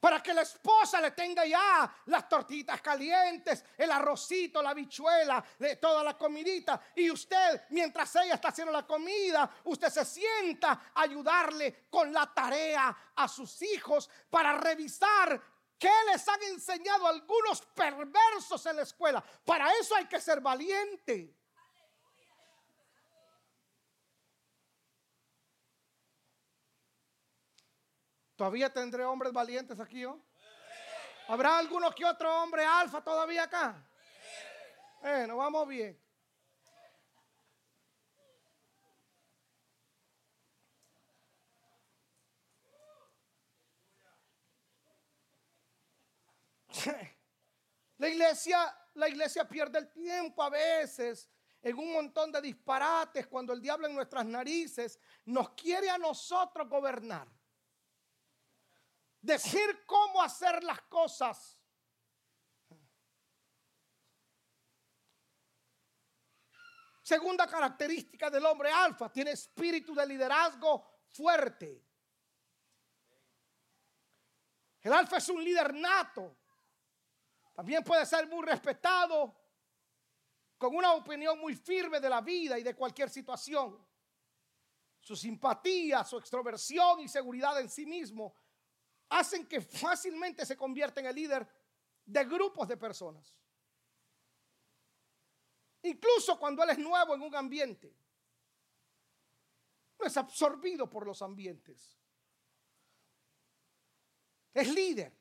para 0.00 0.22
que 0.22 0.32
la 0.32 0.42
esposa 0.42 1.00
le 1.00 1.10
tenga 1.10 1.44
ya 1.44 1.94
las 2.06 2.28
tortitas 2.28 2.80
calientes, 2.80 3.64
el 3.76 3.90
arrocito, 3.90 4.62
la 4.62 4.72
bichuela, 4.72 5.44
toda 5.80 6.02
la 6.02 6.16
comidita. 6.16 6.80
Y 6.96 7.10
usted, 7.10 7.66
mientras 7.70 8.16
ella 8.16 8.34
está 8.34 8.48
haciendo 8.48 8.72
la 8.72 8.86
comida, 8.86 9.48
usted 9.64 9.88
se 9.90 10.04
sienta 10.04 10.90
a 10.94 11.02
ayudarle 11.02 11.86
con 11.90 12.12
la 12.12 12.32
tarea 12.32 13.12
a 13.14 13.28
sus 13.28 13.60
hijos 13.62 14.08
para 14.30 14.54
revisar 14.54 15.40
qué 15.78 15.92
les 16.10 16.26
han 16.28 16.42
enseñado 16.44 17.06
algunos 17.06 17.60
perversos 17.74 18.64
en 18.66 18.76
la 18.76 18.82
escuela. 18.82 19.22
Para 19.44 19.70
eso 19.74 19.94
hay 19.96 20.06
que 20.06 20.20
ser 20.20 20.40
valiente. 20.40 21.39
¿Todavía 28.40 28.72
tendré 28.72 29.04
hombres 29.04 29.34
valientes 29.34 29.78
aquí 29.78 30.00
yo? 30.00 30.18
¿Habrá 31.28 31.58
alguno 31.58 31.94
que 31.94 32.06
otro 32.06 32.42
hombre 32.42 32.64
alfa 32.64 33.04
todavía 33.04 33.42
acá? 33.42 33.86
Bueno, 35.02 35.36
vamos 35.36 35.68
bien. 35.68 36.02
La 47.98 48.08
iglesia, 48.08 48.74
la 48.94 49.06
iglesia 49.10 49.46
pierde 49.46 49.80
el 49.80 49.92
tiempo 49.92 50.42
a 50.42 50.48
veces 50.48 51.28
en 51.60 51.76
un 51.76 51.92
montón 51.92 52.32
de 52.32 52.40
disparates 52.40 53.26
cuando 53.26 53.52
el 53.52 53.60
diablo 53.60 53.86
en 53.86 53.94
nuestras 53.94 54.24
narices 54.24 54.98
nos 55.26 55.50
quiere 55.50 55.90
a 55.90 55.98
nosotros 55.98 56.66
gobernar 56.70 57.28
decir 59.20 59.84
cómo 59.86 60.22
hacer 60.22 60.62
las 60.64 60.80
cosas. 60.82 61.58
Segunda 67.02 67.46
característica 67.46 68.30
del 68.30 68.46
hombre 68.46 68.70
alfa, 68.70 69.10
tiene 69.10 69.32
espíritu 69.32 69.94
de 69.94 70.06
liderazgo 70.06 71.00
fuerte. 71.08 71.84
El 74.80 74.92
alfa 74.92 75.16
es 75.16 75.28
un 75.28 75.42
líder 75.42 75.74
nato. 75.74 76.36
También 77.52 77.82
puede 77.82 78.06
ser 78.06 78.28
muy 78.28 78.46
respetado, 78.46 79.36
con 80.56 80.74
una 80.74 80.92
opinión 80.92 81.38
muy 81.38 81.56
firme 81.56 82.00
de 82.00 82.08
la 82.08 82.20
vida 82.20 82.58
y 82.58 82.62
de 82.62 82.76
cualquier 82.76 83.10
situación. 83.10 83.84
Su 85.00 85.16
simpatía, 85.16 86.04
su 86.04 86.18
extroversión 86.18 87.00
y 87.00 87.08
seguridad 87.08 87.58
en 87.60 87.68
sí 87.68 87.86
mismo 87.86 88.34
hacen 89.10 89.46
que 89.46 89.60
fácilmente 89.60 90.46
se 90.46 90.56
convierta 90.56 91.00
en 91.00 91.06
el 91.06 91.14
líder 91.14 91.46
de 92.06 92.24
grupos 92.24 92.66
de 92.68 92.76
personas. 92.76 93.36
Incluso 95.82 96.38
cuando 96.38 96.62
él 96.62 96.70
es 96.70 96.78
nuevo 96.78 97.14
en 97.14 97.22
un 97.22 97.34
ambiente. 97.34 97.94
No 99.98 100.06
es 100.06 100.16
absorbido 100.16 100.88
por 100.88 101.06
los 101.06 101.20
ambientes. 101.22 101.98
Es 104.54 104.72
líder. 104.72 105.18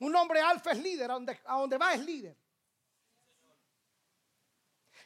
Un 0.00 0.14
hombre 0.14 0.40
alfa 0.40 0.72
es 0.72 0.78
líder, 0.78 1.10
a 1.10 1.14
donde, 1.14 1.78
va 1.78 1.94
es 1.94 2.04
líder. 2.04 2.36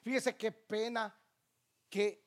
Fíjese 0.02 0.36
qué 0.36 0.52
pena 0.52 1.16
que 1.88 2.24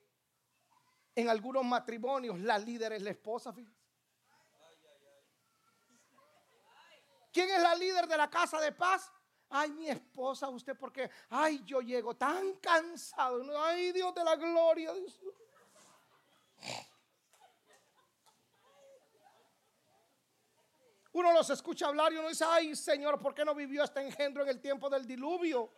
en 1.13 1.29
algunos 1.29 1.63
matrimonios 1.63 2.39
la 2.39 2.57
líder 2.57 2.93
es 2.93 3.01
la 3.01 3.11
esposa. 3.11 3.53
Fíjese. 3.53 3.84
¿Quién 7.35 7.49
es 7.49 7.61
la 7.61 7.75
líder 7.75 8.07
de 8.07 8.15
la 8.15 8.29
casa 8.29 8.61
de 8.61 8.71
paz? 8.71 9.11
Ay, 9.49 9.69
mi 9.71 9.89
esposa, 9.89 10.47
usted 10.47 10.77
porque, 10.77 11.11
ay, 11.29 11.61
yo 11.65 11.81
llego 11.81 12.15
tan 12.15 12.53
cansado. 12.61 13.43
Ay, 13.61 13.91
Dios 13.91 14.15
de 14.15 14.23
la 14.23 14.37
gloria. 14.37 14.93
Uno 21.11 21.33
los 21.33 21.49
escucha 21.49 21.87
hablar 21.87 22.13
y 22.13 22.15
uno 22.15 22.29
dice, 22.29 22.45
ay, 22.47 22.73
Señor, 22.73 23.19
¿por 23.19 23.35
qué 23.35 23.43
no 23.43 23.53
vivió 23.53 23.83
este 23.83 23.99
engendro 23.99 24.43
en 24.43 24.47
el 24.47 24.61
tiempo 24.61 24.89
del 24.89 25.05
diluvio? 25.05 25.73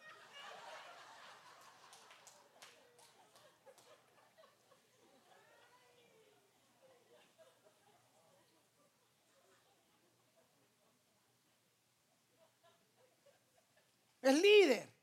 Es 14.27 14.41
líder. 14.41 14.93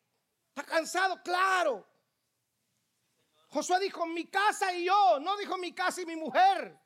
Está 0.51 0.65
cansado, 0.65 1.23
claro. 1.23 1.87
Josué 3.49 3.81
dijo, 3.81 4.05
mi 4.05 4.27
casa 4.27 4.71
y 4.75 4.85
yo. 4.85 5.19
No 5.19 5.35
dijo 5.39 5.57
mi 5.57 5.73
casa 5.75 6.03
y 6.03 6.07
mi 6.07 6.15
mujer. 6.15 6.79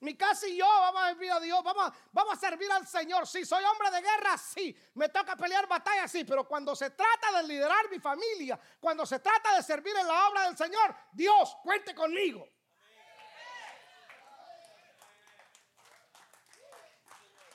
Mi 0.00 0.14
casa 0.14 0.46
y 0.46 0.58
yo 0.58 0.66
vamos 0.66 1.02
a 1.02 1.06
servir 1.08 1.32
a 1.32 1.40
Dios, 1.40 1.64
vamos 1.64 1.86
a, 1.86 1.94
vamos 2.12 2.34
a 2.34 2.36
servir 2.38 2.70
al 2.70 2.86
Señor. 2.86 3.26
Sí, 3.26 3.46
soy 3.46 3.64
hombre 3.64 3.90
de 3.90 4.02
guerra, 4.02 4.36
sí. 4.36 4.76
Me 4.92 5.08
toca 5.08 5.36
pelear 5.36 5.66
batallas, 5.66 6.12
sí. 6.12 6.24
Pero 6.24 6.46
cuando 6.46 6.76
se 6.76 6.90
trata 6.90 7.40
de 7.40 7.48
liderar 7.48 7.88
mi 7.88 7.98
familia, 7.98 8.60
cuando 8.78 9.06
se 9.06 9.20
trata 9.20 9.56
de 9.56 9.62
servir 9.62 9.96
en 9.96 10.06
la 10.06 10.28
obra 10.28 10.42
del 10.42 10.58
Señor, 10.58 10.94
Dios, 11.12 11.56
cuente 11.62 11.94
conmigo. 11.94 12.46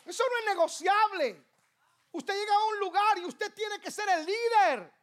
Eso 0.03 0.23
no 0.27 0.39
es 0.39 0.45
negociable. 0.47 1.48
Usted 2.11 2.33
llega 2.33 2.53
a 2.53 2.65
un 2.65 2.79
lugar 2.79 3.17
y 3.19 3.25
usted 3.25 3.53
tiene 3.53 3.79
que 3.79 3.91
ser 3.91 4.07
el 4.09 4.25
líder. 4.25 4.93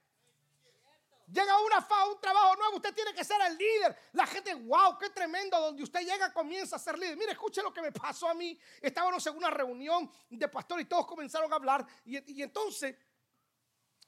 Llega 1.28 1.52
a 1.52 1.61
una 1.61 1.82
fa, 1.82 2.07
un 2.07 2.20
trabajo 2.20 2.54
nuevo, 2.54 2.76
usted 2.76 2.94
tiene 2.94 3.12
que 3.12 3.24
ser 3.24 3.40
el 3.40 3.57
líder. 3.57 3.96
La 4.12 4.26
gente, 4.26 4.54
wow, 4.54 4.96
qué 4.96 5.11
tremendo. 5.11 5.61
Donde 5.61 5.82
usted 5.82 6.00
llega, 6.00 6.32
comienza 6.32 6.76
a 6.76 6.78
ser 6.78 6.96
líder. 6.98 7.16
Mire, 7.16 7.32
escuche 7.32 7.62
lo 7.62 7.72
que 7.72 7.82
me 7.82 7.90
pasó 7.90 8.28
a 8.28 8.34
mí. 8.34 8.59
Estábamos 8.80 9.26
en 9.26 9.36
una 9.36 9.50
reunión 9.50 10.11
de 10.30 10.48
pastor 10.48 10.80
y 10.80 10.84
todos 10.84 11.07
comenzaron 11.07 11.52
a 11.52 11.57
hablar. 11.57 11.84
Y, 12.04 12.38
y 12.38 12.42
entonces, 12.42 12.94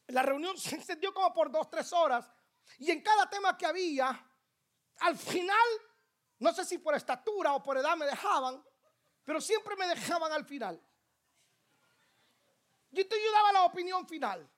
la 0.09 0.23
reunión 0.23 0.57
se 0.59 0.77
encendió 0.77 1.13
como 1.13 1.33
por 1.33 1.51
dos, 1.51 1.69
tres 1.69 1.93
horas. 1.93 2.31
Y 2.79 2.91
en 2.91 3.03
cada 3.03 3.29
tema 3.29 3.57
que 3.57 3.67
había, 3.67 4.25
al 4.99 5.17
final, 5.17 5.69
no 6.39 6.53
sé 6.53 6.65
si 6.65 6.79
por 6.79 6.95
estatura 6.95 7.53
o 7.55 7.63
por 7.63 7.79
edad 7.79 7.97
me 7.97 8.07
dejaban, 8.07 8.63
pero 9.25 9.41
siempre 9.41 9.75
me 9.77 9.89
dejaban 9.89 10.31
al 10.33 10.45
final. 10.45 10.81
Yo 12.91 13.07
te 13.07 13.17
daba 13.33 13.53
la 13.53 13.65
opinión 13.65 14.07
final. 14.07 14.49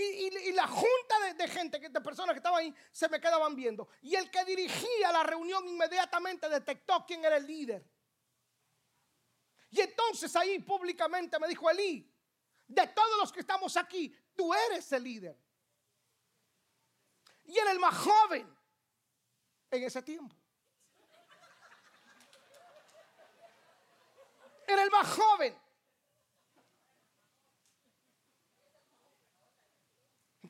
Y, 0.00 0.52
la 0.52 0.68
junta 0.68 1.34
de, 1.36 1.48
gente, 1.48 1.80
de 1.80 2.00
personas 2.00 2.32
que 2.32 2.38
estaban 2.38 2.60
ahí, 2.60 2.74
se 2.92 3.08
me 3.08 3.20
quedaban 3.20 3.56
viendo. 3.56 3.88
Y 4.02 4.14
el 4.14 4.30
que 4.30 4.44
dirigía 4.44 5.10
la 5.10 5.24
reunión 5.24 5.66
inmediatamente 5.68 6.48
detectó 6.48 7.04
quién 7.04 7.24
era 7.24 7.36
el 7.36 7.46
líder. 7.46 7.84
Y 9.70 9.80
entonces 9.80 10.34
ahí 10.36 10.60
públicamente 10.60 11.38
me 11.40 11.48
dijo, 11.48 11.68
Elí, 11.68 12.08
de 12.68 12.86
todos 12.86 13.18
los 13.18 13.32
que 13.32 13.40
estamos 13.40 13.76
aquí, 13.76 14.16
tú 14.36 14.54
eres 14.54 14.92
el 14.92 15.02
líder. 15.02 15.36
Y 17.46 17.58
era 17.58 17.72
el 17.72 17.80
más 17.80 17.96
joven 17.96 18.56
en 19.70 19.82
ese 19.82 20.02
tiempo. 20.02 20.36
Era 24.66 24.82
el 24.84 24.90
más 24.90 25.08
joven. 25.08 25.67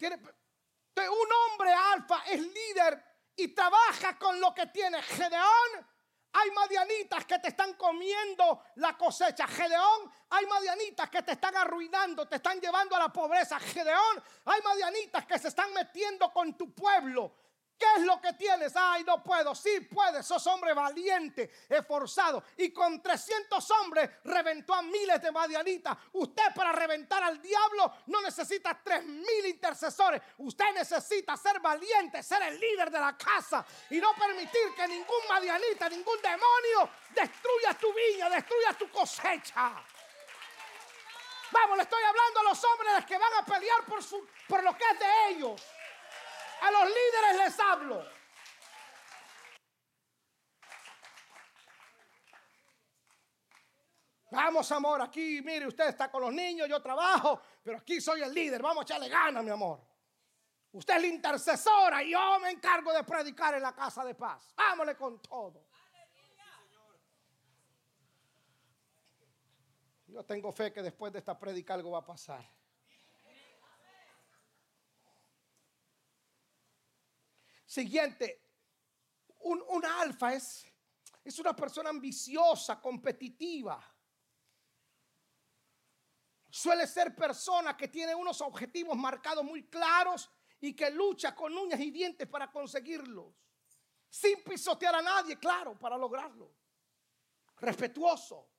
Un 0.01 1.29
hombre 1.33 1.73
alfa 1.73 2.23
es 2.27 2.41
líder 2.41 3.05
y 3.37 3.49
trabaja 3.49 4.19
con 4.19 4.41
lo 4.41 4.53
que 4.53 4.67
tiene. 4.67 5.01
Gedeón, 5.03 5.87
hay 6.33 6.51
madianitas 6.51 7.25
que 7.25 7.39
te 7.39 7.49
están 7.49 7.75
comiendo 7.75 8.65
la 8.77 8.97
cosecha. 8.97 9.47
Gedeón, 9.47 10.11
hay 10.31 10.47
madianitas 10.47 11.09
que 11.09 11.23
te 11.23 11.33
están 11.33 11.57
arruinando, 11.57 12.29
te 12.29 12.37
están 12.37 12.61
llevando 12.61 12.97
a 12.97 13.01
la 13.01 13.13
pobreza. 13.13 13.59
Gedeón, 13.61 14.23
hay 14.45 14.61
madianitas 14.63 15.25
que 15.27 15.39
se 15.39 15.49
están 15.49 15.73
metiendo 15.73 16.33
con 16.33 16.57
tu 16.57 16.75
pueblo. 16.75 17.35
¿Qué 17.79 17.87
es 17.97 18.03
lo 18.03 18.21
que 18.21 18.33
tienes? 18.33 18.75
Ay, 18.75 19.05
no 19.05 19.23
puedo. 19.23 19.55
Sí 19.55 19.81
puedes. 19.81 20.27
Sos 20.27 20.45
hombre 20.49 20.75
valiente, 20.75 21.51
esforzado. 21.69 22.43
Y 22.57 22.73
con 22.73 23.01
300 23.01 23.71
hombres 23.71 24.11
reventó 24.25 24.75
a 24.75 24.83
miles 24.83 25.23
de 25.23 25.31
madianitas. 25.31 25.97
Usted 26.15 26.53
para 26.55 26.73
reventar 26.73 27.23
al 27.23 27.41
diablo 27.41 27.99
no 28.07 28.21
necesita 28.21 28.81
3000 28.83 29.47
intercesores. 29.47 30.21
Usted 30.39 30.75
necesita 30.75 31.37
ser 31.37 31.61
valiente, 31.61 32.21
ser 32.23 32.43
el 32.43 32.59
líder 32.59 32.91
de 32.91 32.99
la 32.99 33.17
casa 33.17 33.65
y 33.91 33.99
no 33.99 34.13
permitir 34.15 34.75
que 34.75 34.89
ningún 34.89 35.29
madianita, 35.29 35.89
ningún 35.89 36.21
demonio 36.21 36.91
destruya 37.15 37.75
tu 37.79 37.93
viña, 37.95 38.29
destruya 38.29 38.73
tu 38.73 38.91
cosecha. 38.91 39.73
Vamos, 41.51 41.77
le 41.77 41.83
estoy 41.85 42.03
hablando 42.03 42.41
a 42.41 42.43
los 42.43 42.65
hombres 42.65 43.07
que 43.07 43.17
van 43.17 43.35
a 43.35 43.45
pelear 43.45 43.85
por, 43.85 44.03
su, 44.03 44.27
por 44.49 44.63
lo 44.63 44.77
que 44.77 44.85
es 44.85 44.99
de 44.99 45.29
ellos. 45.29 45.63
A 46.61 46.71
los 46.71 46.85
líderes 46.85 47.37
les 47.45 47.61
hablo. 47.61 48.19
Vamos, 54.31 54.71
amor, 54.73 55.01
aquí, 55.01 55.41
mire, 55.43 55.67
usted 55.67 55.89
está 55.89 56.11
con 56.11 56.21
los 56.21 56.33
niños, 56.33 56.69
yo 56.69 56.83
trabajo, 56.83 57.41
pero 57.63 57.79
aquí 57.79 57.99
soy 58.01 58.21
el 58.21 58.33
líder, 58.33 58.61
vamos 58.61 58.83
a 58.83 58.85
echarle 58.85 59.09
ganas, 59.09 59.43
mi 59.43 59.51
amor. 59.51 59.81
Usted 60.73 60.97
es 60.97 61.01
la 61.01 61.09
intercesora 61.09 62.03
y 62.03 62.11
yo 62.13 62.39
me 62.41 62.51
encargo 62.51 62.93
de 62.93 63.03
predicar 63.05 63.55
en 63.55 63.63
la 63.63 63.75
casa 63.75 64.05
de 64.05 64.15
paz. 64.15 64.53
Vámonos 64.55 64.97
con 64.97 65.21
todo. 65.23 65.67
Yo 70.09 70.25
tengo 70.25 70.53
fe 70.53 70.73
que 70.73 70.83
después 70.83 71.13
de 71.13 71.21
esta 71.21 71.39
predica 71.39 71.75
algo 71.75 71.93
va 71.93 71.99
a 71.99 72.05
pasar. 72.05 72.45
Siguiente, 77.69 78.41
un, 79.41 79.85
alfa 79.85 80.33
es, 80.33 80.67
es 81.23 81.39
una 81.39 81.55
persona 81.55 81.91
ambiciosa, 81.91 82.81
competitiva. 82.81 83.79
Suele 86.49 86.87
ser 86.87 87.15
persona 87.15 87.77
que 87.77 87.89
tiene 87.89 88.15
unos 88.15 88.41
objetivos 88.41 88.97
marcados 88.97 89.45
muy 89.45 89.69
claros 89.69 90.31
y 90.63 90.75
que 90.75 90.91
lucha 90.91 91.35
con 91.35 91.55
uñas 91.59 91.79
y 91.81 91.91
dientes 91.91 92.27
para 92.27 92.51
conseguirlos. 92.51 93.35
Sin 94.09 94.43
pisotear 94.43 94.95
a 94.95 95.03
nadie, 95.03 95.39
claro, 95.39 95.79
para 95.79 95.99
lograrlo. 95.99 96.51
Respetuoso. 97.59 98.51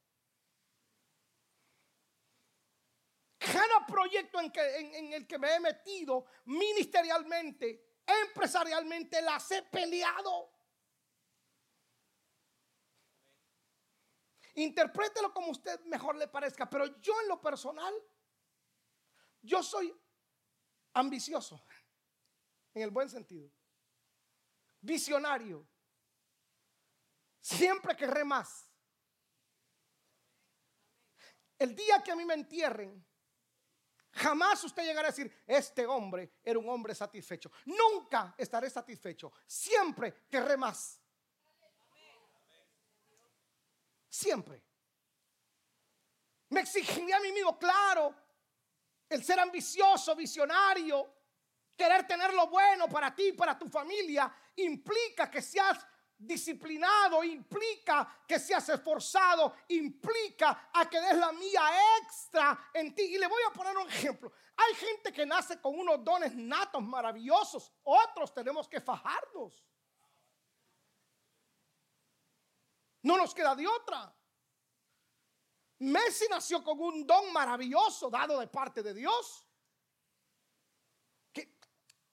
Cada 3.40 3.88
proyecto 3.88 4.40
en, 4.40 4.52
que, 4.52 4.78
en 4.78 5.14
el 5.14 5.26
que 5.26 5.40
me 5.40 5.56
he 5.56 5.60
metido 5.60 6.28
ministerialmente 6.46 7.89
empresarialmente 8.28 9.22
las 9.22 9.50
he 9.52 9.62
peleado. 9.64 10.52
Interprételo 14.56 15.34
como 15.34 15.52
usted 15.52 15.80
mejor 15.86 16.16
le 16.16 16.28
parezca, 16.28 16.70
pero 16.70 17.00
yo 17.00 17.20
en 17.22 17.28
lo 17.28 17.40
personal, 17.40 17.94
yo 19.42 19.64
soy 19.64 19.98
ambicioso, 20.94 21.64
en 22.74 22.82
el 22.82 22.90
buen 22.90 23.10
sentido, 23.10 23.50
visionario, 24.82 25.66
siempre 27.40 27.96
querré 27.96 28.26
más. 28.26 28.70
El 31.58 31.76
día 31.76 32.02
que 32.04 32.12
a 32.12 32.16
mí 32.16 32.26
me 32.26 32.34
entierren, 32.34 33.06
Jamás 34.14 34.64
usted 34.64 34.84
llegará 34.84 35.08
a 35.08 35.12
decir, 35.12 35.32
este 35.46 35.86
hombre 35.86 36.38
era 36.44 36.58
un 36.58 36.68
hombre 36.70 36.96
satisfecho. 36.96 37.52
Nunca 37.66 38.34
estaré 38.38 38.70
satisfecho. 38.70 39.32
Siempre 39.46 40.26
querré 40.30 40.58
más. 40.58 41.00
Siempre. 44.10 44.64
Me 46.50 46.62
exigiría 46.62 47.18
a 47.18 47.20
mí 47.20 47.32
mismo, 47.32 47.58
claro, 47.60 48.16
el 49.08 49.24
ser 49.24 49.40
ambicioso, 49.40 50.16
visionario, 50.16 51.14
querer 51.76 52.08
tener 52.08 52.34
lo 52.34 52.48
bueno 52.48 52.90
para 52.90 53.14
ti, 53.16 53.34
para 53.34 53.58
tu 53.58 53.70
familia, 53.70 54.32
implica 54.56 55.30
que 55.30 55.42
seas 55.42 55.86
disciplinado 56.20 57.24
implica 57.24 58.24
que 58.28 58.38
seas 58.38 58.68
esforzado, 58.68 59.56
implica 59.70 60.70
a 60.74 60.90
que 60.90 61.00
des 61.00 61.18
la 61.18 61.32
mía 61.32 61.62
extra 62.02 62.70
en 62.74 62.94
ti. 62.94 63.04
Y 63.04 63.18
le 63.18 63.26
voy 63.26 63.42
a 63.48 63.54
poner 63.54 63.76
un 63.78 63.88
ejemplo. 63.88 64.32
Hay 64.58 64.76
gente 64.76 65.14
que 65.14 65.26
nace 65.26 65.62
con 65.62 65.80
unos 65.80 66.04
dones 66.04 66.36
natos 66.36 66.84
maravillosos, 66.84 67.72
otros 67.84 68.34
tenemos 68.34 68.68
que 68.68 68.82
fajarnos. 68.82 69.66
No 73.02 73.18
nos 73.18 73.34
queda 73.34 73.56
de 73.56 73.66
otra. 73.66 74.14
Messi 75.80 76.26
nació 76.30 76.62
con 76.62 76.78
un 76.82 77.08
don 77.08 77.32
maravilloso 77.32 78.10
dado 78.10 78.38
de 78.38 78.48
parte 78.48 78.84
de 78.84 78.94
Dios. 78.94 79.46
Que 81.32 81.58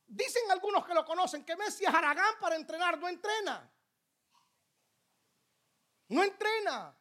dicen 0.07 0.49
algunos 0.53 0.87
que 0.87 0.95
lo 0.95 1.05
conocen 1.05 1.45
que 1.45 1.57
Messi 1.57 1.85
es 1.85 1.93
Aragán 1.93 2.37
para 2.41 2.55
entrenar, 2.55 2.97
no 2.97 3.09
entrena. 3.09 3.73
No 6.09 6.23
entrena. 6.23 6.97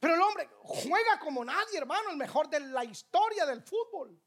Pero 0.00 0.14
el 0.14 0.22
hombre 0.22 0.48
juega 0.62 1.18
como 1.18 1.44
nadie, 1.44 1.78
hermano, 1.78 2.10
el 2.10 2.16
mejor 2.16 2.48
de 2.48 2.60
la 2.60 2.84
historia 2.84 3.44
del 3.46 3.62
fútbol. 3.62 4.20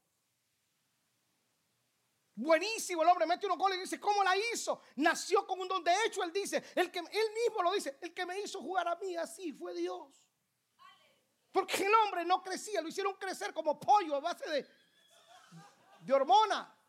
Buenísimo, 2.36 3.04
el 3.04 3.10
hombre 3.10 3.26
mete 3.26 3.46
unos 3.46 3.58
goles 3.58 3.78
y 3.78 3.82
dice, 3.82 4.00
¿cómo 4.00 4.24
la 4.24 4.36
hizo? 4.36 4.82
Nació 4.96 5.46
con 5.46 5.60
un 5.60 5.68
don. 5.68 5.84
De 5.84 5.94
hecho, 6.06 6.24
él 6.24 6.34
dice, 6.34 6.64
el 6.76 6.92
que, 6.92 7.00
él 7.00 7.06
mismo 7.34 7.62
lo 7.62 7.72
dice, 7.72 7.98
el 8.02 8.14
que 8.14 8.26
me 8.26 8.40
hizo 8.40 8.60
jugar 8.60 8.88
a 8.88 8.96
mí 8.96 9.16
así 9.16 9.54
fue 9.54 9.74
Dios. 9.74 10.28
Porque 11.52 11.86
el 11.86 11.94
hombre 11.94 12.26
no 12.26 12.42
crecía, 12.42 12.82
lo 12.82 12.88
hicieron 12.88 13.14
crecer 13.16 13.54
como 13.54 13.80
pollo 13.80 14.16
a 14.16 14.20
base 14.22 14.50
de, 14.50 14.68
de 16.00 16.14
hormona. 16.14 16.81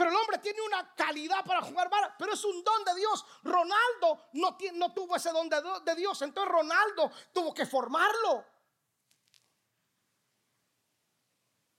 Pero 0.00 0.12
el 0.12 0.16
hombre 0.16 0.38
tiene 0.38 0.62
una 0.62 0.94
calidad 0.94 1.44
para 1.44 1.60
jugar 1.60 1.90
vara, 1.90 2.16
pero 2.18 2.32
es 2.32 2.42
un 2.42 2.64
don 2.64 2.84
de 2.84 2.94
Dios. 2.94 3.22
Ronaldo 3.42 4.30
no, 4.32 4.94
tuvo 4.94 5.14
ese 5.14 5.30
don 5.30 5.46
de, 5.46 5.60
de 5.84 5.94
Dios, 5.94 6.22
entonces 6.22 6.50
Ronaldo 6.50 7.10
tuvo 7.34 7.52
que 7.52 7.66
formarlo. 7.66 8.46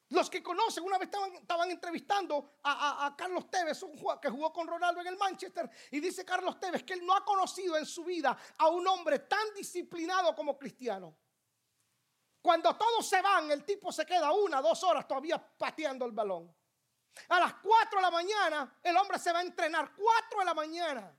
Los 0.10 0.30
que 0.30 0.44
conocen, 0.44 0.84
una 0.84 1.00
vez 1.00 1.10
estaban, 1.10 1.72
entrevistando 1.72 2.58
a, 2.62 3.12
Carlos 3.18 3.50
Tevez, 3.50 3.82
un 3.82 4.00
que 4.22 4.30
jugó 4.30 4.54
con 4.54 4.68
Ronaldo 4.68 5.02
en 5.02 5.08
el 5.08 5.18
Manchester, 5.18 5.68
y 5.90 6.00
dice 6.00 6.24
Carlos 6.24 6.60
Tevez 6.60 6.84
que 6.84 6.94
él 6.94 7.04
no 7.04 7.16
ha 7.16 7.26
conocido 7.26 7.76
en 7.76 7.88
su 7.88 8.04
vida 8.04 8.38
a 8.60 8.68
un 8.68 8.88
hombre 8.88 9.18
tan 9.18 9.52
disciplinado 9.56 10.36
como 10.36 10.60
Cristiano. 10.60 11.18
Cuando 12.40 12.78
todos 12.78 13.04
se 13.04 13.20
van, 13.20 13.50
el 13.50 13.66
tipo 13.66 13.92
se 13.92 14.06
queda 14.06 14.32
una, 14.32 14.62
dos 14.62 14.84
horas 14.84 15.08
todavía 15.08 15.44
pateando 15.58 16.06
el 16.06 16.12
balón. 16.12 16.61
A 17.30 17.40
las 17.40 17.56
cuatro 17.56 18.00
de 18.00 18.04
la 18.04 18.12
mañana, 18.12 18.80
el 18.84 18.96
hombre 18.98 19.20
se 19.20 19.32
va 19.32 19.40
a 19.40 19.44
entrenar. 19.44 19.94
Cuatro 19.96 20.40
de 20.40 20.46
la 20.46 20.54
mañana. 20.54 21.18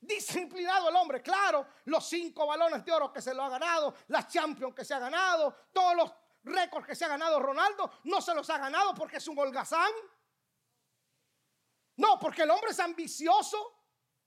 Disciplinado 0.00 0.88
el 0.88 0.96
hombre, 0.96 1.22
claro, 1.22 1.64
los 1.84 2.04
cinco 2.08 2.44
balones 2.44 2.84
de 2.84 2.90
oro 2.90 3.12
que 3.12 3.22
se 3.22 3.32
lo 3.32 3.44
ha 3.44 3.48
ganado, 3.48 3.94
las 4.08 4.26
Champions 4.26 4.74
que 4.74 4.84
se 4.84 4.94
ha 4.94 4.98
ganado, 4.98 5.68
todos 5.72 5.94
los 5.94 6.12
récords 6.42 6.86
que 6.88 6.96
se 6.96 7.04
ha 7.04 7.08
ganado 7.08 7.38
Ronaldo, 7.38 7.88
no 8.04 8.20
se 8.20 8.34
los 8.34 8.50
ha 8.50 8.58
ganado 8.58 8.94
porque 8.94 9.18
es 9.18 9.28
un 9.28 9.38
holgazán. 9.38 9.92
No, 11.96 12.18
porque 12.18 12.42
el 12.42 12.50
hombre 12.50 12.72
es 12.72 12.80
ambicioso, 12.80 13.82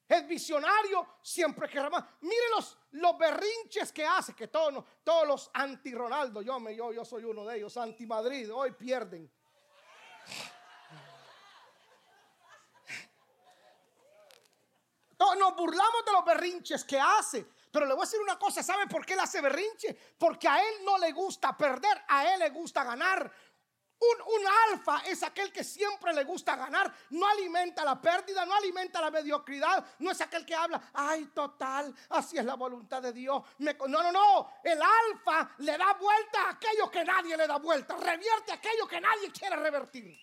es 0.08 0.26
visionario, 0.26 1.18
siempre 1.22 1.68
que 1.68 1.82
más. 1.90 2.06
Mire 2.22 2.50
los, 2.56 2.78
los 2.92 3.18
berrinches 3.18 3.92
que 3.92 4.06
hace, 4.06 4.34
que 4.34 4.48
todos, 4.48 4.84
todos 5.04 5.28
los 5.28 5.52
anti-Ronaldo, 5.54 6.42
yo, 6.42 6.58
me, 6.58 6.74
yo, 6.74 6.94
yo 6.94 7.04
soy 7.04 7.26
uno 7.26 7.46
de 7.46 7.58
ellos, 7.58 7.76
anti-Madrid, 7.76 8.50
hoy 8.54 8.72
pierden. 8.72 9.30
Nos 15.34 15.56
burlamos 15.56 16.06
de 16.06 16.12
los 16.12 16.26
berrinches 16.26 16.84
que 16.84 17.00
hace. 17.00 17.48
Pero 17.72 17.88
le 17.88 17.94
voy 17.94 18.04
a 18.04 18.06
decir 18.06 18.22
una 18.22 18.40
cosa, 18.40 18.64
¿sabe 18.64 18.88
por 18.88 19.06
qué 19.06 19.14
él 19.14 19.20
hace 19.20 19.42
berrinche? 19.42 19.98
Porque 20.18 20.48
a 20.48 20.62
él 20.62 20.86
no 20.86 20.98
le 20.98 21.12
gusta 21.12 21.58
perder, 21.58 22.06
a 22.08 22.34
él 22.34 22.40
le 22.40 22.50
gusta 22.52 22.86
ganar. 22.86 23.30
Un, 24.00 24.22
un, 24.22 24.48
alfa 24.72 25.02
es 25.06 25.24
aquel 25.24 25.52
que 25.52 25.64
siempre 25.64 26.14
le 26.14 26.24
gusta 26.26 26.56
ganar, 26.56 26.94
no 27.10 27.28
alimenta 27.28 27.84
la 27.84 28.00
pérdida, 28.00 28.46
no 28.46 28.54
alimenta 28.54 29.02
la 29.02 29.10
mediocridad, 29.10 29.86
no 30.00 30.12
es 30.12 30.22
aquel 30.22 30.46
que 30.46 30.54
habla, 30.54 30.90
ay, 30.94 31.26
total, 31.28 31.94
así 32.10 32.38
es 32.38 32.46
la 32.46 32.56
voluntad 32.56 33.02
de 33.02 33.14
Dios. 33.14 33.42
no, 33.58 33.88
no, 33.88 34.12
no, 34.12 34.54
el 34.64 34.82
alfa 34.82 35.50
le 35.58 35.78
da 35.78 35.94
vuelta 35.94 36.44
a 36.44 36.50
aquello 36.52 36.92
que 36.92 37.04
nadie 37.04 37.36
le 37.36 37.48
da 37.48 37.58
vuelta, 37.58 37.96
revierte 37.98 38.52
aquello 38.52 38.88
que 38.88 39.02
nadie 39.02 39.32
quiere 39.32 39.56
revertir. 39.56 40.18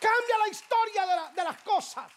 Cambia 0.00 0.38
la 0.38 0.48
historia 0.48 1.06
de, 1.06 1.34
de 1.36 1.44
las 1.44 1.62
cosas. 1.62 2.10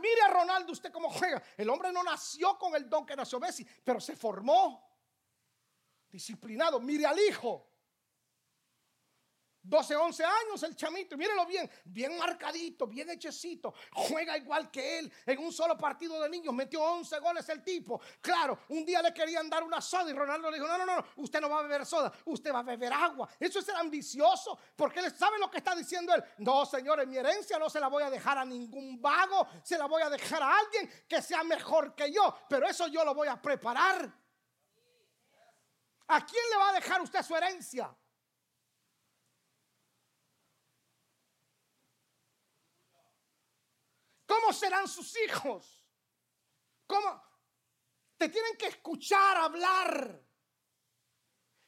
Mire 0.00 0.22
a 0.22 0.28
Ronaldo 0.28 0.72
usted 0.72 0.92
cómo 0.92 1.10
juega. 1.10 1.42
El 1.56 1.68
hombre 1.70 1.92
no 1.92 2.02
nació 2.02 2.58
con 2.58 2.74
el 2.74 2.88
don 2.88 3.04
que 3.06 3.16
nació 3.16 3.40
Messi, 3.40 3.66
pero 3.84 4.00
se 4.00 4.16
formó 4.16 4.92
disciplinado. 6.10 6.80
Mire 6.80 7.06
al 7.06 7.18
hijo. 7.18 7.71
12, 9.62 9.94
11 9.94 10.24
años 10.24 10.62
el 10.64 10.74
chamito, 10.74 11.16
mírelo 11.16 11.46
bien, 11.46 11.70
bien 11.84 12.18
marcadito, 12.18 12.86
bien 12.86 13.08
hechecito, 13.10 13.72
juega 13.92 14.36
igual 14.36 14.70
que 14.70 14.98
él. 14.98 15.12
En 15.24 15.38
un 15.38 15.52
solo 15.52 15.78
partido 15.78 16.20
de 16.20 16.28
niños 16.28 16.52
metió 16.52 16.82
11 16.82 17.18
goles 17.20 17.48
el 17.48 17.62
tipo. 17.62 18.00
Claro, 18.20 18.58
un 18.70 18.84
día 18.84 19.00
le 19.00 19.14
querían 19.14 19.48
dar 19.48 19.62
una 19.62 19.80
soda 19.80 20.10
y 20.10 20.14
Ronaldo 20.14 20.50
le 20.50 20.58
dijo, 20.58 20.66
no, 20.66 20.78
no, 20.78 20.86
no, 20.86 21.04
usted 21.16 21.40
no 21.40 21.48
va 21.48 21.60
a 21.60 21.62
beber 21.62 21.86
soda, 21.86 22.12
usted 22.24 22.52
va 22.52 22.58
a 22.58 22.64
beber 22.64 22.92
agua. 22.92 23.28
Eso 23.38 23.60
es 23.60 23.64
ser 23.64 23.76
ambicioso, 23.76 24.58
porque 24.74 25.00
él 25.00 25.16
sabe 25.16 25.38
lo 25.38 25.48
que 25.48 25.58
está 25.58 25.74
diciendo 25.76 26.12
él. 26.14 26.24
No, 26.38 26.66
señores, 26.66 27.06
mi 27.06 27.16
herencia 27.16 27.58
no 27.58 27.70
se 27.70 27.78
la 27.78 27.88
voy 27.88 28.02
a 28.02 28.10
dejar 28.10 28.38
a 28.38 28.44
ningún 28.44 29.00
vago, 29.00 29.46
se 29.62 29.78
la 29.78 29.86
voy 29.86 30.02
a 30.02 30.10
dejar 30.10 30.42
a 30.42 30.58
alguien 30.58 30.90
que 31.08 31.22
sea 31.22 31.44
mejor 31.44 31.94
que 31.94 32.10
yo, 32.10 32.36
pero 32.48 32.66
eso 32.66 32.88
yo 32.88 33.04
lo 33.04 33.14
voy 33.14 33.28
a 33.28 33.40
preparar. 33.40 34.12
¿A 36.08 36.26
quién 36.26 36.44
le 36.50 36.56
va 36.56 36.70
a 36.70 36.72
dejar 36.74 37.00
usted 37.00 37.22
su 37.22 37.34
herencia? 37.36 37.96
¿Cómo 44.32 44.50
serán 44.50 44.88
sus 44.88 45.14
hijos? 45.18 45.84
¿Cómo? 46.86 47.22
Te 48.16 48.30
tienen 48.30 48.56
que 48.56 48.68
escuchar 48.68 49.36
hablar. 49.36 50.22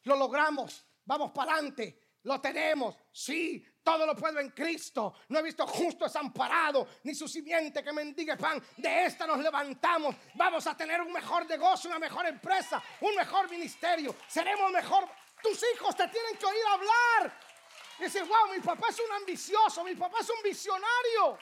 Lo 0.04 0.16
logramos. 0.16 0.86
Vamos 1.04 1.30
para 1.32 1.52
adelante. 1.52 2.14
Lo 2.22 2.40
tenemos. 2.40 2.96
Sí, 3.12 3.62
todo 3.82 4.06
lo 4.06 4.16
puedo 4.16 4.40
en 4.40 4.48
Cristo. 4.52 5.12
No 5.28 5.40
he 5.40 5.42
visto 5.42 5.66
justo 5.66 6.06
desamparado, 6.06 6.88
ni 7.02 7.14
su 7.14 7.28
simiente 7.28 7.84
que 7.84 7.92
mendigue 7.92 8.34
pan. 8.38 8.64
De 8.78 9.04
esta 9.04 9.26
nos 9.26 9.40
levantamos. 9.40 10.16
Vamos 10.34 10.66
a 10.66 10.74
tener 10.74 11.02
un 11.02 11.12
mejor 11.12 11.46
negocio, 11.46 11.90
una 11.90 11.98
mejor 11.98 12.24
empresa, 12.24 12.82
un 13.02 13.14
mejor 13.14 13.50
ministerio. 13.50 14.16
Seremos 14.26 14.72
mejor. 14.72 15.06
Tus 15.42 15.62
hijos 15.74 15.94
te 15.94 16.08
tienen 16.08 16.38
que 16.38 16.46
oír 16.46 16.66
hablar. 16.66 17.38
Decir, 17.98 18.24
wow, 18.24 18.50
mi 18.50 18.60
papá 18.60 18.88
es 18.88 18.98
un 19.00 19.12
ambicioso, 19.12 19.84
mi 19.84 19.94
papá 19.94 20.20
es 20.20 20.30
un 20.30 20.42
visionario. 20.42 21.38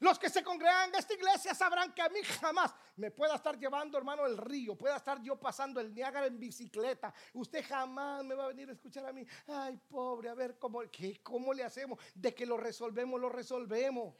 Los 0.00 0.18
que 0.18 0.30
se 0.30 0.44
congregan 0.44 0.90
en 0.90 0.94
esta 0.94 1.14
iglesia 1.14 1.54
sabrán 1.54 1.92
que 1.92 2.02
a 2.02 2.08
mí 2.08 2.22
jamás 2.22 2.72
me 2.96 3.10
pueda 3.10 3.34
estar 3.34 3.58
llevando, 3.58 3.98
hermano, 3.98 4.26
el 4.26 4.36
río, 4.36 4.76
pueda 4.76 4.96
estar 4.96 5.20
yo 5.20 5.38
pasando 5.38 5.80
el 5.80 5.92
Niágara 5.92 6.26
en 6.26 6.38
bicicleta. 6.38 7.12
Usted 7.34 7.64
jamás 7.66 8.24
me 8.24 8.36
va 8.36 8.44
a 8.44 8.48
venir 8.48 8.68
a 8.68 8.72
escuchar 8.72 9.06
a 9.06 9.12
mí. 9.12 9.26
Ay, 9.48 9.76
pobre, 9.88 10.28
a 10.28 10.34
ver 10.34 10.56
cómo, 10.56 10.82
¿qué, 10.90 11.20
cómo 11.20 11.52
le 11.52 11.64
hacemos. 11.64 11.98
De 12.14 12.32
que 12.32 12.46
lo 12.46 12.56
resolvemos, 12.56 13.20
lo 13.20 13.28
resolvemos. 13.28 14.14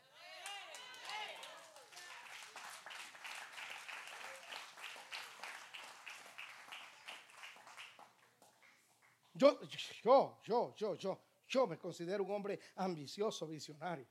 Yo, 9.35 9.61
yo, 10.03 10.41
yo, 10.43 10.75
yo, 10.75 10.97
yo, 10.97 11.21
yo 11.47 11.67
me 11.69 11.79
considero 11.79 12.25
un 12.25 12.33
hombre 12.33 12.59
ambicioso, 12.75 13.47
visionario. 13.47 14.09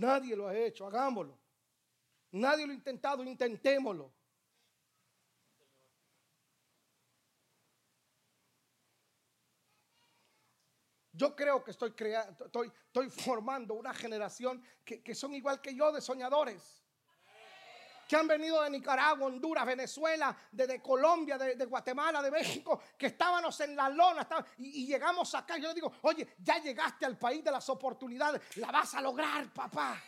Nadie 0.00 0.34
lo 0.34 0.48
ha 0.48 0.56
hecho, 0.56 0.86
hagámoslo. 0.86 1.38
Nadie 2.32 2.64
lo 2.66 2.72
ha 2.72 2.74
intentado, 2.74 3.22
intentémoslo. 3.22 4.10
Yo 11.12 11.36
creo 11.36 11.62
que 11.62 11.72
estoy, 11.72 11.92
creando, 11.92 12.46
estoy, 12.46 12.72
estoy 12.86 13.10
formando 13.10 13.74
una 13.74 13.92
generación 13.92 14.64
que, 14.86 15.02
que 15.02 15.14
son 15.14 15.34
igual 15.34 15.60
que 15.60 15.74
yo 15.74 15.92
de 15.92 16.00
soñadores 16.00 16.79
que 18.10 18.16
han 18.16 18.26
venido 18.26 18.60
de 18.60 18.70
Nicaragua, 18.70 19.28
Honduras, 19.28 19.64
Venezuela, 19.64 20.36
de, 20.50 20.82
Colombia, 20.82 21.38
de, 21.38 21.64
Guatemala, 21.64 22.20
de 22.20 22.32
México, 22.32 22.82
que 22.98 23.06
estábamos 23.06 23.60
en 23.60 23.76
la 23.76 23.88
lona 23.88 24.26
y, 24.58 24.84
llegamos 24.84 25.32
acá. 25.36 25.58
Yo 25.58 25.68
le 25.68 25.74
digo, 25.74 25.92
oye, 26.02 26.26
ya 26.40 26.58
llegaste 26.58 27.06
al 27.06 27.16
país 27.16 27.44
de 27.44 27.52
las 27.52 27.68
oportunidades, 27.68 28.42
la 28.56 28.72
vas 28.72 28.94
a 28.96 29.00
lograr, 29.00 29.48
papá. 29.50 30.02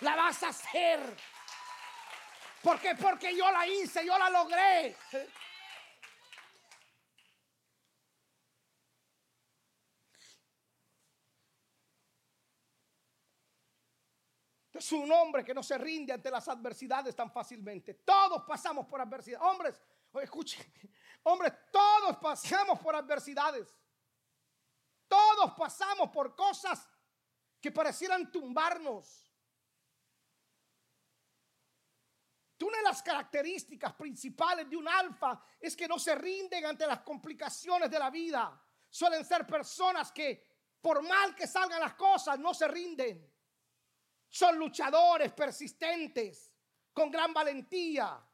La 0.00 0.16
vas 0.16 0.42
a 0.42 0.48
hacer. 0.48 1.00
¿Por 2.62 2.80
qué? 2.80 2.94
Porque 2.94 3.36
yo 3.36 3.52
la 3.52 3.66
hice, 3.66 4.06
yo 4.06 4.16
la 4.16 4.30
logré. 4.30 4.96
Es 14.72 14.90
un 14.92 15.10
hombre 15.12 15.44
que 15.44 15.52
no 15.52 15.62
se 15.62 15.76
rinde 15.76 16.12
ante 16.12 16.30
las 16.30 16.48
adversidades 16.48 17.14
tan 17.14 17.30
fácilmente. 17.30 17.94
Todos 17.94 18.42
pasamos 18.44 18.86
por 18.86 19.00
adversidades. 19.00 19.46
Hombres, 19.46 19.80
escuchen, 20.22 20.64
hombres, 21.24 21.52
todos 21.70 22.16
pasamos 22.16 22.78
por 22.80 22.96
adversidades. 22.96 23.74
Todos 25.06 25.52
pasamos 25.52 26.08
por 26.10 26.34
cosas 26.34 26.88
que 27.60 27.70
parecieran 27.70 28.32
tumbarnos. 28.32 29.30
Una 32.62 32.76
de 32.78 32.84
las 32.84 33.02
características 33.02 33.92
principales 33.94 34.70
de 34.70 34.76
un 34.76 34.88
alfa 34.88 35.42
es 35.60 35.76
que 35.76 35.88
no 35.88 35.98
se 35.98 36.14
rinden 36.14 36.64
ante 36.64 36.86
las 36.86 37.00
complicaciones 37.00 37.90
de 37.90 37.98
la 37.98 38.08
vida. 38.08 38.58
Suelen 38.88 39.24
ser 39.24 39.46
personas 39.46 40.12
que, 40.12 40.42
por 40.80 41.02
mal 41.02 41.34
que 41.34 41.46
salgan 41.46 41.80
las 41.80 41.94
cosas, 41.94 42.38
no 42.38 42.54
se 42.54 42.68
rinden. 42.68 43.31
Son 44.32 44.58
luchadores 44.58 45.30
persistentes, 45.34 46.50
con 46.94 47.10
gran 47.10 47.34
valentía. 47.34 48.26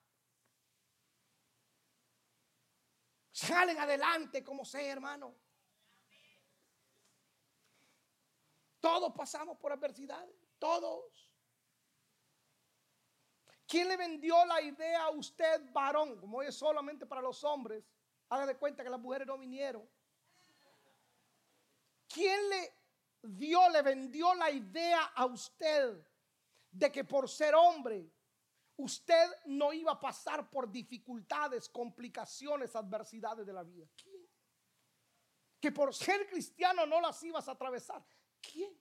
Salen 3.32 3.76
adelante 3.78 4.44
como 4.44 4.64
sea, 4.64 4.92
hermano. 4.92 5.34
Todos 8.78 9.12
pasamos 9.12 9.58
por 9.58 9.72
adversidad, 9.72 10.24
todos. 10.60 11.32
¿Quién 13.66 13.88
le 13.88 13.96
vendió 13.96 14.44
la 14.46 14.62
idea 14.62 15.06
a 15.06 15.10
usted, 15.10 15.72
varón, 15.72 16.20
como 16.20 16.42
es 16.42 16.54
solamente 16.54 17.06
para 17.06 17.20
los 17.20 17.42
hombres, 17.42 17.84
Haga 18.30 18.44
de 18.44 18.58
cuenta 18.58 18.84
que 18.84 18.90
las 18.90 19.00
mujeres 19.00 19.26
no 19.26 19.38
vinieron. 19.38 19.88
¿Quién 22.06 22.48
le 22.50 22.77
dio, 23.22 23.68
le 23.70 23.82
vendió 23.82 24.34
la 24.34 24.50
idea 24.50 25.04
a 25.14 25.26
usted 25.26 26.04
de 26.70 26.92
que 26.92 27.04
por 27.04 27.28
ser 27.28 27.54
hombre 27.54 28.10
usted 28.76 29.28
no 29.46 29.72
iba 29.72 29.92
a 29.92 30.00
pasar 30.00 30.48
por 30.48 30.70
dificultades, 30.70 31.68
complicaciones, 31.68 32.76
adversidades 32.76 33.46
de 33.46 33.52
la 33.52 33.62
vida? 33.62 33.86
¿Quién? 33.96 34.28
Que 35.60 35.72
por 35.72 35.92
ser 35.92 36.28
cristiano 36.28 36.86
no 36.86 37.00
las 37.00 37.22
ibas 37.24 37.48
a 37.48 37.52
atravesar. 37.52 38.04
¿Quién? 38.40 38.78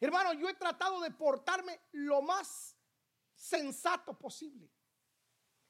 Hermano, 0.00 0.32
yo 0.32 0.48
he 0.48 0.54
tratado 0.54 1.00
de 1.00 1.10
portarme 1.10 1.80
lo 1.92 2.22
más 2.22 2.76
sensato 3.34 4.18
posible. 4.18 4.70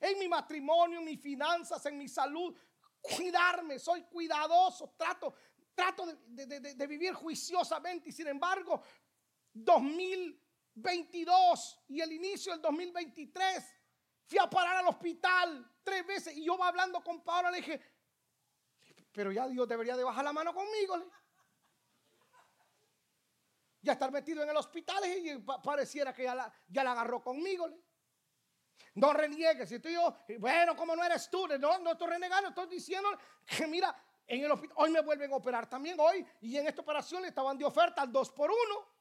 En 0.01 0.19
mi 0.19 0.29
matrimonio, 0.29 0.99
en 0.99 1.05
mis 1.05 1.21
finanzas, 1.21 1.85
en 1.87 1.99
mi 1.99 2.09
salud, 2.09 2.55
cuidarme, 3.01 3.79
soy 3.79 4.03
cuidadoso, 4.05 4.95
trato, 4.97 5.35
trato 5.75 6.07
de, 6.07 6.87
vivir 6.87 7.13
juiciosamente 7.15 8.09
y 8.09 8.13
sin 8.13 8.29
embargo, 8.29 8.83
2022 9.53 11.83
y 11.89 12.01
el 12.01 12.13
inicio 12.13 12.53
del 12.53 12.63
2023, 12.63 13.77
fui 14.27 14.39
a 14.39 14.49
parar 14.49 14.77
al 14.77 14.87
hospital 14.87 15.71
tres 15.83 16.07
veces 16.07 16.37
y 16.37 16.45
yo 16.45 16.57
va 16.57 16.69
hablando 16.69 17.03
con 17.03 17.23
Pablo, 17.23 17.51
le 17.51 17.59
dije, 17.59 17.83
pero 19.13 19.31
ya 19.31 19.47
Dios 19.47 19.69
debería 19.69 19.97
de 19.97 20.05
bajar 20.05 20.25
la 20.25 20.33
mano 20.33 20.55
conmigo. 20.55 20.97
Ya 23.81 23.93
estar 23.93 24.11
metido 24.11 24.43
en 24.43 24.49
el 24.49 24.57
hospital 24.57 25.05
y 25.07 25.39
pareciera 25.63 26.13
que 26.13 26.25
ya 26.25 26.35
la, 26.35 26.53
ya 26.69 26.83
la 26.83 26.93
agarró 26.93 27.23
conmigo. 27.23 27.69
No 28.95 29.13
reniegues. 29.13 29.69
Si 29.69 29.79
tú 29.79 29.89
yo, 29.89 30.17
bueno, 30.39 30.75
como 30.75 30.97
no 30.97 31.05
eres 31.05 31.29
tú, 31.29 31.47
no, 31.47 31.79
no 31.79 31.93
estoy 31.93 32.09
renegando, 32.09 32.49
estoy 32.49 32.69
diciendo 32.69 33.09
que 33.47 33.67
mira, 33.67 33.95
en 34.27 34.45
el 34.45 34.51
hospital, 34.51 34.77
hoy 34.79 34.91
me 34.91 35.01
vuelven 35.01 35.33
a 35.33 35.37
operar 35.37 35.69
también 35.69 35.99
hoy, 36.01 36.27
y 36.41 36.57
en 36.57 36.67
esta 36.67 36.81
operación 36.81 37.23
le 37.23 37.29
estaban 37.29 37.59
de 37.59 37.65
oferta 37.65 38.03
al 38.03 38.13
2 38.13 38.31
por 38.31 38.51
1. 38.51 38.95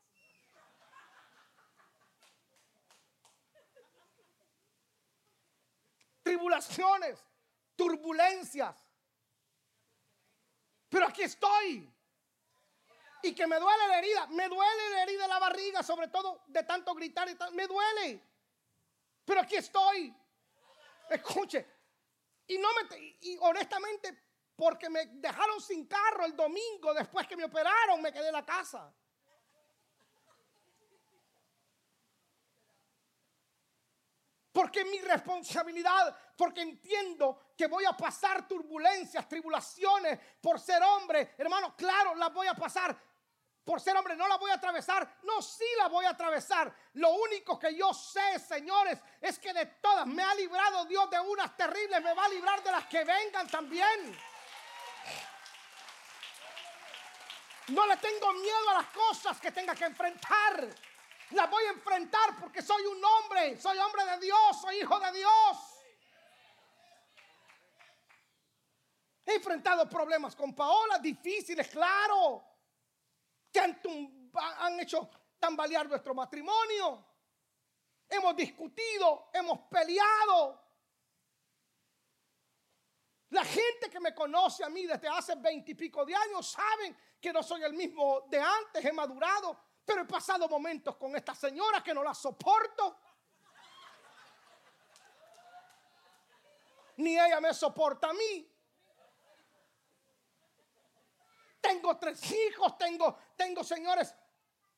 Tribulaciones, 6.23 7.23
turbulencias. 7.75 8.75
Pero 10.89 11.07
aquí 11.07 11.23
estoy. 11.23 11.89
Y 13.23 13.33
que 13.33 13.47
me 13.47 13.57
duele 13.57 13.87
la 13.87 13.99
herida, 13.99 14.27
me 14.27 14.47
duele 14.47 14.89
la 14.91 15.03
herida 15.03 15.23
de 15.23 15.27
la 15.29 15.39
barriga, 15.39 15.81
sobre 15.81 16.09
todo 16.09 16.43
de 16.47 16.63
tanto 16.63 16.93
gritar 16.93 17.29
y 17.29 17.37
me 17.53 17.67
duele. 17.67 18.21
Pero 19.25 19.39
aquí 19.39 19.55
estoy. 19.55 20.13
Escuche. 21.09 21.65
Y 22.47 22.57
no 22.57 22.67
me 22.73 22.97
y 23.21 23.37
honestamente 23.39 24.32
porque 24.63 24.89
me 24.89 25.05
dejaron 25.07 25.59
sin 25.59 25.85
carro 25.87 26.23
el 26.23 26.37
domingo 26.37 26.93
después 26.93 27.27
que 27.27 27.35
me 27.35 27.43
operaron, 27.43 28.01
me 28.01 28.13
quedé 28.13 28.27
en 28.27 28.33
la 28.33 28.45
casa. 28.45 28.93
Porque 34.53 34.85
mi 34.85 35.01
responsabilidad, 35.01 36.17
porque 36.37 36.61
entiendo 36.61 37.51
que 37.57 37.67
voy 37.67 37.83
a 37.83 37.91
pasar 37.91 38.47
turbulencias, 38.47 39.27
tribulaciones 39.27 40.17
por 40.39 40.61
ser 40.61 40.81
hombre. 40.81 41.33
Hermano, 41.37 41.75
claro, 41.75 42.15
las 42.15 42.31
voy 42.33 42.47
a 42.47 42.53
pasar 42.53 42.97
por 43.65 43.79
ser 43.79 43.95
hombre 43.95 44.15
no 44.15 44.27
la 44.27 44.37
voy 44.37 44.51
a 44.51 44.55
atravesar. 44.55 45.19
No, 45.23 45.41
sí 45.41 45.65
la 45.77 45.87
voy 45.87 46.05
a 46.05 46.11
atravesar. 46.11 46.73
Lo 46.93 47.11
único 47.15 47.59
que 47.59 47.75
yo 47.75 47.93
sé, 47.93 48.39
señores, 48.39 48.99
es 49.19 49.39
que 49.39 49.53
de 49.53 49.65
todas 49.65 50.05
me 50.05 50.23
ha 50.23 50.35
librado 50.35 50.85
Dios 50.85 51.09
de 51.09 51.19
unas 51.19 51.55
terribles, 51.57 52.01
me 52.01 52.13
va 52.13 52.25
a 52.25 52.29
librar 52.29 52.63
de 52.63 52.71
las 52.71 52.85
que 52.87 53.03
vengan 53.03 53.47
también. 53.47 54.32
No 57.67 57.87
le 57.87 57.97
tengo 57.97 58.33
miedo 58.33 58.69
a 58.71 58.73
las 58.73 58.87
cosas 58.87 59.39
que 59.39 59.51
tenga 59.51 59.73
que 59.73 59.85
enfrentar. 59.85 60.67
Las 61.31 61.49
voy 61.49 61.63
a 61.65 61.69
enfrentar 61.69 62.37
porque 62.39 62.61
soy 62.61 62.85
un 62.85 63.03
hombre, 63.03 63.59
soy 63.59 63.77
hombre 63.77 64.05
de 64.05 64.19
Dios, 64.19 64.61
soy 64.61 64.81
hijo 64.81 64.99
de 64.99 65.11
Dios. 65.13 65.57
He 69.25 69.35
enfrentado 69.35 69.89
problemas 69.89 70.35
con 70.35 70.53
Paola, 70.53 70.99
difíciles, 70.99 71.69
claro 71.69 72.43
que 73.51 73.59
han, 73.59 74.79
hecho 74.79 75.09
tambalear 75.39 75.87
nuestro 75.87 76.13
matrimonio. 76.13 77.05
Hemos 78.09 78.35
discutido, 78.35 79.29
hemos 79.33 79.59
peleado. 79.69 80.62
La 83.33 83.43
gente 83.43 83.89
que 83.89 83.99
me 83.99 84.13
conoce 84.13 84.63
a 84.63 84.69
mí 84.69 84.85
desde 84.85 85.07
hace 85.07 85.33
veintipico 85.35 86.05
de 86.05 86.13
años 86.13 86.51
saben 86.51 86.95
que 87.19 87.33
no 87.33 87.41
soy 87.41 87.63
el 87.63 87.73
mismo 87.73 88.21
de 88.27 88.39
antes, 88.39 88.85
he 88.85 88.93
madurado, 88.93 89.59
pero 89.83 90.03
he 90.03 90.05
pasado 90.05 90.47
momentos 90.47 90.95
con 90.97 91.15
esta 91.15 91.33
señora 91.33 91.83
que 91.83 91.95
no 91.95 92.03
la 92.03 92.13
soporto. 92.13 92.95
Ni 96.97 97.19
ella 97.19 97.41
me 97.41 97.55
soporta 97.55 98.11
a 98.11 98.13
mí. 98.13 98.47
Tengo 101.59 101.97
tres 101.97 102.31
hijos, 102.31 102.77
tengo, 102.77 103.17
tengo, 103.35 103.63
señores, 103.63 104.13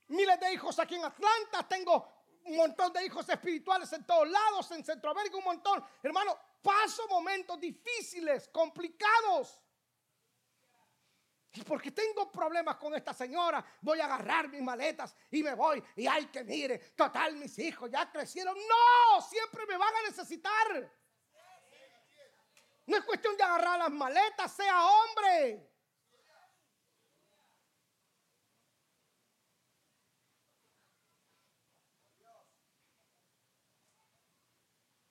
miles 0.07 0.39
de 0.39 0.53
hijos 0.53 0.79
aquí 0.79 0.95
en 0.95 1.03
Atlanta, 1.03 1.67
tengo 1.67 2.23
un 2.45 2.55
montón 2.55 2.93
de 2.93 3.05
hijos 3.05 3.27
espirituales 3.27 3.91
en 3.91 4.05
todos 4.05 4.29
lados, 4.29 4.71
en 4.71 4.85
Centroamérica, 4.85 5.35
un 5.35 5.43
montón. 5.43 5.83
Hermano, 6.01 6.39
paso 6.65 7.07
momentos 7.07 7.59
difíciles, 7.59 8.49
complicados. 8.49 9.61
Y 11.53 11.61
porque 11.61 11.91
tengo 11.91 12.29
problemas 12.31 12.75
con 12.77 12.95
esta 12.95 13.13
señora, 13.13 13.63
voy 13.81 13.99
a 13.99 14.05
agarrar 14.05 14.49
mis 14.49 14.61
maletas 14.61 15.15
y 15.29 15.43
me 15.43 15.53
voy. 15.53 15.81
Y 15.95 16.07
hay 16.07 16.25
que 16.25 16.43
mire, 16.43 16.79
total, 16.95 17.35
mis 17.35 17.57
hijos 17.59 17.89
ya 17.91 18.11
crecieron. 18.11 18.57
No, 18.57 19.21
siempre 19.21 19.65
me 19.67 19.77
van 19.77 19.95
a 19.95 20.09
necesitar. 20.09 20.91
No 22.87 22.97
es 22.97 23.05
cuestión 23.05 23.37
de 23.37 23.43
agarrar 23.43 23.79
las 23.79 23.91
maletas, 23.91 24.51
sea 24.53 24.85
hombre. 24.85 25.71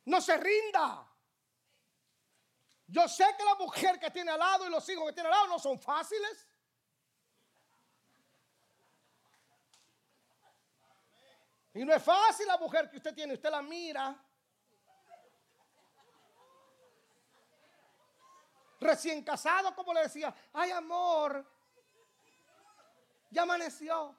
No 0.07 0.21
se 0.21 0.37
rinda. 0.37 1.14
Yo 2.95 3.09
sé 3.09 3.25
que 3.37 3.43
la 3.43 3.57
mujer 3.57 3.99
que 3.99 4.09
tiene 4.09 4.31
al 4.31 4.39
lado 4.39 4.69
y 4.69 4.71
los 4.71 4.89
hijos 4.89 5.05
que 5.07 5.15
tiene 5.15 5.29
al 5.29 5.35
lado 5.35 5.49
no 5.49 5.59
son 5.59 5.81
fáciles. 5.81 6.47
Y 11.73 11.85
no 11.85 11.93
es 11.93 12.01
fácil 12.01 12.47
la 12.47 12.57
mujer 12.57 12.89
que 12.89 12.99
usted 12.99 13.13
tiene, 13.13 13.35
usted 13.35 13.51
la 13.51 13.63
mira. 13.63 14.17
Recién 18.79 19.25
casado, 19.25 19.75
como 19.75 19.93
le 19.93 20.03
decía, 20.03 20.33
ay 20.53 20.71
amor, 20.71 21.45
ya 23.29 23.43
amaneció. 23.43 24.17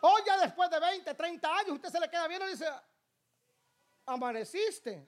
O 0.00 0.18
ya 0.26 0.36
después 0.38 0.68
de 0.68 0.80
20, 0.80 1.14
30 1.14 1.56
años, 1.58 1.74
usted 1.74 1.90
se 1.90 2.00
le 2.00 2.10
queda 2.10 2.26
viendo 2.26 2.48
y 2.48 2.50
dice, 2.50 2.68
amaneciste. 4.04 5.06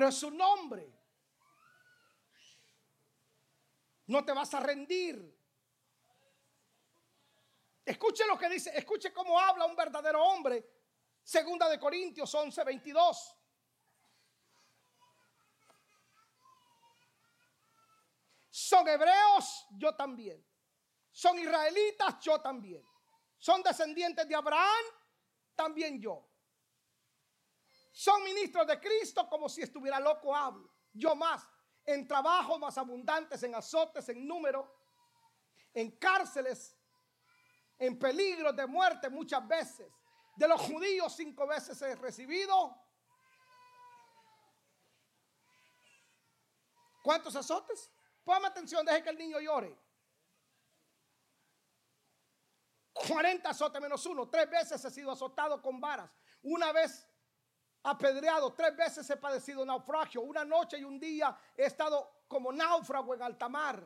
Pero 0.00 0.08
es 0.08 0.18
su 0.18 0.30
nombre. 0.30 0.90
No 4.06 4.24
te 4.24 4.32
vas 4.32 4.54
a 4.54 4.60
rendir. 4.60 5.38
Escuche 7.84 8.26
lo 8.26 8.38
que 8.38 8.48
dice, 8.48 8.70
escuche 8.74 9.12
cómo 9.12 9.38
habla 9.38 9.66
un 9.66 9.76
verdadero 9.76 10.24
hombre. 10.24 10.66
Segunda 11.22 11.68
de 11.68 11.78
Corintios 11.78 12.34
11, 12.34 12.64
22. 12.64 13.36
Son 18.48 18.88
hebreos, 18.88 19.66
yo 19.72 19.94
también. 19.94 20.42
Son 21.10 21.38
israelitas, 21.38 22.18
yo 22.20 22.40
también. 22.40 22.82
Son 23.36 23.62
descendientes 23.62 24.26
de 24.26 24.34
Abraham, 24.34 24.84
también 25.54 26.00
yo. 26.00 26.29
Son 27.92 28.22
ministros 28.22 28.66
de 28.66 28.80
Cristo 28.80 29.28
como 29.28 29.48
si 29.48 29.62
estuviera 29.62 29.98
loco 29.98 30.34
hablo. 30.34 30.70
Yo 30.92 31.14
más. 31.14 31.46
En 31.84 32.06
trabajos 32.06 32.58
más 32.58 32.76
abundantes, 32.78 33.42
en 33.42 33.54
azotes, 33.54 34.08
en 34.10 34.26
número, 34.26 34.70
en 35.72 35.90
cárceles, 35.98 36.76
en 37.78 37.98
peligro 37.98 38.52
de 38.52 38.66
muerte 38.66 39.08
muchas 39.08 39.46
veces. 39.46 39.90
de 40.36 40.48
los 40.48 40.60
judíos 40.60 41.14
cinco 41.14 41.46
veces 41.46 41.80
he 41.82 41.94
recibido. 41.96 42.74
¿Cuántos 47.02 47.34
azotes? 47.36 47.90
Póngame 48.24 48.46
atención, 48.46 48.86
deje 48.86 49.02
que 49.02 49.10
el 49.10 49.18
niño 49.18 49.40
llore. 49.40 49.76
40 52.92 53.48
azotes 53.48 53.80
menos 53.80 54.04
uno. 54.06 54.28
Tres 54.28 54.48
veces 54.50 54.84
he 54.84 54.90
sido 54.90 55.10
azotado 55.10 55.60
con 55.60 55.80
varas. 55.80 56.10
Una 56.42 56.72
vez 56.72 57.09
apedreado. 57.82 58.52
Tres 58.54 58.76
veces 58.76 59.08
he 59.10 59.16
padecido 59.16 59.64
naufragio. 59.64 60.22
Una 60.22 60.44
noche 60.44 60.78
y 60.78 60.84
un 60.84 60.98
día 60.98 61.36
he 61.56 61.64
estado 61.64 62.24
como 62.28 62.52
náufrago 62.52 63.14
en 63.14 63.22
alta 63.22 63.48
mar. 63.48 63.82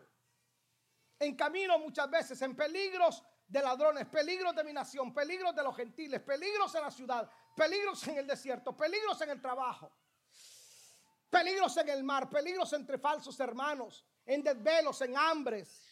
En 1.18 1.36
camino 1.36 1.78
muchas 1.78 2.10
veces, 2.10 2.40
en 2.42 2.56
peligros 2.56 3.22
de 3.46 3.62
ladrones, 3.62 4.06
peligros 4.06 4.54
de 4.54 4.64
mi 4.64 4.72
nación, 4.72 5.14
peligros 5.14 5.54
de 5.54 5.62
los 5.62 5.76
gentiles, 5.76 6.20
peligros 6.20 6.74
en 6.74 6.82
la 6.82 6.90
ciudad, 6.90 7.30
peligros 7.54 8.06
en 8.08 8.18
el 8.18 8.26
desierto, 8.26 8.76
peligros 8.76 9.20
en 9.20 9.30
el 9.30 9.40
trabajo, 9.40 9.92
peligros 11.30 11.76
en 11.76 11.88
el 11.88 12.02
mar, 12.02 12.28
peligros 12.28 12.72
entre 12.72 12.98
falsos 12.98 13.38
hermanos, 13.38 14.04
en 14.26 14.42
desvelos, 14.42 15.00
en 15.02 15.16
hambres. 15.16 15.82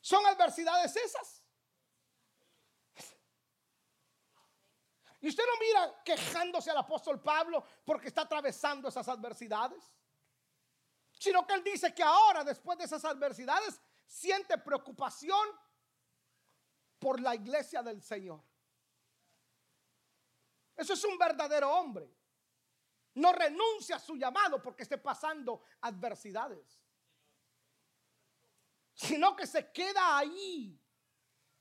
¿Son 0.00 0.24
adversidades 0.24 0.96
esas? 0.96 1.37
Y 5.20 5.28
usted 5.28 5.42
no 5.44 5.58
mira 5.58 6.02
quejándose 6.04 6.70
al 6.70 6.78
apóstol 6.78 7.20
Pablo 7.20 7.64
porque 7.84 8.08
está 8.08 8.22
atravesando 8.22 8.88
esas 8.88 9.08
adversidades 9.08 9.92
sino 11.18 11.46
que 11.46 11.54
él 11.54 11.64
dice 11.64 11.92
que 11.94 12.02
ahora, 12.02 12.44
después 12.44 12.78
de 12.78 12.84
esas 12.84 13.04
adversidades, 13.04 13.80
siente 14.06 14.56
preocupación 14.56 15.48
por 16.98 17.20
la 17.20 17.34
iglesia 17.34 17.82
del 17.82 18.00
Señor. 18.02 18.42
Eso 20.76 20.92
es 20.92 21.04
un 21.04 21.18
verdadero 21.18 21.72
hombre. 21.72 22.08
No 23.14 23.32
renuncia 23.32 23.96
a 23.96 24.00
su 24.00 24.14
llamado 24.14 24.62
porque 24.62 24.84
esté 24.84 24.96
pasando 24.96 25.62
adversidades, 25.80 26.80
sino 28.94 29.34
que 29.34 29.46
se 29.46 29.72
queda 29.72 30.18
ahí 30.18 30.80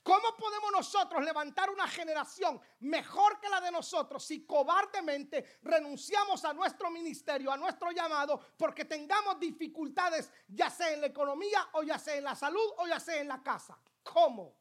¿Cómo 0.08 0.38
podemos 0.38 0.72
nosotros 0.72 1.22
levantar 1.22 1.70
una 1.70 1.86
generación 1.86 2.62
mejor 2.80 3.42
que 3.42 3.50
la 3.50 3.60
de 3.60 3.70
nosotros 3.70 4.24
si 4.24 4.46
cobardemente 4.46 5.60
renunciamos 5.64 6.46
a 6.46 6.54
nuestro 6.54 6.90
ministerio, 6.90 7.52
a 7.52 7.58
nuestro 7.58 7.92
llamado, 7.92 8.40
porque 8.56 8.86
tengamos 8.86 9.38
dificultades, 9.38 10.32
ya 10.48 10.70
sea 10.70 10.94
en 10.94 11.02
la 11.02 11.08
economía 11.08 11.68
o 11.74 11.84
ya 11.84 12.00
sea 12.00 12.16
en 12.16 12.24
la 12.24 12.36
salud 12.36 12.72
o 12.78 12.88
ya 12.88 13.02
sea 13.02 13.20
en 13.20 13.28
la 13.28 13.44
casa? 13.44 13.78
¿Cómo? 14.02 14.56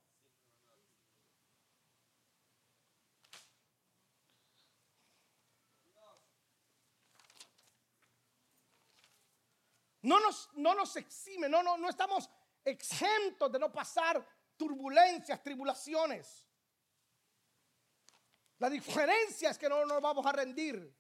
No 10.03 10.19
nos, 10.19 10.51
no 10.55 10.75
nos 10.75 10.97
exime, 10.97 11.49
no, 11.49 11.63
no, 11.63 11.77
no 11.77 11.89
estamos 11.89 12.29
exentos 12.65 13.53
de 13.53 13.61
no 13.61 13.73
pasar 13.73 14.25
turbulencias, 14.57 15.43
tribulaciones. 15.43 16.47
La 18.59 18.71
diferencia 18.71 19.51
es 19.51 19.59
que 19.59 19.69
no 19.69 19.85
nos 19.85 20.01
vamos 20.01 20.25
a 20.25 20.33
rendir. 20.33 20.95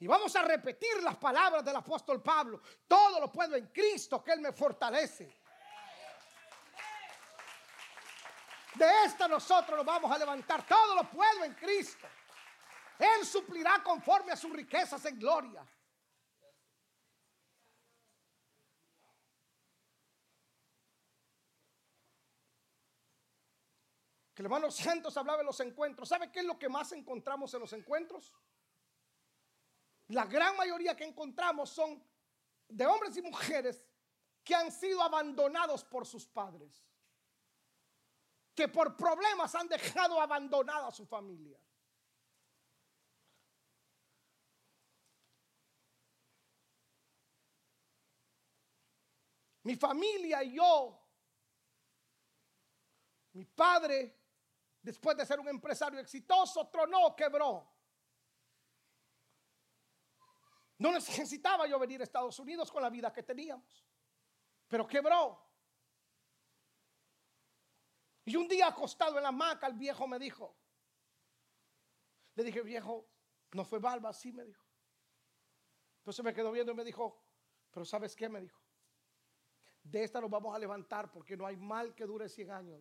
Y 0.00 0.06
vamos 0.06 0.34
a 0.36 0.42
repetir 0.42 1.02
las 1.02 1.16
palabras 1.16 1.64
del 1.64 1.74
apóstol 1.74 2.22
Pablo. 2.22 2.60
Todo 2.86 3.20
lo 3.20 3.32
puedo 3.32 3.56
en 3.56 3.66
Cristo 3.68 4.22
que 4.22 4.32
Él 4.32 4.40
me 4.40 4.52
fortalece. 4.52 5.34
De 8.74 9.04
esta 9.04 9.26
nosotros 9.26 9.76
nos 9.76 9.86
vamos 9.86 10.10
a 10.12 10.18
levantar. 10.18 10.64
Todo 10.66 10.94
lo 10.94 11.10
puedo 11.10 11.44
en 11.44 11.54
Cristo. 11.54 12.06
Él 12.98 13.26
suplirá 13.26 13.82
conforme 13.82 14.32
a 14.32 14.36
sus 14.36 14.52
riquezas 14.52 15.04
en 15.06 15.18
gloria. 15.18 15.66
Que 24.38 24.42
el 24.42 24.46
hermano 24.46 24.70
Santos 24.70 25.16
hablaba 25.16 25.38
de 25.38 25.44
los 25.46 25.58
encuentros. 25.58 26.08
¿Sabe 26.08 26.30
qué 26.30 26.38
es 26.38 26.44
lo 26.44 26.56
que 26.56 26.68
más 26.68 26.92
encontramos 26.92 27.52
en 27.54 27.58
los 27.58 27.72
encuentros? 27.72 28.32
La 30.06 30.26
gran 30.26 30.56
mayoría 30.56 30.94
que 30.94 31.02
encontramos 31.02 31.70
son 31.70 32.00
de 32.68 32.86
hombres 32.86 33.16
y 33.16 33.22
mujeres 33.22 33.84
que 34.44 34.54
han 34.54 34.70
sido 34.70 35.02
abandonados 35.02 35.82
por 35.82 36.06
sus 36.06 36.24
padres, 36.24 36.86
que 38.54 38.68
por 38.68 38.96
problemas 38.96 39.56
han 39.56 39.66
dejado 39.66 40.20
abandonada 40.20 40.86
a 40.86 40.92
su 40.92 41.04
familia. 41.04 41.58
Mi 49.64 49.74
familia 49.74 50.44
y 50.44 50.54
yo, 50.54 50.96
mi 53.32 53.44
padre 53.44 54.17
Después 54.82 55.16
de 55.16 55.26
ser 55.26 55.40
un 55.40 55.48
empresario 55.48 55.98
exitoso, 55.98 56.68
tronó, 56.68 57.14
quebró. 57.16 57.70
No 60.78 60.92
necesitaba 60.92 61.66
yo 61.66 61.78
venir 61.78 62.00
a 62.00 62.04
Estados 62.04 62.38
Unidos 62.38 62.70
con 62.70 62.82
la 62.82 62.90
vida 62.90 63.12
que 63.12 63.22
teníamos, 63.22 63.84
pero 64.68 64.86
quebró. 64.86 65.44
Y 68.24 68.36
un 68.36 68.46
día 68.46 68.68
acostado 68.68 69.16
en 69.16 69.22
la 69.22 69.30
hamaca, 69.30 69.66
el 69.66 69.74
viejo 69.74 70.06
me 70.06 70.18
dijo, 70.18 70.56
le 72.34 72.44
dije, 72.44 72.62
viejo, 72.62 73.08
no 73.52 73.64
fue 73.64 73.80
balba, 73.80 74.12
sí 74.12 74.32
me 74.32 74.44
dijo. 74.44 74.64
Entonces 75.98 76.24
me 76.24 76.32
quedó 76.32 76.52
viendo 76.52 76.72
y 76.72 76.74
me 76.74 76.84
dijo, 76.84 77.24
pero 77.70 77.84
¿sabes 77.84 78.14
qué? 78.14 78.28
Me 78.28 78.40
dijo, 78.40 78.60
de 79.82 80.04
esta 80.04 80.20
nos 80.20 80.30
vamos 80.30 80.54
a 80.54 80.58
levantar 80.58 81.10
porque 81.10 81.36
no 81.36 81.46
hay 81.46 81.56
mal 81.56 81.94
que 81.94 82.04
dure 82.04 82.28
100 82.28 82.50
años. 82.50 82.80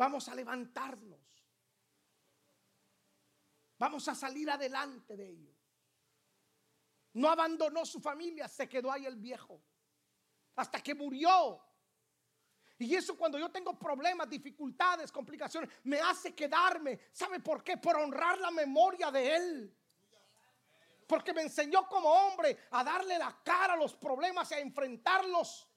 Vamos 0.00 0.30
a 0.30 0.34
levantarnos. 0.34 1.20
Vamos 3.76 4.08
a 4.08 4.14
salir 4.14 4.48
adelante 4.48 5.14
de 5.14 5.28
ello. 5.28 5.54
No 7.12 7.28
abandonó 7.28 7.84
su 7.84 8.00
familia, 8.00 8.48
se 8.48 8.66
quedó 8.66 8.90
ahí 8.90 9.04
el 9.04 9.16
viejo. 9.16 9.62
Hasta 10.56 10.82
que 10.82 10.94
murió. 10.94 11.62
Y 12.78 12.94
eso 12.94 13.14
cuando 13.14 13.38
yo 13.38 13.50
tengo 13.50 13.78
problemas, 13.78 14.30
dificultades, 14.30 15.12
complicaciones, 15.12 15.68
me 15.84 16.00
hace 16.00 16.34
quedarme. 16.34 16.98
¿Sabe 17.12 17.40
por 17.40 17.62
qué? 17.62 17.76
Por 17.76 17.96
honrar 17.96 18.38
la 18.38 18.50
memoria 18.50 19.10
de 19.10 19.36
él. 19.36 19.78
Porque 21.06 21.34
me 21.34 21.42
enseñó 21.42 21.86
como 21.86 22.08
hombre 22.08 22.58
a 22.70 22.82
darle 22.82 23.18
la 23.18 23.38
cara 23.44 23.74
a 23.74 23.76
los 23.76 23.94
problemas 23.96 24.50
y 24.50 24.54
a 24.54 24.60
enfrentarlos. 24.60 25.69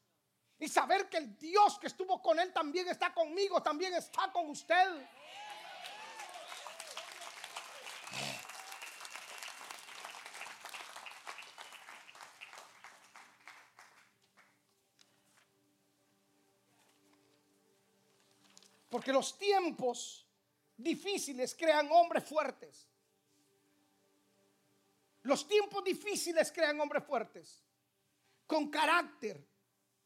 Y 0.63 0.69
saber 0.69 1.09
que 1.09 1.17
el 1.17 1.37
Dios 1.37 1.77
que 1.77 1.87
estuvo 1.87 2.21
con 2.21 2.39
él 2.39 2.53
también 2.53 2.87
está 2.87 3.13
conmigo, 3.13 3.61
también 3.61 3.93
está 3.95 4.31
con 4.31 4.49
usted. 4.49 5.05
Porque 18.89 19.11
los 19.11 19.37
tiempos 19.37 20.25
difíciles 20.77 21.53
crean 21.59 21.89
hombres 21.91 22.23
fuertes. 22.23 22.87
Los 25.23 25.45
tiempos 25.45 25.83
difíciles 25.83 26.53
crean 26.53 26.79
hombres 26.79 27.03
fuertes, 27.03 27.61
con 28.47 28.71
carácter, 28.71 29.45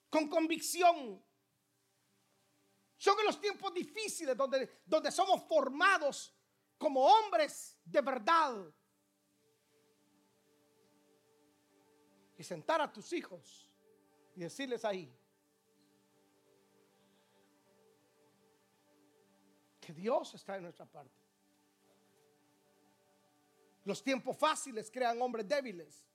con 0.09 0.27
convicción. 0.29 1.23
Son 2.97 3.19
en 3.19 3.25
los 3.25 3.39
tiempos 3.39 3.73
difíciles 3.73 4.35
donde, 4.35 4.81
donde 4.85 5.11
somos 5.11 5.43
formados 5.43 6.35
como 6.77 7.05
hombres 7.05 7.77
de 7.83 8.01
verdad. 8.01 8.73
Y 12.37 12.43
sentar 12.43 12.81
a 12.81 12.91
tus 12.91 13.13
hijos 13.13 13.71
y 14.35 14.41
decirles 14.41 14.85
ahí 14.85 15.11
que 19.79 19.93
Dios 19.93 20.33
está 20.35 20.57
en 20.57 20.63
nuestra 20.63 20.85
parte. 20.85 21.15
Los 23.85 24.03
tiempos 24.03 24.35
fáciles 24.37 24.91
crean 24.91 25.21
hombres 25.21 25.47
débiles 25.47 26.05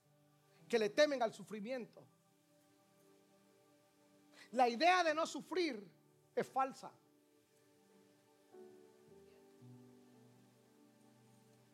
que 0.69 0.77
le 0.77 0.91
temen 0.91 1.23
al 1.23 1.33
sufrimiento. 1.33 2.05
La 4.53 4.67
idea 4.69 5.03
de 5.03 5.13
no 5.13 5.25
sufrir 5.25 5.87
es 6.35 6.47
falsa. 6.47 6.91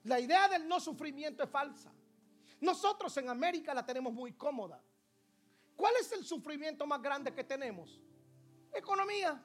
La 0.03 0.19
idea 0.19 0.47
del 0.47 0.67
no 0.67 0.79
sufrimiento 0.79 1.43
es 1.43 1.49
falsa. 1.49 1.91
Nosotros 2.61 3.15
en 3.17 3.29
América 3.29 3.73
la 3.73 3.85
tenemos 3.85 4.13
muy 4.13 4.33
cómoda. 4.33 4.81
¿Cuál 5.75 5.93
es 5.99 6.11
el 6.11 6.25
sufrimiento 6.25 6.85
más 6.85 7.01
grande 7.01 7.33
que 7.33 7.43
tenemos? 7.43 8.01
economía. 8.73 9.43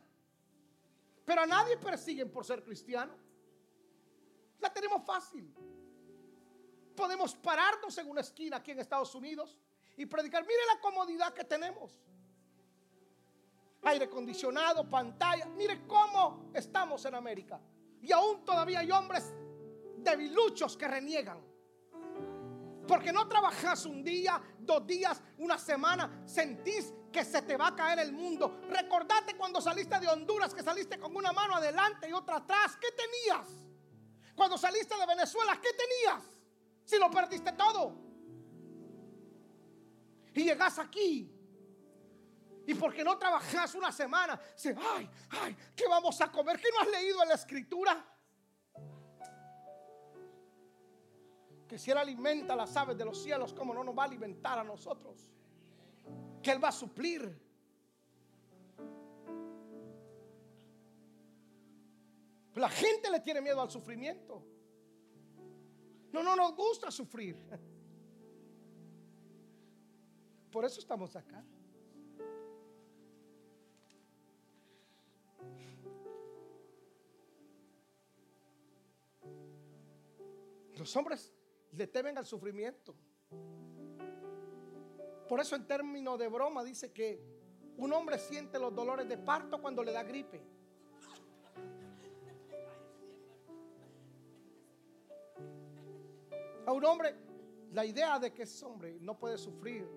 Pero 1.24 1.42
a 1.42 1.46
nadie 1.46 1.76
persiguen 1.76 2.30
por 2.30 2.44
ser 2.44 2.62
cristiano. 2.62 3.14
La 4.60 4.72
tenemos 4.72 5.04
fácil. 5.04 5.52
Podemos 6.94 7.34
pararnos 7.34 7.96
en 7.98 8.08
una 8.08 8.20
esquina 8.20 8.58
aquí 8.58 8.70
en 8.70 8.78
Estados 8.78 9.14
Unidos 9.14 9.58
y 9.96 10.06
predicar. 10.06 10.42
Mire 10.42 10.60
la 10.72 10.80
comodidad 10.80 11.32
que 11.32 11.44
tenemos. 11.44 11.98
Aire 13.84 14.06
acondicionado, 14.06 14.88
pantalla. 14.88 15.46
Mire 15.46 15.86
cómo 15.86 16.50
estamos 16.54 17.04
en 17.04 17.14
América. 17.14 17.60
Y 18.00 18.12
aún 18.12 18.44
todavía 18.44 18.80
hay 18.80 18.90
hombres 18.90 19.34
debiluchos 19.98 20.76
que 20.76 20.88
reniegan. 20.88 21.40
Porque 22.86 23.12
no 23.12 23.26
trabajas 23.26 23.86
un 23.86 24.02
día, 24.02 24.40
dos 24.58 24.86
días, 24.86 25.22
una 25.38 25.58
semana, 25.58 26.22
sentís 26.26 26.92
que 27.10 27.24
se 27.24 27.42
te 27.42 27.56
va 27.56 27.68
a 27.68 27.74
caer 27.74 28.00
el 28.00 28.12
mundo. 28.12 28.60
Recordate 28.68 29.36
cuando 29.36 29.60
saliste 29.60 29.98
de 30.00 30.08
Honduras 30.08 30.52
que 30.52 30.62
saliste 30.62 30.98
con 30.98 31.16
una 31.16 31.32
mano 31.32 31.54
adelante 31.54 32.08
y 32.08 32.12
otra 32.12 32.36
atrás. 32.36 32.76
¿Qué 32.80 32.88
tenías? 32.90 33.48
Cuando 34.34 34.58
saliste 34.58 34.98
de 34.98 35.06
Venezuela, 35.06 35.58
¿qué 35.62 35.70
tenías? 35.72 36.24
Si 36.84 36.98
lo 36.98 37.10
perdiste 37.10 37.52
todo. 37.52 37.96
Y 40.34 40.44
llegas 40.44 40.78
aquí. 40.78 41.33
Y 42.66 42.74
porque 42.74 43.04
no 43.04 43.18
trabajas 43.18 43.74
una 43.74 43.92
semana, 43.92 44.40
se, 44.54 44.70
ay, 44.70 45.08
ay, 45.30 45.56
¿qué 45.76 45.86
vamos 45.88 46.20
a 46.20 46.30
comer? 46.30 46.58
¿Qué 46.58 46.68
no 46.72 46.80
has 46.80 46.88
leído 46.88 47.22
en 47.22 47.28
la 47.28 47.34
escritura? 47.34 48.06
Que 51.68 51.78
si 51.78 51.90
Él 51.90 51.98
alimenta 51.98 52.54
a 52.54 52.56
las 52.56 52.76
aves 52.76 52.96
de 52.96 53.04
los 53.04 53.22
cielos, 53.22 53.52
¿cómo 53.52 53.74
no 53.74 53.84
nos 53.84 53.96
va 53.96 54.04
a 54.04 54.06
alimentar 54.06 54.58
a 54.58 54.64
nosotros? 54.64 55.34
que 56.44 56.52
Él 56.52 56.62
va 56.62 56.68
a 56.68 56.72
suplir. 56.72 57.42
La 62.54 62.68
gente 62.68 63.10
le 63.10 63.18
tiene 63.18 63.40
miedo 63.40 63.60
al 63.60 63.70
sufrimiento. 63.70 64.46
No, 66.12 66.22
no 66.22 66.36
nos 66.36 66.54
gusta 66.54 66.92
sufrir. 66.92 67.36
Por 70.52 70.64
eso 70.64 70.78
estamos 70.78 71.16
acá. 71.16 71.42
Los 80.84 80.94
hombres 80.96 81.32
le 81.72 81.86
temen 81.86 82.18
al 82.18 82.26
sufrimiento. 82.26 82.94
Por 85.26 85.40
eso 85.40 85.56
en 85.56 85.66
términos 85.66 86.18
de 86.18 86.28
broma 86.28 86.62
dice 86.62 86.92
que 86.92 87.24
un 87.78 87.90
hombre 87.94 88.18
siente 88.18 88.58
los 88.58 88.74
dolores 88.74 89.08
de 89.08 89.16
parto 89.16 89.62
cuando 89.62 89.82
le 89.82 89.92
da 89.92 90.02
gripe. 90.02 90.42
A 96.66 96.72
un 96.72 96.84
hombre, 96.84 97.14
la 97.72 97.86
idea 97.86 98.18
de 98.18 98.34
que 98.34 98.42
ese 98.42 98.66
hombre 98.66 98.98
no 99.00 99.18
puede 99.18 99.38
sufrir, 99.38 99.88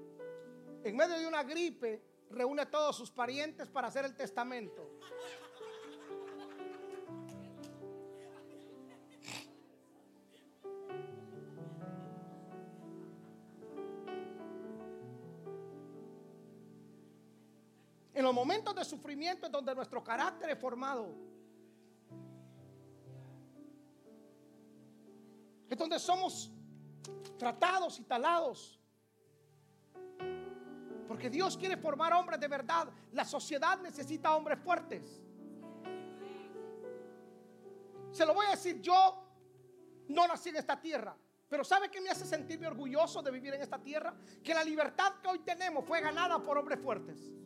en 0.86 0.96
medio 0.96 1.20
de 1.20 1.28
una 1.28 1.44
gripe, 1.44 2.02
reúne 2.30 2.62
a 2.62 2.72
todos 2.72 2.96
sus 2.96 3.12
parientes 3.12 3.68
para 3.68 3.90
hacer 3.90 4.06
el 4.06 4.16
testamento. 4.16 4.90
Los 18.24 18.34
momentos 18.34 18.74
de 18.74 18.84
sufrimiento 18.84 19.46
es 19.46 19.52
donde 19.52 19.76
nuestro 19.76 20.04
carácter 20.04 20.50
es 20.50 20.60
formado. 20.60 21.14
Es 25.70 25.78
donde 25.78 26.00
somos 26.00 26.52
tratados 27.38 28.00
y 28.00 28.04
talados. 28.04 28.80
Porque 31.08 31.30
Dios 31.30 31.56
quiere 31.58 31.78
formar 31.78 32.14
hombres 32.14 32.40
de 32.40 32.48
verdad. 32.48 32.90
La 33.14 33.24
sociedad 33.24 33.80
necesita 33.80 34.36
hombres 34.36 34.60
fuertes. 34.60 35.22
Se 38.12 38.26
lo 38.26 38.34
voy 38.34 38.48
a 38.48 38.52
decir, 38.52 38.82
yo 38.82 39.24
no 40.08 40.28
nací 40.28 40.50
en 40.50 40.58
esta 40.58 40.80
tierra. 40.80 41.16
Pero 41.48 41.64
¿sabe 41.64 41.90
qué 41.90 42.02
me 42.02 42.10
hace 42.10 42.26
sentirme 42.26 42.68
orgulloso 42.68 43.22
de 43.22 43.32
vivir 43.32 43.54
en 43.54 43.62
esta 43.62 43.78
tierra? 43.78 44.14
Que 44.44 44.54
la 44.54 44.64
libertad 44.64 45.14
que 45.22 45.28
hoy 45.30 45.40
tenemos 45.40 45.86
fue 45.86 46.02
ganada 46.02 46.42
por 46.42 46.58
hombres 46.58 46.80
fuertes. 46.80 47.37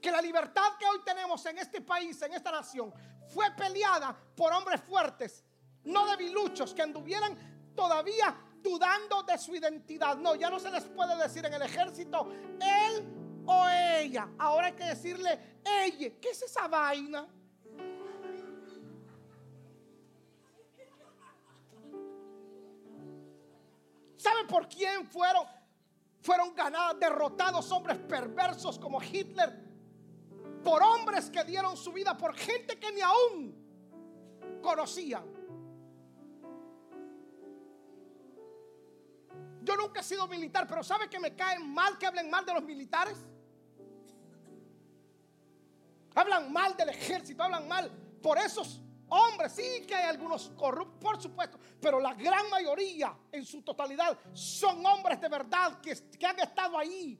Que 0.00 0.10
la 0.10 0.20
libertad 0.20 0.76
que 0.78 0.86
hoy 0.86 1.00
tenemos 1.04 1.44
en 1.46 1.58
este 1.58 1.80
país, 1.80 2.20
en 2.22 2.32
esta 2.32 2.50
nación, 2.50 2.92
fue 3.28 3.50
peleada 3.52 4.16
por 4.34 4.52
hombres 4.52 4.80
fuertes, 4.80 5.44
no 5.84 6.06
debiluchos 6.06 6.74
que 6.74 6.82
anduvieran 6.82 7.72
todavía 7.74 8.36
dudando 8.62 9.22
de 9.22 9.38
su 9.38 9.54
identidad. 9.54 10.16
No, 10.16 10.34
ya 10.34 10.50
no 10.50 10.58
se 10.58 10.70
les 10.70 10.84
puede 10.84 11.16
decir 11.16 11.44
en 11.46 11.54
el 11.54 11.62
ejército 11.62 12.28
él 12.60 13.42
o 13.46 13.68
ella. 13.68 14.28
Ahora 14.38 14.68
hay 14.68 14.72
que 14.72 14.84
decirle 14.84 15.60
ella. 15.64 16.12
¿Qué 16.20 16.30
es 16.30 16.42
esa 16.42 16.68
vaina? 16.68 17.26
¿Saben 24.16 24.46
por 24.46 24.68
quién 24.68 25.06
fueron? 25.06 25.46
Fueron 26.20 26.54
ganados, 26.54 27.00
derrotados 27.00 27.70
hombres 27.72 27.96
perversos 27.96 28.78
como 28.78 29.00
Hitler 29.02 29.69
por 30.62 30.82
hombres 30.82 31.30
que 31.30 31.44
dieron 31.44 31.76
su 31.76 31.92
vida, 31.92 32.16
por 32.16 32.34
gente 32.34 32.78
que 32.78 32.92
ni 32.92 33.00
aún 33.00 34.60
conocían. 34.62 35.24
Yo 39.62 39.76
nunca 39.76 40.00
he 40.00 40.02
sido 40.02 40.26
militar, 40.26 40.66
pero 40.66 40.82
¿sabe 40.82 41.08
que 41.08 41.18
me 41.18 41.34
caen 41.34 41.72
mal 41.72 41.98
que 41.98 42.06
hablen 42.06 42.30
mal 42.30 42.44
de 42.44 42.54
los 42.54 42.62
militares? 42.62 43.26
Hablan 46.14 46.52
mal 46.52 46.76
del 46.76 46.88
ejército, 46.88 47.42
hablan 47.42 47.68
mal 47.68 47.90
por 48.22 48.38
esos 48.38 48.80
hombres. 49.08 49.52
Sí 49.52 49.84
que 49.86 49.94
hay 49.94 50.08
algunos 50.08 50.50
corruptos, 50.56 50.98
por 51.00 51.20
supuesto, 51.20 51.58
pero 51.80 52.00
la 52.00 52.14
gran 52.14 52.48
mayoría 52.50 53.16
en 53.30 53.44
su 53.44 53.62
totalidad 53.62 54.18
son 54.32 54.84
hombres 54.84 55.20
de 55.20 55.28
verdad 55.28 55.80
que, 55.80 55.94
que 56.18 56.26
han 56.26 56.38
estado 56.40 56.78
ahí. 56.78 57.18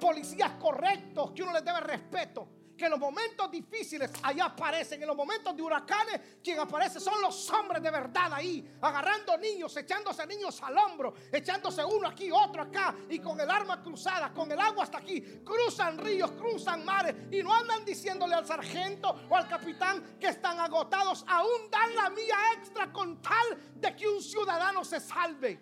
Policías 0.00 0.52
correctos, 0.52 1.30
que 1.32 1.42
uno 1.42 1.52
les 1.52 1.64
debe 1.64 1.80
respeto 1.80 2.61
que 2.82 2.86
en 2.86 2.90
los 2.90 2.98
momentos 2.98 3.48
difíciles 3.48 4.10
allá 4.24 4.46
aparecen, 4.46 5.00
en 5.00 5.06
los 5.06 5.16
momentos 5.16 5.54
de 5.54 5.62
huracanes, 5.62 6.20
quien 6.42 6.58
aparece 6.58 6.98
son 6.98 7.20
los 7.22 7.48
hombres 7.50 7.80
de 7.80 7.92
verdad 7.92 8.32
ahí, 8.32 8.68
agarrando 8.80 9.38
niños, 9.38 9.76
echándose 9.76 10.26
niños 10.26 10.60
al 10.64 10.76
hombro, 10.76 11.14
echándose 11.30 11.84
uno 11.84 12.08
aquí, 12.08 12.28
otro 12.32 12.62
acá, 12.62 12.92
y 13.08 13.20
con 13.20 13.38
el 13.38 13.48
arma 13.48 13.80
cruzada, 13.80 14.32
con 14.34 14.50
el 14.50 14.58
agua 14.58 14.82
hasta 14.82 14.98
aquí, 14.98 15.20
cruzan 15.44 15.96
ríos, 15.96 16.32
cruzan 16.32 16.84
mares, 16.84 17.14
y 17.30 17.40
no 17.40 17.54
andan 17.54 17.84
diciéndole 17.84 18.34
al 18.34 18.44
sargento 18.44 19.14
o 19.30 19.36
al 19.36 19.46
capitán 19.46 20.18
que 20.18 20.26
están 20.26 20.58
agotados, 20.58 21.24
aún 21.28 21.70
dan 21.70 21.94
la 21.94 22.10
mía 22.10 22.34
extra 22.56 22.92
con 22.92 23.22
tal 23.22 23.60
de 23.76 23.94
que 23.94 24.08
un 24.08 24.20
ciudadano 24.20 24.84
se 24.84 24.98
salve. 24.98 25.60